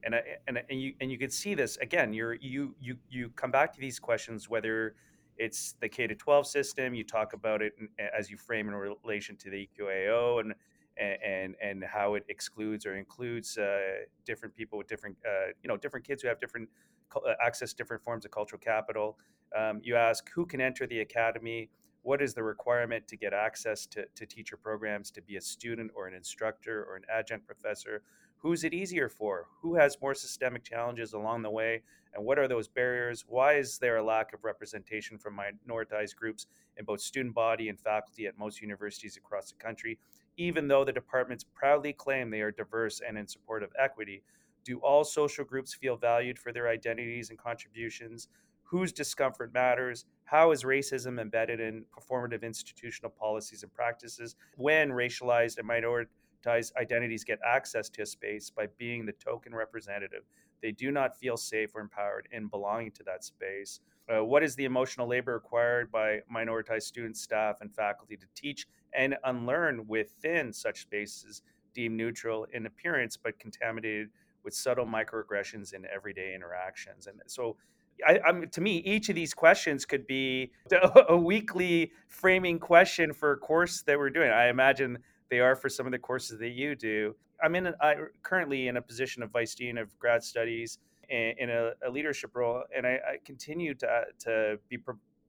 and 0.05 0.15
and 0.47 0.63
and 0.69 0.81
you 0.81 0.95
and 1.01 1.11
you 1.11 1.19
can 1.19 1.31
see 1.31 1.55
this 1.55 1.77
again. 1.79 2.13
You're 2.13 2.35
you 2.35 2.75
you 2.81 2.97
you 3.11 3.31
come 3.31 3.51
back 3.51 3.73
to 3.75 3.81
these 3.81 3.99
questions 3.99 4.49
whether 4.49 4.95
it's 5.39 5.75
the 5.81 5.89
K 5.89 6.07
to 6.07 6.15
12 6.15 6.47
system. 6.47 6.95
You 6.95 7.05
talk 7.05 7.33
about 7.33 7.63
it 7.63 7.73
as 8.17 8.31
you 8.31 8.37
frame 8.37 8.69
in 8.69 8.75
relation 8.75 9.37
to 9.37 9.51
the 9.51 9.69
EQAO 9.69 10.41
and 10.41 10.55
and 10.99 11.55
and 11.63 11.85
how 11.85 12.15
it 12.15 12.25
excludes 12.29 12.85
or 12.85 12.97
includes 12.97 13.57
uh, 13.59 13.79
different 14.25 14.55
people 14.55 14.79
with 14.79 14.89
different 14.89 15.17
uh, 15.27 15.53
you 15.63 15.69
know 15.69 15.77
different 15.77 16.07
kids 16.07 16.23
who 16.23 16.29
have 16.29 16.39
different 16.41 16.69
uh, 17.17 17.33
access 17.45 17.73
different 17.73 18.03
forms 18.03 18.25
of 18.25 18.31
cultural 18.31 18.61
capital. 18.61 19.19
Um, 19.57 19.81
you 19.83 19.97
ask 19.97 20.31
who 20.31 20.47
can 20.47 20.61
enter 20.61 20.87
the 20.87 21.01
academy. 21.01 21.71
What 22.03 22.21
is 22.21 22.35
the 22.35 22.43
requirement 22.43 23.07
to 23.09 23.17
get 23.17 23.33
access 23.33 23.87
to, 23.87 24.07
to 24.15 24.27
teacher 24.27 24.57
programs 24.57 25.11
to 25.13 25.23
be 25.23 25.37
a 25.37 25.41
student 25.41 25.93
or 25.95 26.09
an 26.09 26.15
instructor 26.15 26.85
or 26.85 26.97
an 26.97 27.05
adjunct 27.09 27.47
professor? 27.47 28.03
Who's 28.39 28.65
it 28.65 28.75
easier 28.75 29.09
for? 29.09 29.47
Who 29.61 29.77
has 29.77 29.97
more 30.03 30.15
systemic 30.15 30.65
challenges 30.65 31.13
along 31.13 31.43
the 31.43 31.51
way? 31.51 31.83
And 32.13 32.25
what 32.25 32.41
are 32.41 32.49
those 32.49 32.67
barriers? 32.67 33.25
Why 33.29 33.55
is 33.55 33.79
there 33.79 33.99
a 33.99 34.03
lack 34.03 34.33
of 34.33 34.43
representation 34.43 35.17
from 35.17 35.39
minoritized 35.39 36.17
groups 36.17 36.47
in 36.77 36.85
both 36.85 37.01
student 37.01 37.37
body 37.37 37.69
and 37.69 37.79
faculty 37.79 38.27
at 38.27 38.37
most 38.37 38.61
universities 38.61 39.17
across 39.17 39.53
the 39.53 39.59
country? 39.59 39.97
Even 40.37 40.67
though 40.67 40.85
the 40.85 40.93
departments 40.93 41.45
proudly 41.55 41.93
claim 41.93 42.31
they 42.31 42.41
are 42.41 42.51
diverse 42.51 43.01
and 43.07 43.17
in 43.17 43.29
support 43.29 43.63
of 43.63 43.71
equity, 43.79 44.25
do 44.65 44.79
all 44.79 45.05
social 45.05 45.45
groups 45.45 45.73
feel 45.73 45.97
valued 45.97 46.39
for 46.39 46.53
their 46.53 46.69
identities 46.69 47.31
and 47.31 47.39
contributions? 47.39 48.27
Whose 48.73 48.91
discomfort 48.91 49.53
matters? 49.53 50.07
How 50.25 50.51
is 50.51 50.65
racism 50.65 51.21
embedded 51.21 51.61
in 51.61 51.85
performative 51.95 52.43
institutional 52.43 53.11
policies 53.11 53.63
and 53.63 53.71
practices? 53.75 54.35
When 54.57 54.89
racialized 54.89 55.59
and 55.59 55.69
minoritized 55.69 56.75
identities 56.81 57.23
get 57.23 57.39
access 57.47 57.91
to 57.91 58.01
a 58.01 58.07
space 58.07 58.49
by 58.49 58.69
being 58.79 59.05
the 59.05 59.13
token 59.13 59.55
representative. 59.55 60.23
They 60.63 60.73
do 60.73 60.91
not 60.91 61.19
feel 61.19 61.37
safe 61.37 61.75
or 61.75 61.83
empowered 61.83 62.29
in 62.33 62.47
belonging 62.47 62.93
to 62.93 63.03
that 63.03 63.25
space. 63.25 63.81
Uh, 64.09 64.25
what 64.25 64.43
is 64.43 64.55
the 64.55 64.65
emotional 64.65 65.07
labor 65.07 65.35
required 65.35 65.93
by 65.93 66.21
minoritized 66.35 66.85
students, 66.85 67.21
staff, 67.21 67.57
and 67.61 67.71
faculty 67.75 68.17
to 68.17 68.27
teach 68.35 68.67
and 68.95 69.19
unlearn 69.25 69.87
within 69.87 70.51
such 70.51 70.81
spaces 70.81 71.43
deemed 71.75 71.99
neutral 71.99 72.47
in 72.55 72.65
appearance 72.65 73.19
but 73.19 73.39
contaminated 73.39 74.09
with 74.45 74.55
subtle 74.55 74.87
microaggressions 74.87 75.75
in 75.75 75.85
everyday 75.95 76.35
interactions? 76.35 77.07
And 77.07 77.21
so 77.27 77.59
I, 78.07 78.19
I'm, 78.27 78.49
to 78.49 78.61
me, 78.61 78.79
each 78.79 79.09
of 79.09 79.15
these 79.15 79.35
questions 79.35 79.85
could 79.85 80.07
be 80.07 80.53
a 81.09 81.17
weekly 81.17 81.93
framing 82.09 82.59
question 82.59 83.13
for 83.13 83.33
a 83.33 83.37
course 83.37 83.83
that 83.83 83.99
we're 83.99 84.11
doing. 84.11 84.31
I 84.31 84.49
imagine 84.49 84.99
they 85.31 85.41
are 85.41 85.57
for 85.57 85.69
some 85.69 85.87
of 85.87 85.93
the 85.93 85.99
courses 85.99 86.39
that 86.39 86.51
you 86.51 86.75
do. 86.75 87.15
I'm 87.43 87.55
in 87.55 87.69
a, 87.69 87.75
I, 87.81 87.97
currently 88.23 88.69
in 88.69 88.77
a 88.77 88.83
position 88.83 89.23
of 89.23 89.31
vice 89.31 89.55
dean 89.55 89.79
of 89.79 89.99
grad 89.99 90.23
studies 90.23 90.79
in, 91.09 91.35
in 91.39 91.51
a, 91.51 91.73
a, 91.87 91.91
leadership 91.91 92.31
role, 92.35 92.63
and 92.77 92.87
I, 92.87 92.91
I 92.91 93.17
continue 93.25 93.75
to 93.75 94.05
to 94.21 94.59
be 94.69 94.79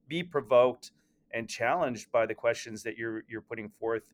be 0.08 0.24
provoked 0.24 0.92
and 1.34 1.50
challenged 1.50 2.12
by 2.12 2.26
the 2.26 2.36
questions 2.36 2.84
that 2.84 2.98
you're 2.98 3.24
you're 3.28 3.42
putting 3.42 3.70
forth 3.70 4.14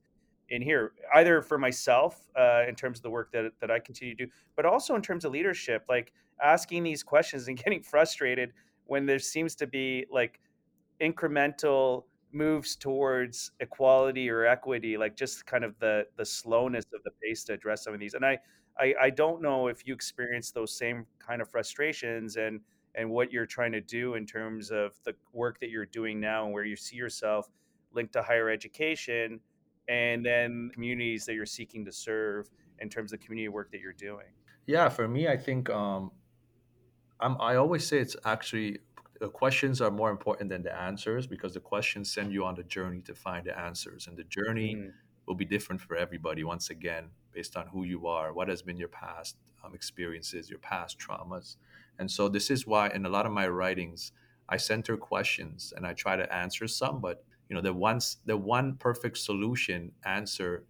in 0.49 0.61
here, 0.61 0.93
either 1.15 1.41
for 1.41 1.57
myself 1.57 2.27
uh, 2.37 2.63
in 2.67 2.75
terms 2.75 2.99
of 2.99 3.03
the 3.03 3.09
work 3.09 3.31
that 3.31 3.51
that 3.59 3.69
I 3.69 3.79
continue 3.79 4.15
to 4.15 4.25
do, 4.25 4.31
but 4.55 4.65
also 4.65 4.95
in 4.95 5.01
terms 5.01 5.25
of 5.25 5.31
leadership, 5.31 5.83
like 5.89 6.13
asking 6.41 6.83
these 6.83 7.03
questions 7.03 7.47
and 7.47 7.57
getting 7.63 7.81
frustrated 7.81 8.53
when 8.85 9.05
there 9.05 9.19
seems 9.19 9.55
to 9.55 9.67
be 9.67 10.05
like 10.11 10.39
incremental 11.01 12.03
moves 12.31 12.75
towards 12.75 13.51
equality 13.59 14.29
or 14.29 14.45
equity, 14.45 14.97
like 14.97 15.15
just 15.15 15.45
kind 15.45 15.63
of 15.63 15.77
the 15.79 16.05
the 16.17 16.25
slowness 16.25 16.85
of 16.93 17.03
the 17.03 17.11
pace 17.21 17.43
to 17.45 17.53
address 17.53 17.83
some 17.83 17.93
of 17.93 17.99
these. 17.99 18.13
And 18.13 18.25
I 18.25 18.37
I, 18.79 18.93
I 19.01 19.09
don't 19.09 19.41
know 19.41 19.67
if 19.67 19.85
you 19.85 19.93
experience 19.93 20.51
those 20.51 20.75
same 20.75 21.05
kind 21.19 21.41
of 21.41 21.49
frustrations 21.49 22.37
and 22.37 22.61
and 22.95 23.09
what 23.09 23.31
you're 23.31 23.45
trying 23.45 23.71
to 23.71 23.81
do 23.81 24.15
in 24.15 24.25
terms 24.25 24.71
of 24.71 24.93
the 25.05 25.13
work 25.33 25.59
that 25.59 25.69
you're 25.69 25.85
doing 25.85 26.19
now 26.19 26.45
and 26.45 26.53
where 26.53 26.63
you 26.63 26.75
see 26.75 26.95
yourself 26.95 27.47
linked 27.93 28.13
to 28.13 28.21
higher 28.21 28.49
education 28.49 29.39
and 29.87 30.25
then 30.25 30.69
communities 30.73 31.25
that 31.25 31.33
you're 31.33 31.45
seeking 31.45 31.85
to 31.85 31.91
serve 31.91 32.49
in 32.79 32.89
terms 32.89 33.13
of 33.13 33.19
community 33.19 33.47
work 33.47 33.71
that 33.71 33.79
you're 33.79 33.93
doing. 33.93 34.27
Yeah, 34.65 34.89
for 34.89 35.07
me, 35.07 35.27
I 35.27 35.37
think 35.37 35.69
um, 35.69 36.11
I'm, 37.19 37.39
I 37.39 37.55
always 37.55 37.85
say 37.85 37.99
it's 37.99 38.15
actually 38.25 38.79
the 39.19 39.27
questions 39.27 39.81
are 39.81 39.91
more 39.91 40.11
important 40.11 40.49
than 40.49 40.63
the 40.63 40.73
answers 40.73 41.27
because 41.27 41.53
the 41.53 41.59
questions 41.59 42.11
send 42.11 42.31
you 42.31 42.45
on 42.45 42.55
the 42.55 42.63
journey 42.63 43.01
to 43.01 43.13
find 43.13 43.45
the 43.45 43.57
answers, 43.57 44.07
and 44.07 44.17
the 44.17 44.23
journey 44.23 44.75
mm. 44.75 44.91
will 45.25 45.35
be 45.35 45.45
different 45.45 45.81
for 45.81 45.95
everybody. 45.95 46.43
Once 46.43 46.69
again, 46.69 47.05
based 47.33 47.57
on 47.57 47.67
who 47.67 47.83
you 47.83 48.07
are, 48.07 48.33
what 48.33 48.47
has 48.47 48.61
been 48.61 48.77
your 48.77 48.87
past 48.87 49.35
um, 49.63 49.75
experiences, 49.75 50.49
your 50.49 50.59
past 50.59 50.97
traumas, 50.99 51.57
and 51.99 52.09
so 52.09 52.29
this 52.29 52.49
is 52.49 52.65
why 52.65 52.89
in 52.89 53.05
a 53.05 53.09
lot 53.09 53.25
of 53.25 53.31
my 53.31 53.47
writings, 53.47 54.13
I 54.47 54.57
center 54.57 54.95
questions 54.97 55.73
and 55.75 55.85
I 55.85 55.93
try 55.93 56.15
to 56.15 56.33
answer 56.33 56.67
some, 56.67 57.01
but 57.01 57.23
you 57.49 57.55
know 57.55 57.61
the 57.61 57.73
once 57.73 58.17
the 58.25 58.37
one 58.37 58.75
perfect 58.77 59.17
solution 59.17 59.91
answer 60.05 60.63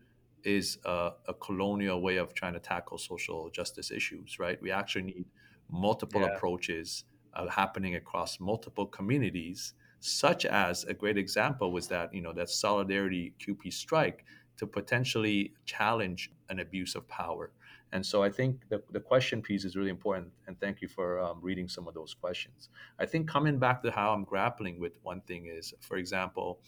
is 0.43 0.77
a, 0.85 1.11
a, 1.27 1.33
colonial 1.33 2.01
way 2.01 2.15
of 2.15 2.33
trying 2.33 2.53
to 2.53 2.59
tackle 2.59 2.97
social 2.97 3.49
justice 3.49 3.91
issues, 3.91 4.39
right? 4.39 4.61
We 4.61 4.71
actually 4.71 5.03
need 5.03 5.25
multiple 5.69 6.21
yeah. 6.21 6.27
approaches 6.27 7.05
uh, 7.33 7.47
happening 7.47 7.95
across 7.95 8.39
multiple 8.39 8.85
communities 8.85 9.73
such 9.99 10.45
as 10.45 10.85
a 10.85 10.93
great 10.93 11.17
example 11.17 11.71
was 11.71 11.87
that 11.87 12.13
you 12.13 12.21
know 12.21 12.33
that 12.33 12.49
solidarity 12.49 13.33
CUPE 13.39 13.71
strike 13.71 14.25
to 14.57 14.65
potentially 14.67 15.53
challenge 15.65 16.31
an 16.49 16.59
abuse 16.59 16.95
of 16.95 17.07
power. 17.07 17.51
And 17.91 18.05
so 18.05 18.21
i 18.21 18.29
think 18.29 18.69
the, 18.69 18.81
the 18.91 18.99
question 18.99 19.41
piece 19.41 19.65
is 19.65 19.75
really 19.75 19.89
important 19.89 20.31
and 20.47 20.59
thank 20.59 20.81
you 20.81 20.87
for 20.87 21.19
um, 21.19 21.39
reading 21.41 21.67
some 21.67 21.87
of 21.87 21.93
those 21.93 22.13
questions. 22.13 22.69
I 22.99 23.05
think 23.05 23.27
coming 23.27 23.57
back 23.57 23.81
to 23.83 23.91
how 23.91 24.13
i'm 24.13 24.23
grappling 24.23 24.79
with 24.79 24.97
one 25.03 25.21
thing 25.21 25.47
is 25.47 25.73
for 25.81 25.97
example 25.97 26.59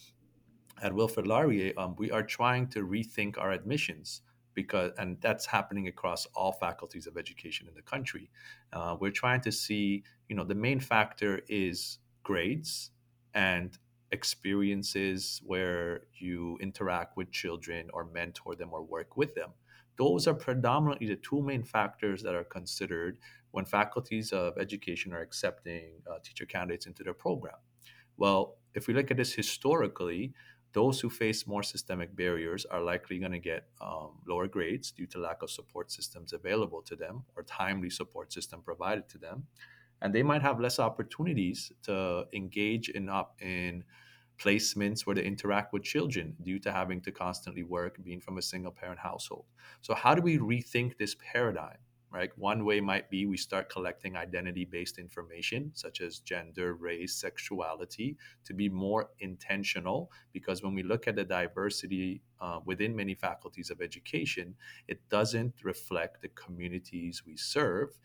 at 0.82 0.94
wilfrid 0.94 1.28
laurier 1.28 1.74
um, 1.78 1.96
we 1.98 2.10
are 2.12 2.24
trying 2.24 2.68
to 2.68 2.80
rethink 2.88 3.38
our 3.38 3.52
admissions 3.52 4.22
because 4.54 4.92
and 4.98 5.18
that's 5.22 5.46
happening 5.46 5.88
across 5.88 6.26
all 6.36 6.52
faculties 6.52 7.08
of 7.08 7.18
education 7.18 7.68
in 7.68 7.74
the 7.74 7.82
country. 7.82 8.30
Uh, 8.74 8.96
we're 9.00 9.12
trying 9.12 9.42
to 9.42 9.52
see 9.52 10.04
you 10.30 10.36
know 10.36 10.44
the 10.44 10.56
main 10.56 10.80
factor 10.80 11.42
is 11.48 12.00
grades 12.24 12.92
and 13.34 13.78
experiences 14.12 15.42
where 15.46 16.02
you 16.20 16.58
interact 16.62 17.16
with 17.16 17.32
children 17.32 17.90
or 17.94 18.06
mentor 18.06 18.56
them 18.56 18.70
or 18.74 18.84
work 18.84 19.16
with 19.16 19.34
them. 19.36 19.52
Those 19.98 20.28
are 20.28 20.34
predominantly 20.34 21.08
the 21.08 21.16
two 21.16 21.42
main 21.42 21.64
factors 21.64 22.22
that 22.24 22.36
are 22.36 22.44
considered 22.44 23.18
when 23.52 23.66
faculties 23.66 24.32
of 24.32 24.58
education 24.58 25.14
are 25.14 25.22
accepting 25.22 26.02
uh, 26.10 26.20
teacher 26.24 26.46
candidates 26.46 26.88
into 26.88 27.04
their 27.04 27.14
program. 27.14 27.56
Well 28.18 28.58
if 28.74 28.88
we 28.88 28.94
look 28.94 29.12
at 29.12 29.18
this 29.18 29.34
historically 29.34 30.34
those 30.74 31.00
who 31.00 31.10
face 31.10 31.46
more 31.46 31.64
systemic 31.64 32.16
barriers 32.16 32.66
are 32.66 32.82
likely 32.82 33.20
going 33.20 33.32
to 33.32 33.40
get 33.40 33.68
um, 33.82 34.20
lower 34.28 34.48
grades 34.48 34.92
due 34.92 35.08
to 35.08 35.20
lack 35.20 35.42
of 35.42 35.52
support 35.52 35.92
systems 35.92 36.34
available 36.34 36.82
to 36.84 36.96
them 36.96 37.24
or 37.36 37.44
timely 37.44 37.90
support 37.90 38.32
system 38.32 38.62
provided 38.62 39.08
to 39.10 39.18
them. 39.18 39.44
And 40.02 40.16
they 40.16 40.24
might 40.24 40.42
have 40.42 40.60
less 40.60 40.80
opportunities 40.80 41.72
to 41.84 42.26
engage 42.34 42.90
in, 42.90 43.10
up 43.10 43.36
in 43.40 43.84
placements 44.40 45.02
where 45.02 45.16
they 45.16 45.24
interact 45.24 45.74
with 45.74 45.84
children 45.84 46.36
due 46.42 46.58
to 46.60 46.72
having 46.72 47.02
to 47.02 47.12
constantly 47.12 47.64
work, 47.64 48.04
being 48.04 48.20
from 48.20 48.38
a 48.38 48.42
single 48.42 48.72
parent 48.72 49.00
household. 49.00 49.46
So, 49.82 49.94
how 49.94 50.16
do 50.16 50.22
we 50.22 50.38
rethink 50.40 50.98
this 50.98 51.16
paradigm? 51.32 51.78
Right? 52.12 52.32
One 52.38 52.66
way 52.66 52.82
might 52.82 53.10
be 53.10 53.26
we 53.26 53.38
start 53.38 53.70
collecting 53.70 54.18
identity 54.18 54.66
based 54.66 55.00
information, 55.00 55.72
such 55.74 56.02
as 56.02 56.20
gender, 56.20 56.74
race, 56.74 57.16
sexuality, 57.16 58.18
to 58.46 58.54
be 58.54 58.68
more 58.68 59.10
intentional. 59.20 60.12
Because 60.34 60.62
when 60.62 60.74
we 60.74 60.84
look 60.84 61.08
at 61.08 61.16
the 61.16 61.24
diversity 61.24 62.22
uh, 62.42 62.60
within 62.66 62.96
many 62.96 63.16
faculties 63.16 63.70
of 63.70 63.82
education, 63.82 64.56
it 64.88 65.00
doesn't 65.10 65.54
reflect 65.64 66.22
the 66.22 66.30
communities 66.30 67.24
we 67.26 67.38
serve. 67.38 67.98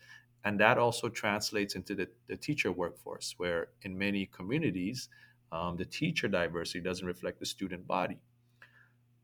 And 0.45 0.59
that 0.59 0.77
also 0.77 1.09
translates 1.09 1.75
into 1.75 1.93
the, 1.93 2.07
the 2.27 2.37
teacher 2.37 2.71
workforce, 2.71 3.33
where 3.37 3.69
in 3.81 3.97
many 3.97 4.27
communities, 4.27 5.09
um, 5.51 5.75
the 5.75 5.85
teacher 5.85 6.27
diversity 6.29 6.79
doesn't 6.79 7.05
reflect 7.05 7.39
the 7.39 7.45
student 7.45 7.85
body. 7.85 8.19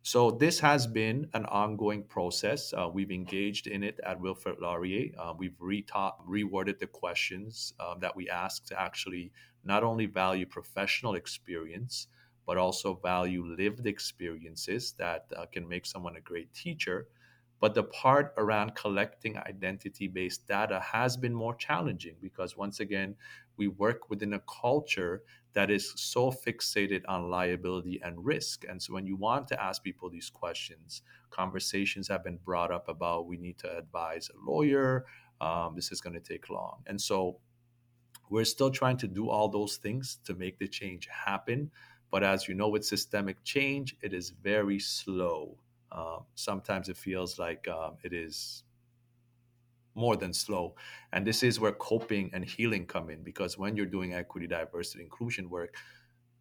So 0.05 0.31
this 0.31 0.59
has 0.59 0.85
been 0.85 1.29
an 1.33 1.45
ongoing 1.45 2.03
process. 2.03 2.73
Uh, 2.73 2.89
we've 2.93 3.09
engaged 3.09 3.67
in 3.67 3.83
it 3.83 4.01
at 4.05 4.19
Wilfrid 4.19 4.59
Laurier. 4.59 5.11
Uh, 5.17 5.33
we've 5.37 5.57
retaught, 5.59 6.15
reworded 6.27 6.77
the 6.79 6.87
questions 6.87 7.73
uh, 7.79 7.95
that 7.99 8.13
we 8.13 8.29
ask 8.29 8.65
to 8.65 8.79
actually 8.79 9.31
not 9.63 9.81
only 9.81 10.05
value 10.05 10.45
professional 10.45 11.15
experience, 11.15 12.07
but 12.45 12.57
also 12.57 12.95
value 12.95 13.45
lived 13.45 13.87
experiences 13.87 14.91
that 14.97 15.25
uh, 15.37 15.45
can 15.45 15.67
make 15.69 15.85
someone 15.85 16.17
a 16.17 16.21
great 16.21 16.53
teacher. 16.53 17.07
But 17.61 17.73
the 17.73 17.83
part 17.83 18.33
around 18.35 18.75
collecting 18.75 19.37
identity 19.37 20.09
based 20.09 20.45
data 20.49 20.81
has 20.81 21.15
been 21.15 21.33
more 21.33 21.55
challenging 21.55 22.17
because, 22.21 22.57
once 22.57 22.81
again, 22.81 23.15
we 23.57 23.67
work 23.67 24.09
within 24.09 24.33
a 24.33 24.41
culture 24.41 25.23
that 25.53 25.69
is 25.69 25.93
so 25.95 26.31
fixated 26.31 27.03
on 27.07 27.29
liability 27.29 28.01
and 28.03 28.25
risk. 28.25 28.65
And 28.67 28.81
so, 28.81 28.93
when 28.93 29.05
you 29.05 29.15
want 29.15 29.47
to 29.49 29.63
ask 29.63 29.83
people 29.83 30.09
these 30.09 30.29
questions, 30.29 31.01
conversations 31.29 32.07
have 32.07 32.23
been 32.23 32.39
brought 32.43 32.71
up 32.71 32.89
about 32.89 33.27
we 33.27 33.37
need 33.37 33.57
to 33.59 33.77
advise 33.77 34.29
a 34.29 34.51
lawyer, 34.51 35.05
um, 35.41 35.73
this 35.75 35.91
is 35.91 36.01
going 36.01 36.13
to 36.13 36.19
take 36.19 36.49
long. 36.49 36.83
And 36.87 36.99
so, 36.99 37.37
we're 38.29 38.45
still 38.45 38.71
trying 38.71 38.97
to 38.97 39.07
do 39.07 39.29
all 39.29 39.47
those 39.49 39.77
things 39.77 40.19
to 40.25 40.33
make 40.33 40.57
the 40.57 40.67
change 40.67 41.07
happen. 41.07 41.69
But 42.09 42.23
as 42.23 42.47
you 42.47 42.53
know, 42.53 42.69
with 42.69 42.85
systemic 42.85 43.43
change, 43.43 43.95
it 44.01 44.13
is 44.13 44.29
very 44.29 44.79
slow. 44.79 45.57
Um, 45.91 46.25
sometimes 46.35 46.89
it 46.89 46.97
feels 46.97 47.37
like 47.37 47.67
um, 47.67 47.97
it 48.03 48.13
is 48.13 48.63
more 49.95 50.15
than 50.15 50.33
slow. 50.33 50.75
And 51.11 51.25
this 51.25 51.43
is 51.43 51.59
where 51.59 51.71
coping 51.71 52.29
and 52.33 52.43
healing 52.43 52.85
come 52.85 53.09
in 53.09 53.23
because 53.23 53.57
when 53.57 53.75
you're 53.75 53.85
doing 53.85 54.13
equity, 54.13 54.47
diversity, 54.47 55.03
inclusion 55.03 55.49
work, 55.49 55.75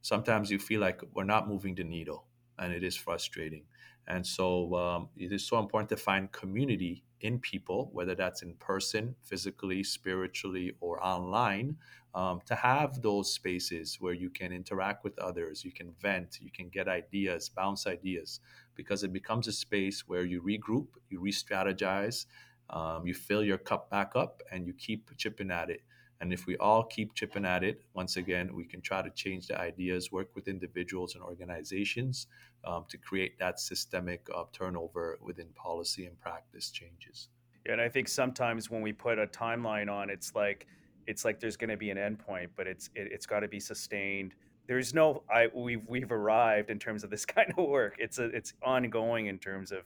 sometimes 0.01 0.51
you 0.51 0.59
feel 0.59 0.81
like 0.81 1.01
we're 1.15 1.25
not 1.25 1.49
moving 1.49 1.75
the 1.75 1.85
needle 1.85 2.27
and 2.59 2.73
it 2.73 2.83
is 2.83 2.97
frustrating. 2.97 3.65
And 4.09 4.27
so 4.27 4.75
um, 4.75 5.09
it 5.17 5.33
is 5.33 5.47
so 5.47 5.59
important 5.59 5.89
to 5.91 5.97
find 5.97 6.31
community 6.33 7.05
in 7.21 7.39
people, 7.39 7.89
whether 7.93 8.15
that's 8.17 8.43
in 8.43 8.55
person, 8.55 9.15
physically, 9.23 9.85
spiritually, 9.85 10.73
or 10.81 11.05
online, 11.05 11.77
um, 12.15 12.41
to 12.47 12.55
have 12.55 13.01
those 13.01 13.33
spaces 13.33 13.97
where 14.01 14.13
you 14.13 14.29
can 14.29 14.53
interact 14.53 15.05
with 15.05 15.19
others, 15.19 15.65
you 15.65 15.73
can 15.73 15.93
vent, 16.01 16.39
you 16.43 16.51
can 16.51 16.69
get 16.69 16.89
ideas, 16.89 17.49
bounce 17.49 17.87
ideas, 17.87 18.41
because 18.75 19.03
it 19.05 19.13
becomes 19.13 19.47
a 19.47 19.53
space 19.53 20.07
where 20.09 20.25
you 20.25 20.43
regroup, 20.43 20.89
you 21.09 21.21
re 21.21 21.33
strategize, 21.33 22.27
um, 22.73 23.07
you 23.07 23.15
fill 23.15 23.45
your 23.45 23.59
cup 23.59 23.91
back 23.91 24.13
up, 24.17 24.43
and 24.51 24.67
you 24.67 24.73
keep 24.73 25.17
chipping 25.17 25.51
at 25.51 25.71
it. 25.71 25.83
And 26.21 26.33
if 26.33 26.47
we 26.47 26.57
all 26.59 26.85
keep 26.85 27.15
chipping 27.15 27.45
at 27.45 27.65
it, 27.65 27.83
once 27.95 28.17
again, 28.17 28.55
we 28.55 28.65
can 28.65 28.81
try 28.81 29.03
to 29.03 29.11
change 29.11 29.49
the 29.49 29.61
ideas, 29.61 30.13
work 30.13 30.29
with 30.37 30.47
individuals 30.47 31.17
and 31.17 31.25
organizations 31.25 32.29
um, 32.65 32.85
to 32.91 32.97
create 32.97 33.39
that 33.41 33.59
systemic 33.59 34.29
uh, 34.33 34.45
turnover 34.53 35.19
within 35.21 35.49
policy 35.57 36.07
and 36.07 36.19
practice 36.21 36.71
changes. 36.71 37.29
Yeah, 37.67 37.73
and 37.73 37.81
I 37.81 37.89
think 37.89 38.07
sometimes 38.09 38.71
when 38.71 38.83
we 38.83 38.93
put 38.93 39.19
a 39.19 39.27
timeline 39.27 39.91
on, 39.91 40.11
it's 40.11 40.35
like 40.35 40.67
it's 41.09 41.25
like 41.25 41.41
there's 41.41 41.57
going 41.57 41.71
to 41.71 41.77
be 41.77 41.91
an 41.91 41.99
endpoint, 41.99 42.51
but 42.57 42.67
it's 42.67 42.91
it, 42.95 43.11
has 43.13 43.27
got 43.27 43.41
to 43.41 43.49
be 43.49 43.61
sustained. 43.61 44.35
There's 44.69 44.95
no 44.95 45.25
I 45.29 45.49
we've 45.53 45.85
we've 45.89 46.13
arrived 46.13 46.71
in 46.71 46.79
terms 46.79 47.05
of 47.05 47.11
this 47.11 47.25
kind 47.37 47.53
of 47.57 47.67
work. 47.67 47.97
It's 47.99 48.19
a, 48.19 48.27
it's 48.27 48.55
ongoing 48.63 49.27
in 49.27 49.39
terms 49.39 49.73
of 49.73 49.83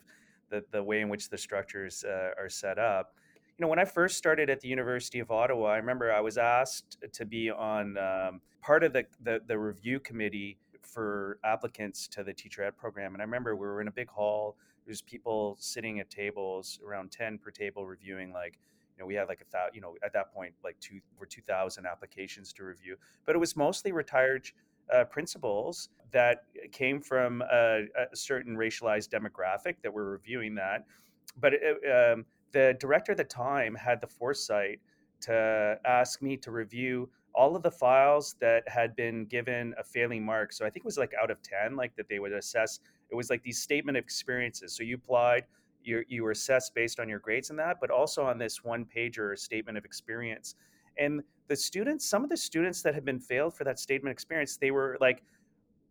the 0.51 0.65
the 0.71 0.83
way 0.83 1.01
in 1.01 1.09
which 1.09 1.29
the 1.29 1.39
structures 1.39 2.05
uh, 2.05 2.31
are 2.39 2.49
set 2.49 2.79
up 2.79 3.15
you 3.59 3.65
know, 3.65 3.69
when 3.69 3.79
I 3.79 3.87
first 3.87 4.19
started 4.19 4.51
at 4.51 4.61
the 4.61 4.69
University 4.69 5.19
of 5.19 5.31
Ottawa, 5.31 5.69
I 5.69 5.77
remember 5.79 6.13
I 6.13 6.21
was 6.21 6.37
asked 6.37 6.99
to 7.11 7.25
be 7.25 7.51
on 7.51 7.97
um, 7.97 8.41
part 8.61 8.85
of 8.85 8.93
the, 8.93 9.07
the, 9.23 9.41
the 9.47 9.59
review 9.59 9.99
committee 9.99 10.59
for 10.83 11.39
applicants 11.43 12.07
to 12.09 12.23
the 12.23 12.35
teacher 12.35 12.63
ed 12.63 12.77
program. 12.77 13.15
And 13.15 13.23
I 13.23 13.25
remember 13.25 13.57
we 13.57 13.67
were 13.67 13.81
in 13.81 13.89
a 13.89 13.93
big 13.93 14.11
hall. 14.11 14.57
There's 14.85 15.01
people 15.01 15.57
sitting 15.59 16.01
at 16.01 16.11
tables, 16.11 16.79
around 16.87 17.11
ten 17.11 17.39
per 17.39 17.51
table, 17.51 17.87
reviewing 17.87 18.31
like 18.33 18.59
you 18.97 19.03
know 19.03 19.07
we 19.07 19.15
had 19.15 19.27
like 19.29 19.41
a 19.41 19.45
thousand 19.45 19.75
you 19.75 19.81
know 19.81 19.95
at 20.05 20.13
that 20.13 20.33
point 20.33 20.55
like 20.65 20.79
two 20.81 21.01
for 21.19 21.27
2000 21.27 21.85
applications 21.85 22.51
to 22.55 22.65
review 22.65 22.97
but 23.27 23.37
it 23.37 23.39
was 23.39 23.55
mostly 23.55 23.93
retired 23.93 24.51
uh, 24.95 25.05
principals 25.05 25.89
that 26.13 26.45
came 26.73 27.01
from 27.01 27.43
a, 27.53 27.83
a, 28.13 28.17
certain 28.17 28.57
racialized 28.57 29.09
demographic 29.09 29.77
that 29.83 29.93
we're 29.93 30.11
reviewing 30.11 30.55
that. 30.55 30.85
But 31.39 31.55
it, 31.55 32.13
um, 32.13 32.25
the 32.53 32.77
director 32.79 33.13
at 33.13 33.19
the 33.19 33.25
time 33.25 33.75
had 33.75 34.01
the 34.01 34.07
foresight 34.07 34.81
to 35.23 35.79
ask 35.85 36.23
me 36.23 36.37
to 36.39 36.51
review 36.51 37.09
all 37.35 37.55
of 37.55 37.63
the 37.63 37.71
files 37.71 38.37
that 38.41 38.67
had 38.67 38.97
been 38.97 39.27
given 39.27 39.75
a 39.79 39.85
failing 39.85 40.25
mark. 40.25 40.53
So 40.53 40.65
I 40.65 40.71
think 40.71 40.85
it 40.85 40.87
was 40.87 40.97
like 40.97 41.13
out 41.21 41.31
of 41.31 41.43
10, 41.43 41.77
like 41.77 41.95
that 41.97 42.09
they 42.09 42.19
would 42.19 42.33
assess. 42.33 42.81
It 43.11 43.15
was 43.15 43.29
like 43.29 43.43
these 43.43 43.61
statement 43.61 43.99
of 43.99 44.05
experiences. 44.05 44.75
So 44.75 44.83
you 44.83 44.95
applied, 44.95 45.45
you, 45.85 46.03
you 46.09 46.23
were 46.23 46.31
assessed 46.31 46.75
based 46.75 46.99
on 46.99 47.09
your 47.09 47.19
grades 47.19 47.51
and 47.51 47.59
that, 47.59 47.77
but 47.81 47.91
also 47.91 48.25
on 48.25 48.39
this 48.39 48.65
one 48.65 48.87
pager 48.87 49.39
statement 49.39 49.77
of 49.77 49.85
experience. 49.85 50.55
And 50.99 51.23
the 51.49 51.57
students, 51.57 52.09
some 52.09 52.25
of 52.25 52.31
the 52.31 52.37
students 52.37 52.83
that 52.83 52.95
had 52.95 53.05
been 53.05 53.21
failed 53.21 53.55
for 53.55 53.65
that 53.65 53.79
statement 53.79 54.13
experience, 54.13 54.57
they 54.57 54.71
were 54.71 54.97
like, 55.01 55.23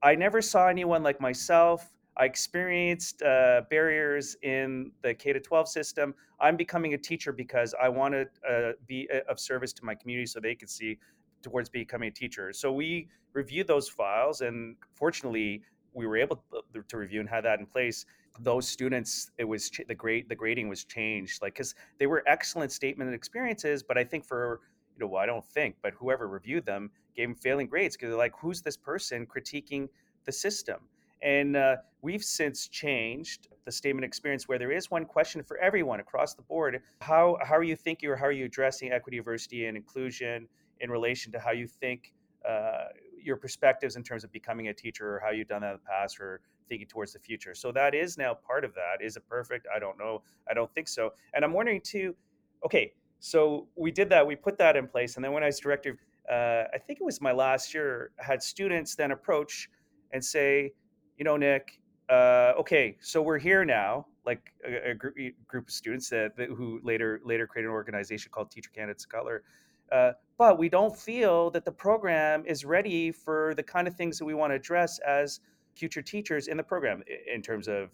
I 0.03 0.16
never 0.16 0.41
saw 0.41 0.68
anyone 0.68 1.03
like 1.03 1.20
myself. 1.20 1.91
I 2.18 2.26
experienced 2.26 3.22
uh, 3.24 3.62
barriers 3.70 4.38
in 4.41 4.91
the 5.01 5.14
K 5.14 5.34
to 5.34 5.39
12 5.39 5.68
system. 5.68 6.14
I'm 6.39 6.56
becoming 6.56 6.93
a 6.93 6.97
teacher 6.97 7.34
because 7.34 7.74
I 7.82 7.89
want 7.89 8.14
to 8.14 8.28
uh, 8.49 8.72
be 8.88 9.10
uh, 9.14 9.20
of 9.30 9.39
service 9.39 9.74
to 9.74 9.86
my 9.86 9.95
community 9.95 10.26
so 10.26 10.39
they 10.39 10.56
could 10.56 10.70
see 10.70 10.97
towards 11.41 11.70
becoming 11.70 12.10
a 12.10 12.12
teacher. 12.12 12.53
So 12.53 12.72
we 12.72 13.10
reviewed 13.34 13.68
those 13.68 13.89
files, 13.89 14.41
and 14.41 14.76
fortunately, 14.93 15.62
we 15.93 16.08
were 16.08 16.18
able 16.18 16.43
to 16.89 16.97
review 16.97 17.20
and 17.20 17.30
have 17.30 17.43
that 17.43 17.60
in 17.60 17.66
place. 17.66 18.06
Those 18.39 18.68
students, 18.68 19.32
it 19.38 19.45
was 19.45 19.70
the 19.88 19.95
grade, 19.95 20.28
the 20.28 20.36
grading 20.36 20.68
was 20.68 20.84
changed, 20.84 21.41
like 21.41 21.53
because 21.53 21.74
they 21.99 22.08
were 22.08 22.24
excellent 22.28 22.72
statement 22.72 23.14
experiences, 23.14 23.82
but 23.84 23.97
I 23.97 24.03
think 24.03 24.26
for 24.26 24.62
you 24.95 25.05
know, 25.05 25.07
well, 25.07 25.21
I 25.21 25.25
don't 25.25 25.45
think, 25.45 25.75
but 25.81 25.93
whoever 25.93 26.27
reviewed 26.27 26.65
them 26.65 26.89
gave 27.15 27.27
them 27.27 27.35
failing 27.35 27.67
grades 27.67 27.95
because 27.95 28.09
they're 28.09 28.17
like, 28.17 28.33
who's 28.39 28.61
this 28.61 28.77
person 28.77 29.25
critiquing 29.25 29.89
the 30.25 30.31
system? 30.31 30.79
And 31.21 31.55
uh, 31.55 31.77
we've 32.01 32.23
since 32.23 32.67
changed 32.67 33.47
the 33.65 33.71
statement 33.71 34.05
experience 34.05 34.47
where 34.47 34.59
there 34.59 34.71
is 34.71 34.91
one 34.91 35.05
question 35.05 35.43
for 35.43 35.57
everyone 35.57 35.99
across 35.99 36.35
the 36.35 36.43
board. 36.43 36.81
How, 37.01 37.37
how 37.41 37.55
are 37.55 37.63
you 37.63 37.75
thinking 37.75 38.09
or 38.09 38.15
how 38.15 38.25
are 38.25 38.31
you 38.31 38.45
addressing 38.45 38.91
equity, 38.91 39.17
diversity, 39.17 39.65
and 39.65 39.75
inclusion 39.75 40.47
in 40.81 40.91
relation 40.91 41.31
to 41.31 41.39
how 41.39 41.51
you 41.51 41.67
think 41.67 42.13
uh, 42.47 42.85
your 43.21 43.37
perspectives 43.37 43.95
in 43.95 44.03
terms 44.03 44.23
of 44.23 44.31
becoming 44.31 44.67
a 44.67 44.73
teacher 44.73 45.15
or 45.15 45.19
how 45.19 45.31
you've 45.31 45.47
done 45.47 45.61
that 45.61 45.71
in 45.73 45.79
the 45.83 45.89
past 45.89 46.19
or 46.19 46.41
thinking 46.69 46.87
towards 46.87 47.13
the 47.13 47.19
future. 47.19 47.55
So 47.55 47.71
that 47.71 47.95
is 47.95 48.17
now 48.17 48.33
part 48.35 48.63
of 48.63 48.73
that. 48.75 49.03
Is 49.03 49.17
it 49.17 49.27
perfect? 49.27 49.67
I 49.73 49.79
don't 49.79 49.97
know. 49.97 50.21
I 50.49 50.53
don't 50.53 50.71
think 50.73 50.87
so. 50.87 51.11
And 51.33 51.43
I'm 51.43 51.53
wondering 51.53 51.81
too, 51.81 52.15
okay, 52.63 52.93
so 53.20 53.68
we 53.76 53.91
did 53.91 54.09
that, 54.09 54.26
we 54.26 54.36
put 54.36 54.57
that 54.57 54.76
in 54.76 54.88
place. 54.88 55.16
And 55.16 55.24
then 55.24 55.32
when 55.32 55.43
I 55.43 55.47
was 55.47 55.59
director, 55.59 55.97
uh, 56.32 56.63
I 56.74 56.78
think 56.78 56.99
it 56.99 57.03
was 57.03 57.22
my 57.22 57.32
last 57.32 57.74
year, 57.74 58.11
I 58.20 58.26
had 58.26 58.41
students 58.41 58.95
then 58.95 59.11
approach 59.11 59.70
and 60.11 60.24
say, 60.24 60.74
you 61.18 61.26
know, 61.26 61.38
Nick, 61.38 61.80
uh, 62.09 62.53
okay, 62.57 62.97
so 63.01 63.22
we're 63.22 63.39
here 63.39 63.66
now, 63.66 64.05
like 64.26 64.53
a, 64.66 64.91
a 64.91 64.93
group, 64.93 65.16
group 65.47 65.68
of 65.68 65.74
students 65.74 66.09
that, 66.09 66.36
that, 66.38 66.49
who 66.49 66.80
later 66.84 67.20
later 67.24 67.47
created 67.47 67.70
an 67.70 67.74
organization 67.74 68.32
called 68.32 68.51
Teacher 68.51 68.70
Candidates 68.74 69.05
of 69.05 69.09
Color. 69.09 69.43
Uh, 69.91 70.11
but 70.38 70.57
we 70.57 70.68
don't 70.68 70.95
feel 70.95 71.51
that 71.51 71.63
the 71.63 71.72
program 71.72 72.43
is 72.45 72.66
ready 72.66 73.11
for 73.11 73.53
the 73.55 73.63
kind 73.63 73.88
of 73.88 73.95
things 73.95 74.18
that 74.18 74.26
we 74.26 74.34
want 74.34 74.51
to 74.51 74.55
address 74.55 74.99
as 74.99 75.39
future 75.76 76.01
teachers 76.01 76.47
in 76.47 76.57
the 76.57 76.63
program 76.63 77.03
in 77.32 77.41
terms 77.41 77.68
of 77.68 77.89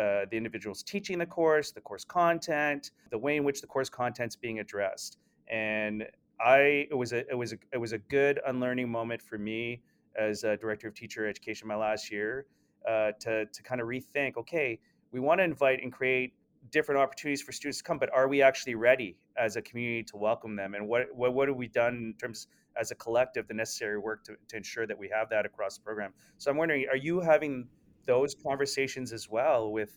uh, 0.00 0.24
the 0.30 0.36
individuals 0.36 0.82
teaching 0.82 1.18
the 1.18 1.26
course, 1.26 1.72
the 1.72 1.80
course 1.80 2.04
content, 2.04 2.92
the 3.10 3.18
way 3.18 3.36
in 3.36 3.44
which 3.44 3.60
the 3.60 3.66
course 3.66 3.90
content's 3.90 4.36
being 4.36 4.60
addressed. 4.60 5.18
And 5.48 6.06
I 6.40 6.86
it 6.90 6.96
was 6.96 7.12
a 7.12 7.28
it 7.30 7.36
was 7.36 7.52
a 7.52 7.58
it 7.72 7.78
was 7.78 7.92
a 7.92 7.98
good 7.98 8.40
unlearning 8.46 8.88
moment 8.88 9.20
for 9.20 9.36
me 9.36 9.82
as 10.18 10.44
a 10.44 10.56
director 10.56 10.88
of 10.88 10.94
teacher 10.94 11.28
education 11.28 11.68
my 11.68 11.76
last 11.76 12.10
year 12.10 12.46
uh, 12.88 13.12
to 13.20 13.46
to 13.46 13.62
kind 13.62 13.80
of 13.80 13.88
rethink. 13.88 14.36
Okay, 14.38 14.78
we 15.12 15.20
want 15.20 15.38
to 15.40 15.44
invite 15.44 15.82
and 15.82 15.92
create 15.92 16.32
different 16.70 17.00
opportunities 17.00 17.42
for 17.42 17.52
students 17.52 17.78
to 17.78 17.84
come, 17.84 17.98
but 17.98 18.10
are 18.12 18.28
we 18.28 18.42
actually 18.42 18.74
ready 18.74 19.16
as 19.36 19.56
a 19.56 19.62
community 19.62 20.02
to 20.04 20.16
welcome 20.16 20.56
them? 20.56 20.74
And 20.74 20.88
what 20.88 21.14
what, 21.14 21.34
what 21.34 21.48
have 21.48 21.56
we 21.56 21.68
done 21.68 21.94
in 21.94 22.14
terms 22.18 22.48
as 22.80 22.90
a 22.90 22.94
collective 22.94 23.48
the 23.48 23.54
necessary 23.54 23.98
work 23.98 24.24
to, 24.24 24.36
to 24.48 24.56
ensure 24.56 24.86
that 24.86 24.98
we 24.98 25.10
have 25.12 25.28
that 25.28 25.44
across 25.44 25.76
the 25.76 25.84
program? 25.84 26.12
So 26.38 26.50
I'm 26.50 26.56
wondering, 26.56 26.86
are 26.90 26.96
you 26.96 27.20
having 27.20 27.66
those 28.10 28.34
conversations 28.34 29.12
as 29.12 29.28
well 29.28 29.70
with? 29.72 29.92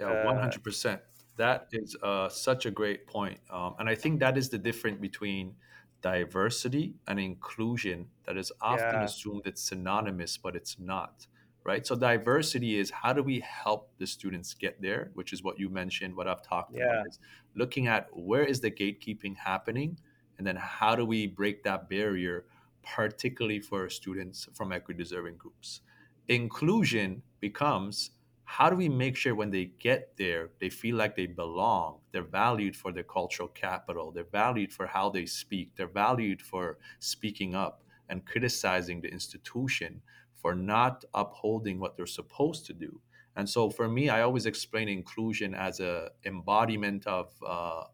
Yeah, 0.00 0.24
one 0.24 0.38
hundred 0.38 0.62
percent. 0.62 1.00
That 1.36 1.68
is 1.72 1.96
uh, 2.02 2.28
such 2.28 2.66
a 2.66 2.70
great 2.70 3.06
point, 3.06 3.38
um, 3.50 3.74
and 3.78 3.88
I 3.88 3.94
think 3.94 4.20
that 4.20 4.36
is 4.36 4.48
the 4.48 4.58
difference 4.58 5.00
between 5.00 5.54
diversity 6.00 6.94
and 7.08 7.18
inclusion 7.18 8.06
that 8.26 8.36
is 8.36 8.52
often 8.60 9.00
yeah. 9.00 9.04
assumed 9.04 9.42
it's 9.44 9.62
synonymous, 9.62 10.36
but 10.36 10.54
it's 10.54 10.76
not 10.78 11.26
right? 11.68 11.86
So 11.86 11.94
diversity 11.94 12.78
is 12.78 12.90
how 12.90 13.12
do 13.12 13.22
we 13.22 13.40
help 13.40 13.90
the 13.98 14.06
students 14.06 14.54
get 14.54 14.80
there, 14.80 15.10
which 15.12 15.34
is 15.34 15.42
what 15.42 15.58
you 15.58 15.68
mentioned, 15.68 16.16
what 16.16 16.26
I've 16.26 16.40
talked 16.40 16.74
yeah. 16.74 16.84
about 16.84 17.08
is 17.08 17.18
looking 17.54 17.88
at 17.88 18.08
where 18.14 18.44
is 18.44 18.60
the 18.60 18.70
gatekeeping 18.70 19.36
happening 19.36 19.98
and 20.38 20.46
then 20.46 20.56
how 20.56 20.96
do 20.96 21.04
we 21.04 21.26
break 21.26 21.64
that 21.64 21.90
barrier 21.90 22.46
particularly 22.82 23.60
for 23.60 23.90
students 23.90 24.48
from 24.54 24.72
equity 24.72 24.96
deserving 25.02 25.36
groups. 25.36 25.82
Inclusion 26.28 27.22
becomes 27.40 28.10
how 28.44 28.70
do 28.70 28.76
we 28.76 28.88
make 28.88 29.16
sure 29.16 29.34
when 29.34 29.50
they 29.50 29.66
get 29.66 30.16
there 30.16 30.50
they 30.58 30.70
feel 30.70 30.96
like 30.96 31.16
they 31.16 31.26
belong 31.26 32.00
they're 32.12 32.22
valued 32.22 32.74
for 32.76 32.92
their 32.92 33.02
cultural 33.02 33.48
capital 33.48 34.10
they're 34.10 34.24
valued 34.24 34.72
for 34.72 34.86
how 34.86 35.10
they 35.10 35.26
speak 35.26 35.74
they're 35.76 35.86
valued 35.86 36.40
for 36.40 36.78
speaking 36.98 37.54
up 37.54 37.84
and 38.08 38.24
criticizing 38.26 39.00
the 39.00 39.08
institution 39.08 40.02
for 40.34 40.54
not 40.54 41.04
upholding 41.14 41.78
what 41.80 41.96
they're 41.96 42.06
supposed 42.06 42.64
to 42.66 42.72
do. 42.72 43.00
And 43.36 43.48
so 43.48 43.68
for 43.70 43.88
me, 43.88 44.08
I 44.08 44.22
always 44.22 44.46
explain 44.46 44.88
inclusion 44.88 45.54
as 45.54 45.80
a 45.80 46.12
embodiment 46.24 47.06
of 47.06 47.34
uh, 47.46 47.84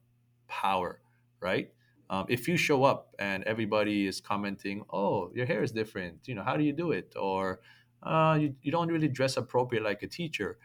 power, 0.47 1.01
right? 1.41 1.73
Um, 2.11 2.27
if 2.29 2.47
you 2.49 2.57
show 2.57 2.85
up 2.85 3.15
and 3.19 3.45
everybody 3.45 4.07
is 4.07 4.21
commenting, 4.21 4.85
"Oh, 4.91 5.33
your 5.35 5.47
hair 5.47 5.63
is 5.63 5.73
different," 5.73 6.29
you 6.29 6.35
know, 6.35 6.43
how 6.43 6.57
do 6.57 6.65
you 6.65 6.73
do 6.73 6.93
it? 6.93 7.15
Or 7.17 7.61
uh, 8.05 8.39
you, 8.41 8.55
you 8.63 8.71
don't 8.73 8.89
really 8.89 9.09
dress 9.09 9.37
appropriate 9.37 9.83
like 9.83 10.03
a 10.03 10.09
teacher. 10.09 10.59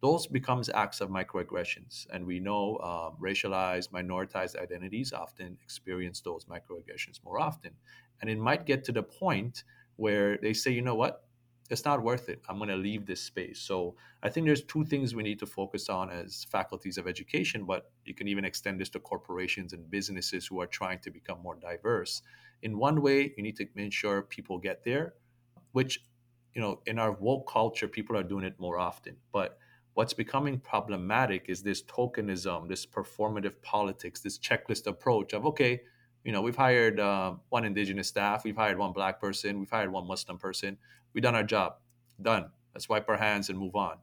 Those 0.00 0.26
becomes 0.26 0.68
acts 0.68 1.00
of 1.00 1.10
microaggressions, 1.10 2.06
and 2.12 2.26
we 2.26 2.40
know 2.40 2.78
um, 2.78 3.16
racialized, 3.22 3.90
minoritized 3.90 4.56
identities 4.60 5.12
often 5.12 5.56
experience 5.62 6.20
those 6.20 6.46
microaggressions 6.46 7.22
more 7.24 7.40
often. 7.40 7.70
And 8.20 8.28
it 8.28 8.38
might 8.38 8.66
get 8.66 8.82
to 8.84 8.92
the 8.92 9.02
point 9.02 9.62
where 9.96 10.38
they 10.38 10.54
say, 10.54 10.72
you 10.72 10.82
know 10.82 10.96
what, 10.96 11.24
it's 11.70 11.84
not 11.84 12.02
worth 12.02 12.28
it. 12.28 12.42
I'm 12.48 12.58
going 12.58 12.68
to 12.68 12.76
leave 12.76 13.06
this 13.06 13.22
space. 13.22 13.60
So 13.60 13.94
I 14.22 14.28
think 14.28 14.46
there's 14.46 14.64
two 14.64 14.84
things 14.84 15.14
we 15.14 15.22
need 15.22 15.38
to 15.38 15.46
focus 15.46 15.88
on 15.88 16.10
as 16.10 16.44
faculties 16.44 16.98
of 16.98 17.06
education, 17.06 17.64
but 17.64 17.90
you 18.04 18.14
can 18.14 18.28
even 18.28 18.44
extend 18.44 18.80
this 18.80 18.90
to 18.90 19.00
corporations 19.00 19.72
and 19.72 19.90
businesses 19.90 20.46
who 20.46 20.60
are 20.60 20.66
trying 20.66 20.98
to 21.00 21.10
become 21.10 21.40
more 21.40 21.56
diverse. 21.56 22.22
In 22.62 22.76
one 22.76 23.00
way, 23.00 23.32
you 23.36 23.42
need 23.42 23.56
to 23.56 23.66
make 23.74 23.92
sure 23.92 24.22
people 24.22 24.58
get 24.58 24.84
there, 24.84 25.14
which, 25.72 26.00
you 26.54 26.60
know, 26.60 26.80
in 26.86 26.98
our 26.98 27.12
woke 27.12 27.50
culture, 27.50 27.88
people 27.88 28.16
are 28.16 28.22
doing 28.22 28.44
it 28.44 28.58
more 28.58 28.78
often. 28.78 29.16
But 29.32 29.58
what's 29.94 30.12
becoming 30.12 30.58
problematic 30.58 31.46
is 31.48 31.62
this 31.62 31.82
tokenism, 31.82 32.68
this 32.68 32.86
performative 32.86 33.60
politics, 33.62 34.20
this 34.20 34.38
checklist 34.38 34.86
approach 34.86 35.32
of, 35.32 35.46
okay, 35.46 35.80
you 36.24 36.32
know, 36.32 36.42
we've 36.42 36.56
hired 36.56 37.00
uh, 37.00 37.34
one 37.48 37.64
indigenous 37.64 38.08
staff, 38.08 38.44
we've 38.44 38.56
hired 38.56 38.78
one 38.78 38.92
black 38.92 39.20
person, 39.20 39.58
we've 39.58 39.70
hired 39.70 39.90
one 39.90 40.06
Muslim 40.06 40.38
person. 40.38 40.78
We've 41.12 41.22
done 41.22 41.34
our 41.34 41.42
job. 41.42 41.76
Done. 42.20 42.50
Let's 42.74 42.88
wipe 42.88 43.08
our 43.08 43.16
hands 43.16 43.50
and 43.50 43.58
move 43.58 43.74
on. 43.74 43.98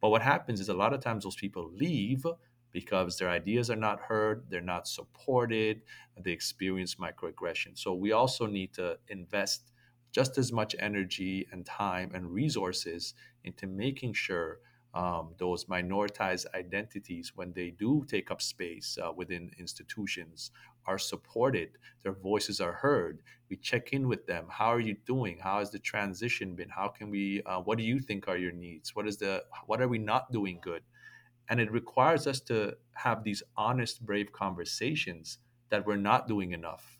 But 0.00 0.10
what 0.10 0.22
happens 0.22 0.60
is 0.60 0.68
a 0.68 0.74
lot 0.74 0.92
of 0.92 1.00
times 1.00 1.24
those 1.24 1.36
people 1.36 1.70
leave 1.72 2.24
because 2.72 3.18
their 3.18 3.30
ideas 3.30 3.70
are 3.70 3.76
not 3.76 4.00
heard, 4.00 4.44
they're 4.48 4.60
not 4.60 4.86
supported, 4.86 5.80
they 6.20 6.30
experience 6.30 6.96
microaggression. 6.96 7.76
So 7.76 7.94
we 7.94 8.12
also 8.12 8.46
need 8.46 8.74
to 8.74 8.98
invest 9.08 9.72
just 10.12 10.38
as 10.38 10.52
much 10.52 10.74
energy 10.78 11.46
and 11.52 11.66
time 11.66 12.10
and 12.14 12.30
resources 12.32 13.14
into 13.44 13.66
making 13.66 14.12
sure 14.14 14.58
um, 14.94 15.34
those 15.38 15.66
minoritized 15.66 16.46
identities, 16.54 17.32
when 17.34 17.52
they 17.52 17.70
do 17.70 18.04
take 18.08 18.30
up 18.30 18.40
space 18.40 18.98
uh, 19.02 19.12
within 19.12 19.50
institutions, 19.58 20.50
are 20.86 20.98
supported, 20.98 21.70
their 22.02 22.12
voices 22.12 22.60
are 22.60 22.72
heard. 22.72 23.20
We 23.50 23.56
check 23.56 23.92
in 23.92 24.08
with 24.08 24.26
them. 24.26 24.46
How 24.48 24.68
are 24.68 24.80
you 24.80 24.96
doing? 25.04 25.38
How 25.38 25.58
has 25.58 25.70
the 25.70 25.78
transition 25.78 26.54
been? 26.54 26.70
How 26.70 26.88
can 26.88 27.10
we? 27.10 27.42
Uh, 27.44 27.60
what 27.60 27.76
do 27.76 27.84
you 27.84 28.00
think 28.00 28.26
are 28.26 28.38
your 28.38 28.52
needs? 28.52 28.96
What 28.96 29.06
is 29.06 29.18
the? 29.18 29.44
What 29.66 29.82
are 29.82 29.88
we 29.88 29.98
not 29.98 30.32
doing 30.32 30.60
good? 30.62 30.82
And 31.48 31.60
it 31.60 31.70
requires 31.70 32.26
us 32.26 32.40
to 32.42 32.76
have 32.94 33.22
these 33.22 33.42
honest, 33.56 34.04
brave 34.04 34.32
conversations 34.32 35.38
that 35.68 35.86
we're 35.86 35.96
not 35.96 36.26
doing 36.26 36.52
enough, 36.52 36.98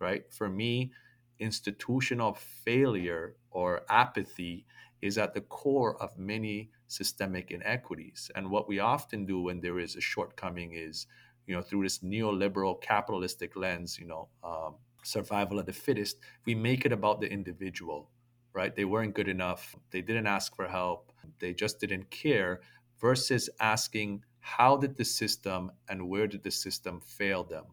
right? 0.00 0.24
For 0.32 0.48
me, 0.48 0.90
institutional 1.38 2.34
failure 2.34 3.36
or 3.50 3.82
apathy 3.88 4.66
is 5.02 5.18
at 5.18 5.34
the 5.34 5.40
core 5.40 6.00
of 6.02 6.18
many 6.18 6.70
systemic 6.86 7.50
inequities. 7.50 8.30
And 8.34 8.50
what 8.50 8.68
we 8.68 8.78
often 8.78 9.26
do 9.26 9.40
when 9.42 9.60
there 9.60 9.78
is 9.78 9.96
a 9.96 10.00
shortcoming 10.00 10.72
is 10.74 11.06
you 11.46 11.54
know, 11.54 11.62
through 11.62 11.82
this 11.84 11.98
neoliberal 12.00 12.80
capitalistic 12.80 13.56
lens, 13.56 13.98
you 13.98 14.06
know, 14.06 14.28
um, 14.42 14.76
survival 15.04 15.58
of 15.58 15.66
the 15.66 15.72
fittest, 15.72 16.18
we 16.44 16.54
make 16.54 16.84
it 16.84 16.92
about 16.92 17.20
the 17.20 17.30
individual, 17.30 18.10
right? 18.52 18.74
They 18.74 18.84
weren't 18.84 19.14
good 19.14 19.28
enough. 19.28 19.76
They 19.90 20.02
didn't 20.02 20.26
ask 20.26 20.56
for 20.56 20.66
help. 20.66 21.12
They 21.38 21.54
just 21.54 21.78
didn't 21.78 22.10
care 22.10 22.60
versus 23.00 23.48
asking, 23.60 24.24
how 24.40 24.76
did 24.76 24.96
the 24.96 25.04
system 25.04 25.70
and 25.88 26.08
where 26.08 26.26
did 26.26 26.42
the 26.42 26.50
system 26.50 27.00
fail 27.00 27.44
them? 27.44 27.64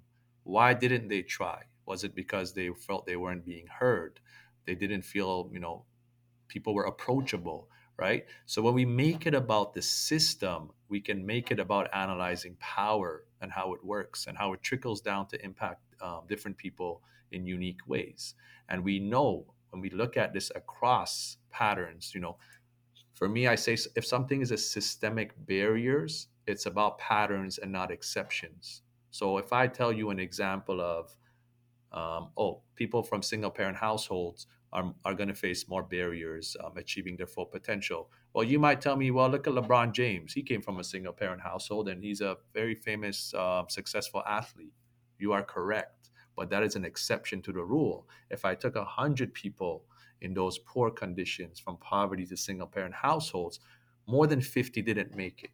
Why 0.43 0.74
didn't 0.74 1.07
they 1.07 1.22
try? 1.24 1.64
Was 1.86 2.04
it 2.04 2.16
because 2.16 2.54
they 2.54 2.70
felt 2.70 3.06
they 3.06 3.16
weren't 3.16 3.46
being 3.46 3.68
heard? 3.68 4.20
They 4.66 4.76
didn't 4.76 5.04
feel, 5.04 5.50
you 5.52 5.60
know, 5.60 5.86
people 6.48 6.74
were 6.74 6.86
approachable, 6.86 7.68
right? 7.98 8.26
So 8.46 8.62
when 8.62 8.74
we 8.74 8.86
make 8.86 9.26
it 9.26 9.34
about 9.34 9.74
the 9.74 9.82
system, 9.82 10.72
we 10.88 11.02
can 11.02 11.26
make 11.26 11.52
it 11.52 11.60
about 11.60 11.94
analyzing 11.94 12.56
power 12.60 13.26
and 13.42 13.52
how 13.52 13.74
it 13.74 13.84
works 13.84 14.28
and 14.28 14.38
how 14.38 14.54
it 14.54 14.62
trickles 14.62 15.02
down 15.02 15.28
to 15.28 15.44
impact 15.44 15.82
um, 16.02 16.22
different 16.28 16.58
people 16.58 17.02
in 17.32 17.46
unique 17.46 17.82
ways. 17.88 18.36
And 18.70 18.84
we 18.84 19.00
know 19.00 19.54
when 19.72 19.82
we 19.82 19.90
look 19.90 20.18
at 20.18 20.34
this 20.34 20.52
across 20.56 21.38
patterns, 21.52 22.12
you 22.14 22.22
know, 22.22 22.38
for 23.14 23.28
me, 23.28 23.48
I 23.48 23.56
say 23.56 23.78
if 23.96 24.06
something 24.06 24.42
is 24.42 24.52
a 24.52 24.58
systemic 24.58 25.34
barriers, 25.46 26.28
it's 26.48 26.66
about 26.66 26.98
patterns 26.98 27.58
and 27.58 27.72
not 27.72 27.92
exceptions. 27.92 28.82
So 29.12 29.38
if 29.38 29.54
I 29.54 29.68
tell 29.68 29.94
you 29.94 30.10
an 30.10 30.20
example 30.20 30.82
of, 30.82 31.16
um, 31.94 32.30
oh, 32.38 32.62
people 32.76 33.04
from 33.04 33.22
single 33.22 33.52
parent 33.52 33.78
households 33.78 34.48
are, 34.72 34.94
are 35.06 35.14
going 35.14 35.30
to 35.30 35.36
face 35.36 35.70
more 35.70 35.84
barriers 35.84 36.58
um, 36.64 36.76
achieving 36.78 37.16
their 37.16 37.28
full 37.28 37.46
potential. 37.46 38.10
Well, 38.34 38.44
you 38.44 38.60
might 38.60 38.82
tell 38.82 38.96
me, 38.96 39.12
well, 39.12 39.30
look 39.30 39.48
at 39.48 39.54
LeBron 39.54 39.94
James. 39.94 40.34
He 40.34 40.41
came 40.41 40.62
from 40.62 40.80
a 40.80 40.84
single 40.84 41.14
parent 41.14 41.41
household 41.41 41.88
and 41.88 42.04
he's 42.04 42.22
a 42.22 42.38
very 42.54 42.74
famous, 42.74 43.34
uh, 43.36 43.64
successful 43.68 44.24
athlete. 44.28 44.74
You 45.20 45.32
are 45.34 45.44
correct, 45.44 46.10
but 46.36 46.50
that 46.50 46.64
is 46.64 46.76
an 46.76 46.84
exception 46.84 47.41
to 47.44 47.54
the 47.54 47.64
rule. 47.64 48.10
If 48.32 48.44
I 48.44 48.56
took 48.56 48.76
100 48.76 49.34
people 49.34 49.86
in 50.22 50.34
those 50.34 50.58
poor 50.58 50.89
conditions 50.89 51.60
from 51.60 51.78
poverty 51.78 52.26
to 52.26 52.36
single 52.36 52.68
parent 52.68 52.96
households, 52.96 53.60
more 54.08 54.26
than 54.26 54.41
50 54.41 54.82
didn't 54.82 55.16
make 55.16 55.44
it. 55.44 55.52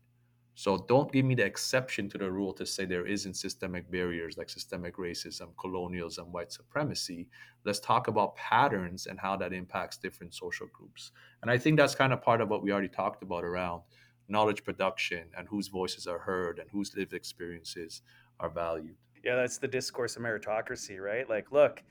So 0.60 0.84
don't 0.90 1.10
give 1.10 1.24
me 1.24 1.36
the 1.36 1.46
exception 1.46 2.10
to 2.10 2.18
the 2.18 2.30
rule 2.30 2.52
to 2.56 2.66
say 2.66 2.84
there 2.84 3.06
isn't 3.06 3.36
systemic 3.36 3.90
barriers 3.90 4.38
like 4.38 4.50
systemic 4.50 4.98
racism, 4.98 5.56
colonialism, 5.58 6.34
white 6.34 6.52
supremacy. 6.52 7.30
Let's 7.64 7.80
talk 7.80 8.10
about 8.10 8.36
patterns 8.36 9.06
and 9.06 9.18
how 9.18 9.38
that 9.38 9.54
impacts 9.54 9.96
different 9.96 10.34
social 10.34 10.68
groups. 10.74 11.14
And 11.42 11.50
I 11.50 11.58
think 11.58 11.78
that's 11.78 11.96
kind 11.96 12.12
of 12.12 12.22
part 12.22 12.42
of 12.42 12.50
what 12.50 12.62
we 12.62 12.74
already 12.74 12.90
talked 12.90 13.24
about 13.24 13.46
around 13.46 13.84
knowledge 14.28 14.66
production 14.66 15.30
and 15.38 15.48
whose 15.48 15.70
voices 15.70 16.08
are 16.08 16.20
heard 16.20 16.60
and 16.60 16.70
whose 16.70 16.94
lived 16.94 17.14
experiences 17.14 18.02
are 18.42 18.50
valued. 18.50 18.98
Yeah, 19.24 19.38
that's 19.38 19.60
the 19.60 19.68
discourse 19.70 20.18
of 20.18 20.24
meritocracy, 20.24 21.00
right? 21.00 21.30
Like, 21.30 21.54
look, 21.54 21.82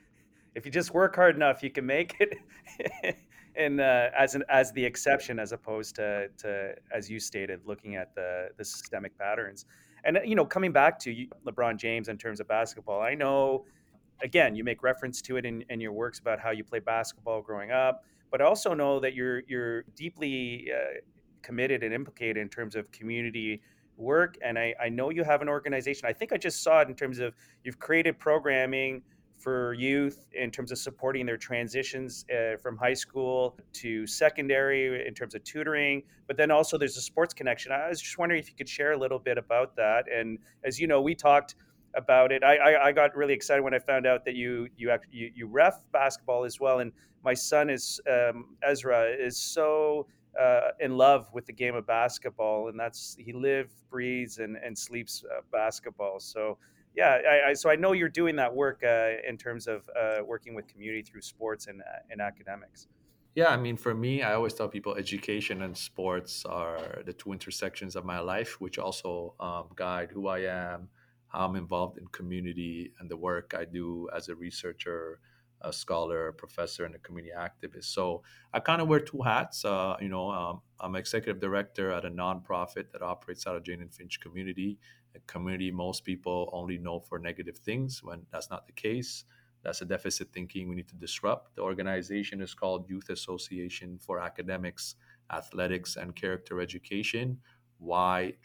if 0.53 0.63
you 0.67 0.71
just 0.71 0.93
work 0.93 1.15
hard 1.15 1.35
enough, 1.35 1.63
you 1.63 1.71
can 1.71 1.87
make 1.87 2.17
it. 2.19 3.17
and 3.55 3.79
uh, 3.79 4.09
as 4.17 4.35
an 4.35 4.43
as 4.49 4.71
the 4.71 4.83
exception, 4.83 5.39
as 5.39 5.51
opposed 5.51 5.95
to 5.95 6.29
to 6.37 6.75
as 6.95 7.09
you 7.09 7.19
stated, 7.19 7.61
looking 7.65 7.95
at 7.95 8.13
the 8.15 8.49
the 8.57 8.65
systemic 8.65 9.17
patterns. 9.17 9.65
And 10.03 10.17
uh, 10.17 10.21
you 10.21 10.35
know, 10.35 10.45
coming 10.45 10.71
back 10.71 10.99
to 10.99 11.27
LeBron 11.45 11.77
James 11.77 12.07
in 12.07 12.17
terms 12.17 12.39
of 12.39 12.47
basketball, 12.47 13.01
I 13.01 13.15
know 13.15 13.65
again 14.21 14.55
you 14.55 14.63
make 14.63 14.83
reference 14.83 15.21
to 15.23 15.37
it 15.37 15.45
in, 15.45 15.63
in 15.69 15.79
your 15.79 15.93
works 15.93 16.19
about 16.19 16.39
how 16.39 16.51
you 16.51 16.63
play 16.63 16.79
basketball 16.79 17.41
growing 17.41 17.71
up, 17.71 18.03
but 18.31 18.41
I 18.41 18.45
also 18.45 18.73
know 18.73 18.99
that 18.99 19.13
you're 19.13 19.41
you're 19.47 19.83
deeply 19.95 20.69
uh, 20.73 20.99
committed 21.41 21.83
and 21.83 21.93
implicated 21.93 22.37
in 22.37 22.49
terms 22.49 22.75
of 22.75 22.91
community 22.91 23.61
work. 23.97 24.37
And 24.43 24.57
I, 24.57 24.73
I 24.81 24.89
know 24.89 25.09
you 25.09 25.23
have 25.23 25.41
an 25.41 25.49
organization. 25.49 26.07
I 26.07 26.13
think 26.13 26.31
I 26.31 26.37
just 26.37 26.63
saw 26.63 26.81
it 26.81 26.87
in 26.87 26.95
terms 26.95 27.19
of 27.19 27.35
you've 27.63 27.79
created 27.79 28.17
programming 28.17 29.01
for 29.39 29.73
youth 29.73 30.27
in 30.33 30.51
terms 30.51 30.71
of 30.71 30.77
supporting 30.77 31.25
their 31.25 31.37
transitions 31.37 32.25
uh, 32.31 32.57
from 32.57 32.77
high 32.77 32.93
school 32.93 33.57
to 33.73 34.05
secondary 34.05 35.07
in 35.07 35.13
terms 35.13 35.33
of 35.33 35.43
tutoring 35.43 36.03
but 36.29 36.37
then 36.37 36.51
also 36.51 36.77
there's 36.77 36.95
a 36.95 37.01
sports 37.01 37.33
connection. 37.33 37.71
I 37.71 37.89
was 37.89 37.99
just 37.99 38.19
wondering 38.19 38.39
if 38.39 38.47
you 38.49 38.55
could 38.55 38.69
share 38.69 38.91
a 38.91 38.97
little 38.97 39.17
bit 39.17 39.39
about 39.39 39.75
that. 39.77 40.05
And 40.13 40.37
as 40.63 40.79
you 40.79 40.85
know 40.85 41.01
we 41.01 41.15
talked 41.15 41.55
about 41.95 42.31
it. 42.31 42.43
I 42.43 42.55
i, 42.57 42.87
I 42.87 42.91
got 42.91 43.15
really 43.15 43.33
excited 43.33 43.63
when 43.63 43.73
i 43.73 43.79
found 43.79 44.05
out 44.05 44.23
that 44.25 44.35
you 44.35 44.67
you 44.77 44.91
actually 44.91 45.17
you, 45.17 45.31
you 45.33 45.47
ref 45.47 45.79
basketball 45.91 46.45
as 46.45 46.59
well. 46.59 46.79
And 46.79 46.91
my 47.25 47.33
son 47.33 47.71
is 47.71 47.99
um, 48.07 48.55
ezra 48.61 49.07
is 49.09 49.37
so 49.37 50.05
uh, 50.39 50.69
in 50.79 50.95
love 50.97 51.27
with 51.33 51.47
the 51.47 51.53
game 51.53 51.73
of 51.73 51.87
basketball. 51.87 52.69
And 52.69 52.79
that's 52.79 53.15
he 53.17 53.33
lives 53.33 53.73
breathes 53.89 54.37
and, 54.37 54.55
and 54.55 54.77
sleeps 54.77 55.23
uh, 55.25 55.41
basketball. 55.51 56.19
So 56.19 56.59
yeah, 56.95 57.19
I, 57.29 57.49
I, 57.49 57.53
so 57.53 57.69
I 57.69 57.75
know 57.75 57.93
you're 57.93 58.09
doing 58.09 58.35
that 58.37 58.53
work 58.53 58.81
uh, 58.83 59.11
in 59.27 59.37
terms 59.37 59.67
of 59.67 59.89
uh, 59.99 60.23
working 60.25 60.53
with 60.55 60.67
community 60.67 61.01
through 61.01 61.21
sports 61.21 61.67
and, 61.67 61.81
uh, 61.81 61.85
and 62.09 62.21
academics. 62.21 62.87
Yeah, 63.35 63.47
I 63.47 63.57
mean, 63.57 63.77
for 63.77 63.93
me, 63.93 64.23
I 64.23 64.33
always 64.33 64.53
tell 64.53 64.67
people 64.67 64.95
education 64.95 65.61
and 65.61 65.77
sports 65.77 66.45
are 66.45 67.01
the 67.05 67.13
two 67.13 67.31
intersections 67.31 67.95
of 67.95 68.03
my 68.03 68.19
life, 68.19 68.59
which 68.59 68.79
also 68.79 69.35
um, 69.39 69.65
guide 69.75 70.09
who 70.11 70.27
I 70.27 70.39
am, 70.39 70.89
how 71.27 71.45
I'm 71.45 71.55
involved 71.55 71.99
in 71.99 72.07
community, 72.07 72.91
and 72.99 73.09
the 73.09 73.15
work 73.15 73.53
I 73.57 73.65
do 73.65 74.09
as 74.15 74.29
a 74.29 74.35
researcher, 74.35 75.19
a 75.61 75.71
scholar, 75.71 76.29
a 76.29 76.33
professor, 76.33 76.85
and 76.85 76.95
a 76.95 76.99
community 76.99 77.33
activist. 77.37 77.85
So 77.85 78.23
I 78.51 78.59
kind 78.59 78.81
of 78.81 78.87
wear 78.87 78.99
two 78.99 79.21
hats. 79.21 79.63
Uh, 79.63 79.95
you 80.01 80.09
know, 80.09 80.31
um, 80.31 80.61
I'm 80.79 80.95
executive 80.95 81.39
director 81.39 81.91
at 81.91 82.05
a 82.05 82.09
nonprofit 82.09 82.91
that 82.93 83.03
operates 83.03 83.45
out 83.45 83.55
of 83.55 83.63
Jane 83.63 83.81
and 83.81 83.93
Finch 83.93 84.19
community 84.19 84.79
a 85.15 85.19
community 85.27 85.71
most 85.71 86.03
people 86.03 86.49
only 86.53 86.77
know 86.77 86.99
for 86.99 87.19
negative 87.19 87.57
things 87.57 88.03
when 88.03 88.25
that's 88.31 88.49
not 88.49 88.67
the 88.67 88.73
case. 88.73 89.25
That's 89.63 89.81
a 89.81 89.85
deficit 89.85 90.31
thinking 90.31 90.69
we 90.69 90.75
need 90.75 90.87
to 90.89 90.95
disrupt. 90.95 91.55
The 91.55 91.61
organization 91.61 92.41
is 92.41 92.53
called 92.53 92.89
Youth 92.89 93.09
Association 93.09 93.99
for 93.99 94.19
Academics, 94.19 94.95
Athletics, 95.31 95.97
and 95.97 96.15
Character 96.15 96.61
Education, 96.61 97.39
YAAACE.com. 97.83 98.35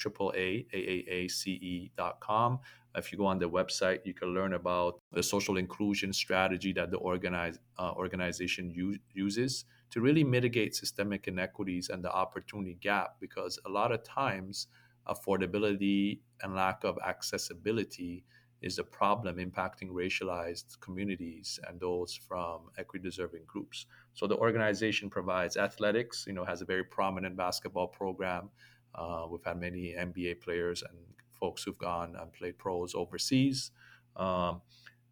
If 2.97 3.11
you 3.11 3.19
go 3.19 3.27
on 3.27 3.39
the 3.39 3.49
website, 3.49 4.01
you 4.05 4.15
can 4.15 4.29
learn 4.29 4.55
about 4.55 5.01
the 5.13 5.23
social 5.23 5.57
inclusion 5.57 6.13
strategy 6.13 6.73
that 6.75 6.91
the 6.91 6.99
organize, 6.99 7.59
uh, 7.79 7.93
organization 7.93 8.73
uses 9.13 9.65
to 9.91 10.01
really 10.01 10.25
mitigate 10.25 10.75
systemic 10.75 11.29
inequities 11.29 11.89
and 11.89 12.03
the 12.05 12.13
opportunity 12.13 12.77
gap 12.81 13.17
because 13.21 13.59
a 13.67 13.69
lot 13.69 13.93
of 13.93 14.03
times 14.05 14.69
affordability 15.09 16.21
and 16.43 16.55
lack 16.55 16.85
of 16.85 16.99
accessibility 17.07 18.25
is 18.65 18.79
a 18.79 18.85
problem 18.85 19.37
impacting 19.37 19.91
racialized 19.91 20.81
communities 20.81 21.61
and 21.69 21.79
those 21.79 22.15
from 22.15 22.71
equity 22.79 23.03
deserving 23.03 23.43
groups. 23.47 23.85
So 24.15 24.27
the 24.27 24.37
organization 24.37 25.11
provides 25.11 25.59
athletics, 25.59 26.25
you 26.27 26.33
know, 26.33 26.47
has 26.47 26.63
a 26.63 26.65
very 26.65 26.83
prominent 26.83 27.37
basketball 27.37 27.89
program. 27.89 28.49
Uh, 28.95 29.27
we've 29.31 29.45
had 29.45 29.61
many 29.61 29.95
NBA 29.99 30.41
players 30.41 30.83
and 30.83 30.99
folks 31.39 31.63
who've 31.63 31.77
gone 31.77 32.17
and 32.19 32.33
played 32.33 32.57
pros 32.57 32.95
overseas. 32.95 33.71
Um, 34.17 34.63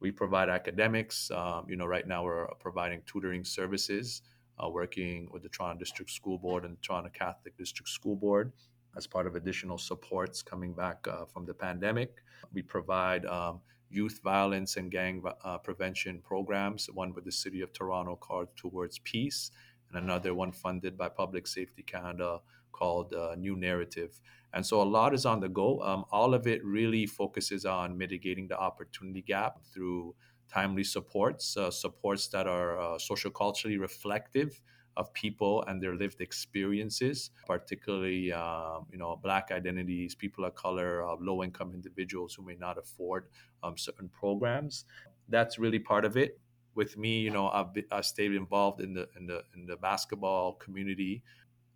we 0.00 0.10
provide 0.10 0.48
academics. 0.48 1.30
Um, 1.30 1.66
you 1.68 1.76
know, 1.76 1.86
right 1.86 2.06
now 2.08 2.24
we're 2.24 2.46
providing 2.58 3.02
tutoring 3.04 3.44
services, 3.44 4.22
uh, 4.58 4.70
working 4.70 5.28
with 5.30 5.42
the 5.42 5.50
Toronto 5.50 5.78
District 5.78 6.10
School 6.10 6.38
Board 6.38 6.64
and 6.64 6.80
Toronto 6.80 7.10
Catholic 7.12 7.56
District 7.58 7.88
School 7.88 8.16
Board 8.16 8.52
as 8.96 9.06
part 9.06 9.26
of 9.26 9.34
additional 9.34 9.78
supports 9.78 10.42
coming 10.42 10.72
back 10.72 11.06
uh, 11.08 11.24
from 11.24 11.46
the 11.46 11.54
pandemic. 11.54 12.22
We 12.52 12.62
provide 12.62 13.24
um, 13.26 13.60
youth 13.90 14.20
violence 14.22 14.76
and 14.76 14.90
gang 14.90 15.22
uh, 15.44 15.58
prevention 15.58 16.20
programs, 16.22 16.88
one 16.92 17.14
with 17.14 17.24
the 17.24 17.32
City 17.32 17.60
of 17.60 17.72
Toronto 17.72 18.16
called 18.16 18.48
Towards 18.56 18.98
Peace, 19.00 19.50
and 19.90 20.02
another 20.02 20.34
one 20.34 20.52
funded 20.52 20.96
by 20.96 21.08
Public 21.08 21.46
Safety 21.46 21.82
Canada 21.82 22.40
called 22.72 23.12
uh, 23.14 23.34
New 23.36 23.56
Narrative. 23.56 24.20
And 24.54 24.64
so 24.64 24.82
a 24.82 24.84
lot 24.84 25.14
is 25.14 25.24
on 25.24 25.40
the 25.40 25.48
go. 25.48 25.80
Um, 25.82 26.04
all 26.10 26.34
of 26.34 26.46
it 26.46 26.64
really 26.64 27.06
focuses 27.06 27.64
on 27.64 27.96
mitigating 27.96 28.48
the 28.48 28.58
opportunity 28.58 29.22
gap 29.22 29.58
through 29.72 30.14
timely 30.52 30.84
supports, 30.84 31.56
uh, 31.56 31.70
supports 31.70 32.28
that 32.28 32.46
are 32.46 32.78
uh, 32.78 32.98
social 32.98 33.30
culturally 33.30 33.78
reflective 33.78 34.60
of 34.96 35.12
people 35.14 35.64
and 35.66 35.82
their 35.82 35.94
lived 35.94 36.20
experiences, 36.20 37.30
particularly 37.46 38.32
um, 38.32 38.86
you 38.90 38.98
know 38.98 39.18
Black 39.22 39.50
identities, 39.50 40.14
people 40.14 40.44
of 40.44 40.54
color, 40.54 41.06
uh, 41.06 41.16
low-income 41.20 41.72
individuals 41.74 42.34
who 42.34 42.44
may 42.44 42.56
not 42.56 42.78
afford 42.78 43.26
um, 43.62 43.76
certain 43.76 44.08
programs. 44.08 44.84
That's 45.28 45.58
really 45.58 45.78
part 45.78 46.04
of 46.04 46.16
it. 46.16 46.38
With 46.74 46.96
me, 46.96 47.20
you 47.20 47.30
know, 47.30 47.48
I've, 47.48 47.68
I've 47.90 48.06
stayed 48.06 48.32
involved 48.32 48.80
in 48.80 48.94
the 48.94 49.08
in 49.16 49.26
the 49.26 49.42
in 49.54 49.66
the 49.66 49.76
basketball 49.76 50.54
community. 50.54 51.22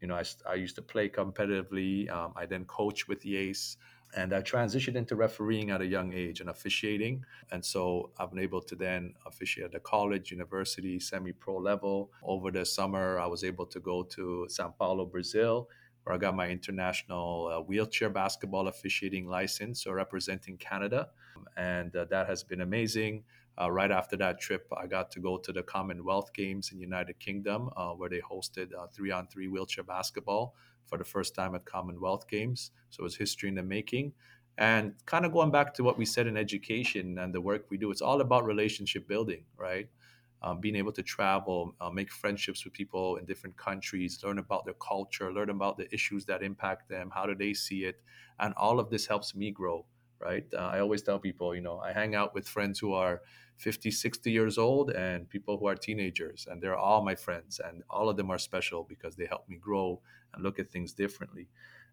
You 0.00 0.08
know, 0.08 0.14
I, 0.14 0.24
I 0.48 0.54
used 0.54 0.76
to 0.76 0.82
play 0.82 1.08
competitively. 1.08 2.10
Um, 2.10 2.32
I 2.36 2.46
then 2.46 2.64
coached 2.64 3.08
with 3.08 3.20
the 3.20 3.36
Ace 3.36 3.76
and 4.16 4.32
I 4.32 4.40
transitioned 4.40 4.96
into 4.96 5.14
refereeing 5.14 5.70
at 5.70 5.82
a 5.82 5.86
young 5.86 6.14
age 6.14 6.40
and 6.40 6.48
officiating. 6.48 7.24
And 7.52 7.62
so 7.62 8.10
I've 8.18 8.30
been 8.30 8.42
able 8.42 8.62
to 8.62 8.74
then 8.74 9.12
officiate 9.26 9.66
at 9.66 9.72
the 9.72 9.80
college, 9.80 10.30
university, 10.30 10.98
semi 10.98 11.32
pro 11.32 11.58
level. 11.58 12.10
Over 12.22 12.50
the 12.50 12.64
summer, 12.64 13.18
I 13.18 13.26
was 13.26 13.44
able 13.44 13.66
to 13.66 13.78
go 13.78 14.02
to 14.02 14.46
Sao 14.48 14.74
Paulo, 14.78 15.04
Brazil, 15.04 15.68
where 16.04 16.14
I 16.14 16.18
got 16.18 16.34
my 16.34 16.48
international 16.48 17.52
uh, 17.52 17.60
wheelchair 17.60 18.08
basketball 18.08 18.68
officiating 18.68 19.28
license, 19.28 19.84
so 19.84 19.92
representing 19.92 20.56
Canada. 20.56 21.08
And 21.58 21.94
uh, 21.94 22.06
that 22.06 22.26
has 22.26 22.42
been 22.42 22.62
amazing. 22.62 23.24
Uh, 23.60 23.70
right 23.70 23.90
after 23.90 24.16
that 24.18 24.40
trip, 24.40 24.66
I 24.76 24.86
got 24.86 25.10
to 25.12 25.20
go 25.20 25.38
to 25.38 25.52
the 25.52 25.62
Commonwealth 25.62 26.32
Games 26.32 26.72
in 26.72 26.78
United 26.78 27.18
Kingdom, 27.18 27.70
uh, 27.76 27.90
where 27.90 28.08
they 28.08 28.20
hosted 28.20 28.68
three 28.94 29.10
on 29.10 29.28
three 29.28 29.48
wheelchair 29.48 29.84
basketball 29.84 30.54
for 30.86 30.98
the 30.98 31.04
first 31.04 31.34
time 31.34 31.54
at 31.54 31.64
Commonwealth 31.64 32.28
Games. 32.28 32.70
So 32.90 33.00
it 33.00 33.04
was 33.04 33.16
history 33.16 33.48
in 33.48 33.54
the 33.54 33.62
making. 33.62 34.12
And 34.58 34.94
kind 35.04 35.26
of 35.26 35.32
going 35.32 35.50
back 35.50 35.74
to 35.74 35.84
what 35.84 35.98
we 35.98 36.06
said 36.06 36.26
in 36.26 36.36
education 36.36 37.18
and 37.18 37.34
the 37.34 37.40
work 37.40 37.66
we 37.68 37.76
do, 37.76 37.90
it's 37.90 38.00
all 38.00 38.20
about 38.22 38.46
relationship 38.46 39.06
building, 39.06 39.44
right? 39.58 39.88
Um, 40.42 40.60
being 40.60 40.76
able 40.76 40.92
to 40.92 41.02
travel, 41.02 41.74
uh, 41.80 41.90
make 41.90 42.10
friendships 42.10 42.64
with 42.64 42.72
people 42.72 43.16
in 43.16 43.26
different 43.26 43.56
countries, 43.56 44.18
learn 44.22 44.38
about 44.38 44.64
their 44.64 44.74
culture, 44.74 45.32
learn 45.32 45.50
about 45.50 45.76
the 45.76 45.92
issues 45.92 46.24
that 46.26 46.42
impact 46.42 46.88
them, 46.88 47.10
how 47.12 47.26
do 47.26 47.34
they 47.34 47.52
see 47.52 47.84
it, 47.84 48.00
and 48.38 48.54
all 48.56 48.78
of 48.78 48.88
this 48.90 49.06
helps 49.06 49.34
me 49.34 49.50
grow, 49.50 49.84
right? 50.20 50.44
Uh, 50.54 50.58
I 50.58 50.80
always 50.80 51.02
tell 51.02 51.18
people, 51.18 51.54
you 51.54 51.62
know, 51.62 51.78
I 51.78 51.92
hang 51.92 52.14
out 52.14 52.34
with 52.34 52.46
friends 52.48 52.78
who 52.78 52.92
are 52.92 53.22
50, 53.56 53.90
60 53.90 54.30
years 54.30 54.58
old 54.58 54.90
and 54.90 55.28
people 55.28 55.58
who 55.58 55.66
are 55.66 55.74
teenagers, 55.74 56.46
and 56.50 56.62
they're 56.62 56.76
all 56.76 57.02
my 57.02 57.14
friends, 57.14 57.60
and 57.64 57.82
all 57.88 58.08
of 58.08 58.16
them 58.16 58.30
are 58.30 58.38
special 58.38 58.84
because 58.84 59.16
they 59.16 59.26
help 59.26 59.48
me 59.48 59.56
grow 59.56 60.00
and 60.34 60.42
look 60.42 60.58
at 60.58 60.70
things 60.70 60.92
differently. 60.92 61.48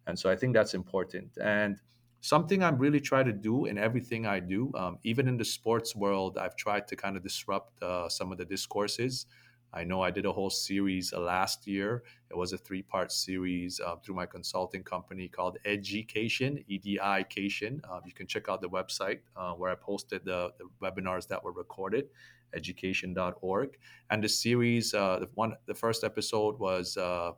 And 0.06 0.18
so 0.20 0.30
I 0.30 0.36
think 0.36 0.54
that's 0.54 0.74
important. 0.74 1.38
And 1.42 1.80
something 2.20 2.64
I'm 2.64 2.78
really 2.78 3.00
trying 3.00 3.26
to 3.26 3.34
do 3.34 3.66
in 3.66 3.78
everything 3.78 4.26
I 4.26 4.40
do, 4.40 4.72
um, 4.76 5.00
even 5.04 5.28
in 5.28 5.38
the 5.38 5.46
sports 5.46 5.96
world, 5.96 6.38
I've 6.38 6.56
tried 6.56 6.88
to 6.90 6.96
kind 6.96 7.16
of 7.18 7.24
disrupt 7.24 7.82
uh, 7.82 8.10
some 8.10 8.32
of 8.32 8.38
the 8.38 8.46
discourses. 8.46 9.26
I 9.74 9.84
know 9.84 10.02
I 10.02 10.12
did 10.12 10.26
a 10.26 10.32
whole 10.32 10.52
series 10.52 11.14
uh, 11.14 11.20
last 11.20 11.66
year. 11.66 12.04
It 12.30 12.38
was 12.38 12.54
a 12.54 12.58
three 12.58 12.84
part 12.84 13.12
series 13.12 13.80
uh, 13.80 13.96
through 13.98 14.16
my 14.16 14.28
consulting 14.28 14.84
company 14.84 15.28
called 15.28 15.58
EDIcation, 15.66 16.64
E 16.68 16.78
D 16.78 17.00
I 17.02 17.24
Cation. 17.24 17.82
Uh, 17.90 18.00
you 18.06 18.14
can 18.14 18.28
check 18.28 18.50
out 18.50 18.62
the 18.62 18.70
website 18.70 19.20
uh, 19.36 19.54
where 19.54 19.72
I 19.72 19.76
posted 19.76 20.26
the, 20.26 20.52
the, 20.60 20.66
webinars 20.82 21.28
that 21.30 21.44
were 21.44 21.52
recorded, 21.52 22.06
edication.org. 22.54 23.78
And 24.12 24.24
the 24.24 24.30
series, 24.30 24.94
uh, 24.94 25.20
the 25.20 25.30
one, 25.34 25.56
the 25.66 25.74
first 25.74 26.04
episode 26.04 26.60
was 26.60 26.96
uh, 26.96 27.32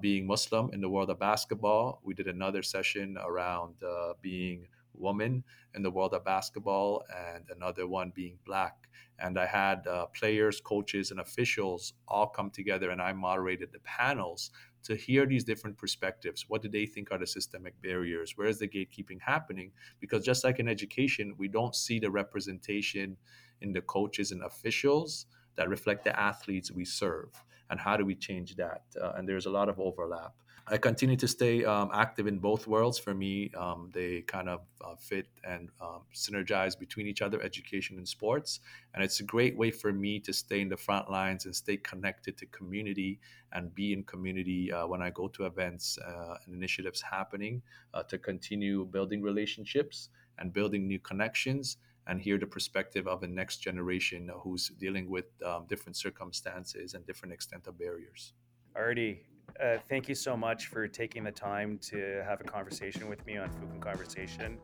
being 0.00 0.26
Muslim 0.26 0.70
in 0.74 0.82
the 0.82 0.88
world 0.88 1.08
of 1.08 1.18
basketball. 1.18 2.00
We 2.04 2.12
did 2.12 2.28
another 2.28 2.62
session 2.62 3.16
around 3.24 3.76
being 4.20 4.66
woman 4.94 5.44
in 5.74 5.82
the 5.82 5.90
world 5.90 6.14
of 6.14 6.24
basketball, 6.24 7.04
and 7.14 7.44
another 7.54 7.86
one 7.86 8.12
being 8.14 8.38
black. 8.44 8.88
And 9.18 9.38
I 9.38 9.46
had 9.46 9.86
uh, 9.86 10.06
players, 10.06 10.60
coaches, 10.60 11.10
and 11.10 11.20
officials 11.20 11.94
all 12.08 12.26
come 12.26 12.50
together, 12.50 12.90
and 12.90 13.00
I 13.00 13.12
moderated 13.12 13.70
the 13.72 13.80
panels 13.80 14.50
to 14.84 14.96
hear 14.96 15.24
these 15.24 15.44
different 15.44 15.78
perspectives. 15.78 16.44
What 16.48 16.62
do 16.62 16.68
they 16.68 16.86
think 16.86 17.10
are 17.10 17.18
the 17.18 17.26
systemic 17.26 17.80
barriers? 17.80 18.32
Where 18.36 18.48
is 18.48 18.58
the 18.58 18.68
gatekeeping 18.68 19.20
happening? 19.20 19.72
Because 20.00 20.24
just 20.24 20.44
like 20.44 20.58
in 20.58 20.68
education, 20.68 21.34
we 21.38 21.48
don't 21.48 21.74
see 21.74 21.98
the 21.98 22.10
representation 22.10 23.16
in 23.60 23.72
the 23.72 23.80
coaches 23.80 24.30
and 24.30 24.42
officials 24.42 25.26
that 25.56 25.68
reflect 25.68 26.04
the 26.04 26.18
athletes 26.18 26.70
we 26.70 26.84
serve 26.84 27.30
and 27.70 27.80
how 27.80 27.96
do 27.96 28.04
we 28.04 28.14
change 28.14 28.56
that 28.56 28.82
uh, 29.00 29.12
and 29.16 29.28
there's 29.28 29.46
a 29.46 29.50
lot 29.50 29.68
of 29.68 29.80
overlap 29.80 30.34
i 30.68 30.78
continue 30.78 31.16
to 31.16 31.28
stay 31.28 31.64
um, 31.64 31.90
active 31.92 32.26
in 32.26 32.38
both 32.38 32.66
worlds. 32.66 32.98
For 32.98 33.14
me 33.14 33.50
um, 33.56 33.90
they 33.92 34.22
kind 34.22 34.48
of 34.48 34.60
uh, 34.82 34.94
fit 34.96 35.26
and 35.44 35.68
um, 35.80 36.02
synergize 36.14 36.78
between 36.78 37.06
each 37.06 37.22
other 37.22 37.42
education 37.42 37.98
and 37.98 38.08
sports. 38.08 38.60
And 38.94 39.04
it's 39.04 39.20
a 39.20 39.24
great 39.24 39.56
way 39.56 39.70
for 39.70 39.92
me 39.92 40.20
to 40.20 40.32
stay 40.32 40.60
in 40.60 40.68
the 40.68 40.76
front 40.76 41.10
lines 41.10 41.44
and 41.44 41.54
stay 41.54 41.76
connected 41.76 42.38
to 42.38 42.46
community 42.46 43.20
and 43.52 43.74
be 43.74 43.92
in 43.92 44.04
community 44.04 44.72
uh, 44.72 44.86
when 44.86 45.02
i 45.02 45.10
go 45.10 45.28
to 45.28 45.44
events 45.46 45.98
uh, 45.98 46.36
and 46.44 46.54
initiatives 46.54 47.00
happening 47.02 47.62
uh, 47.92 48.02
to 48.02 48.18
continue 48.18 48.84
building 48.86 49.22
relationships 49.22 50.08
and 50.38 50.52
building 50.52 50.86
new 50.86 50.98
connections 50.98 51.76
and 52.06 52.20
hear 52.20 52.38
the 52.38 52.46
perspective 52.46 53.06
of 53.06 53.20
the 53.20 53.26
next 53.26 53.58
generation 53.58 54.30
who's 54.40 54.68
dealing 54.78 55.08
with 55.08 55.26
um, 55.44 55.64
different 55.68 55.96
circumstances 55.96 56.94
and 56.94 57.06
different 57.06 57.32
extent 57.32 57.66
of 57.66 57.78
barriers. 57.78 58.32
Artie, 58.74 59.22
uh, 59.60 59.76
thank 59.88 60.08
you 60.08 60.14
so 60.14 60.36
much 60.36 60.66
for 60.66 60.86
taking 60.88 61.24
the 61.24 61.30
time 61.30 61.78
to 61.78 62.22
have 62.26 62.40
a 62.40 62.44
conversation 62.44 63.08
with 63.08 63.24
me 63.26 63.36
on 63.36 63.48
Fucum 63.50 63.78
Conversation. 63.80 64.58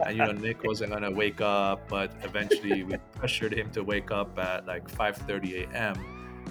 and 0.06 0.16
you 0.16 0.24
know 0.24 0.32
Nick 0.32 0.64
wasn't 0.64 0.92
gonna 0.92 1.10
wake 1.10 1.40
up, 1.40 1.88
but 1.88 2.12
eventually 2.22 2.82
we 2.82 2.96
pressured 3.14 3.52
him 3.52 3.70
to 3.72 3.82
wake 3.82 4.10
up 4.10 4.38
at 4.38 4.66
like 4.66 4.88
5:30 4.90 5.70
a.m. 5.70 5.94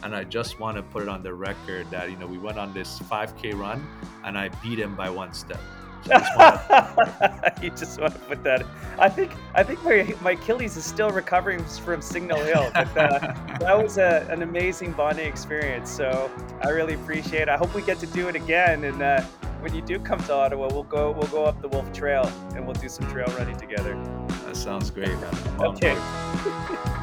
And 0.01 0.15
I 0.15 0.23
just 0.23 0.59
want 0.59 0.75
to 0.77 0.84
put 0.84 1.03
it 1.03 1.09
on 1.09 1.21
the 1.21 1.34
record 1.34 1.89
that 1.91 2.09
you 2.09 2.17
know 2.17 2.25
we 2.27 2.38
went 2.38 2.57
on 2.57 2.73
this 2.73 2.99
5K 2.99 3.53
run, 3.53 3.86
and 4.23 4.38
I 4.38 4.49
beat 4.61 4.79
him 4.79 4.95
by 4.95 5.09
one 5.09 5.34
step. 5.34 5.61
You 7.62 7.70
just 7.70 7.99
want 7.99 8.14
to 8.14 8.20
put 8.20 8.43
that. 8.43 8.66
I 8.99 9.08
think 9.08 9.32
I 9.56 9.64
think 9.64 9.82
my 9.84 10.14
my 10.22 10.32
Achilles 10.32 10.76
is 10.76 10.84
still 10.84 11.12
recovering 11.12 11.64
from 11.64 12.01
Signal 12.01 12.39
Hill, 12.39 12.70
but 12.74 12.97
uh, 12.97 13.20
that 13.60 13.82
was 13.82 13.97
a, 13.97 14.28
an 14.30 14.41
amazing 14.41 14.91
bonding 14.91 15.28
experience. 15.28 15.89
So 15.89 16.30
I 16.62 16.70
really 16.70 16.95
appreciate. 16.95 17.43
it. 17.43 17.49
I 17.49 17.56
hope 17.56 17.74
we 17.74 17.82
get 17.84 17.99
to 17.99 18.08
do 18.08 18.28
it 18.28 18.36
again, 18.36 18.84
and 18.84 19.01
uh, 19.01 19.22
when 19.62 19.74
you 19.74 19.82
do 19.82 19.97
come 19.97 20.20
to 20.26 20.34
Ottawa, 20.34 20.68
we'll 20.74 20.84
go 20.84 21.12
we'll 21.12 21.30
go 21.30 21.45
up 21.45 21.62
the 21.62 21.70
Wolf 21.70 21.91
Trail 21.93 22.30
and 22.56 22.66
we'll 22.66 22.76
do 22.76 22.89
some 22.89 23.10
trail 23.10 23.28
running 23.38 23.56
together. 23.56 23.95
That 24.45 24.58
sounds 24.58 24.89
great, 24.89 25.18
man. 25.20 25.36
Okay. 25.62 25.97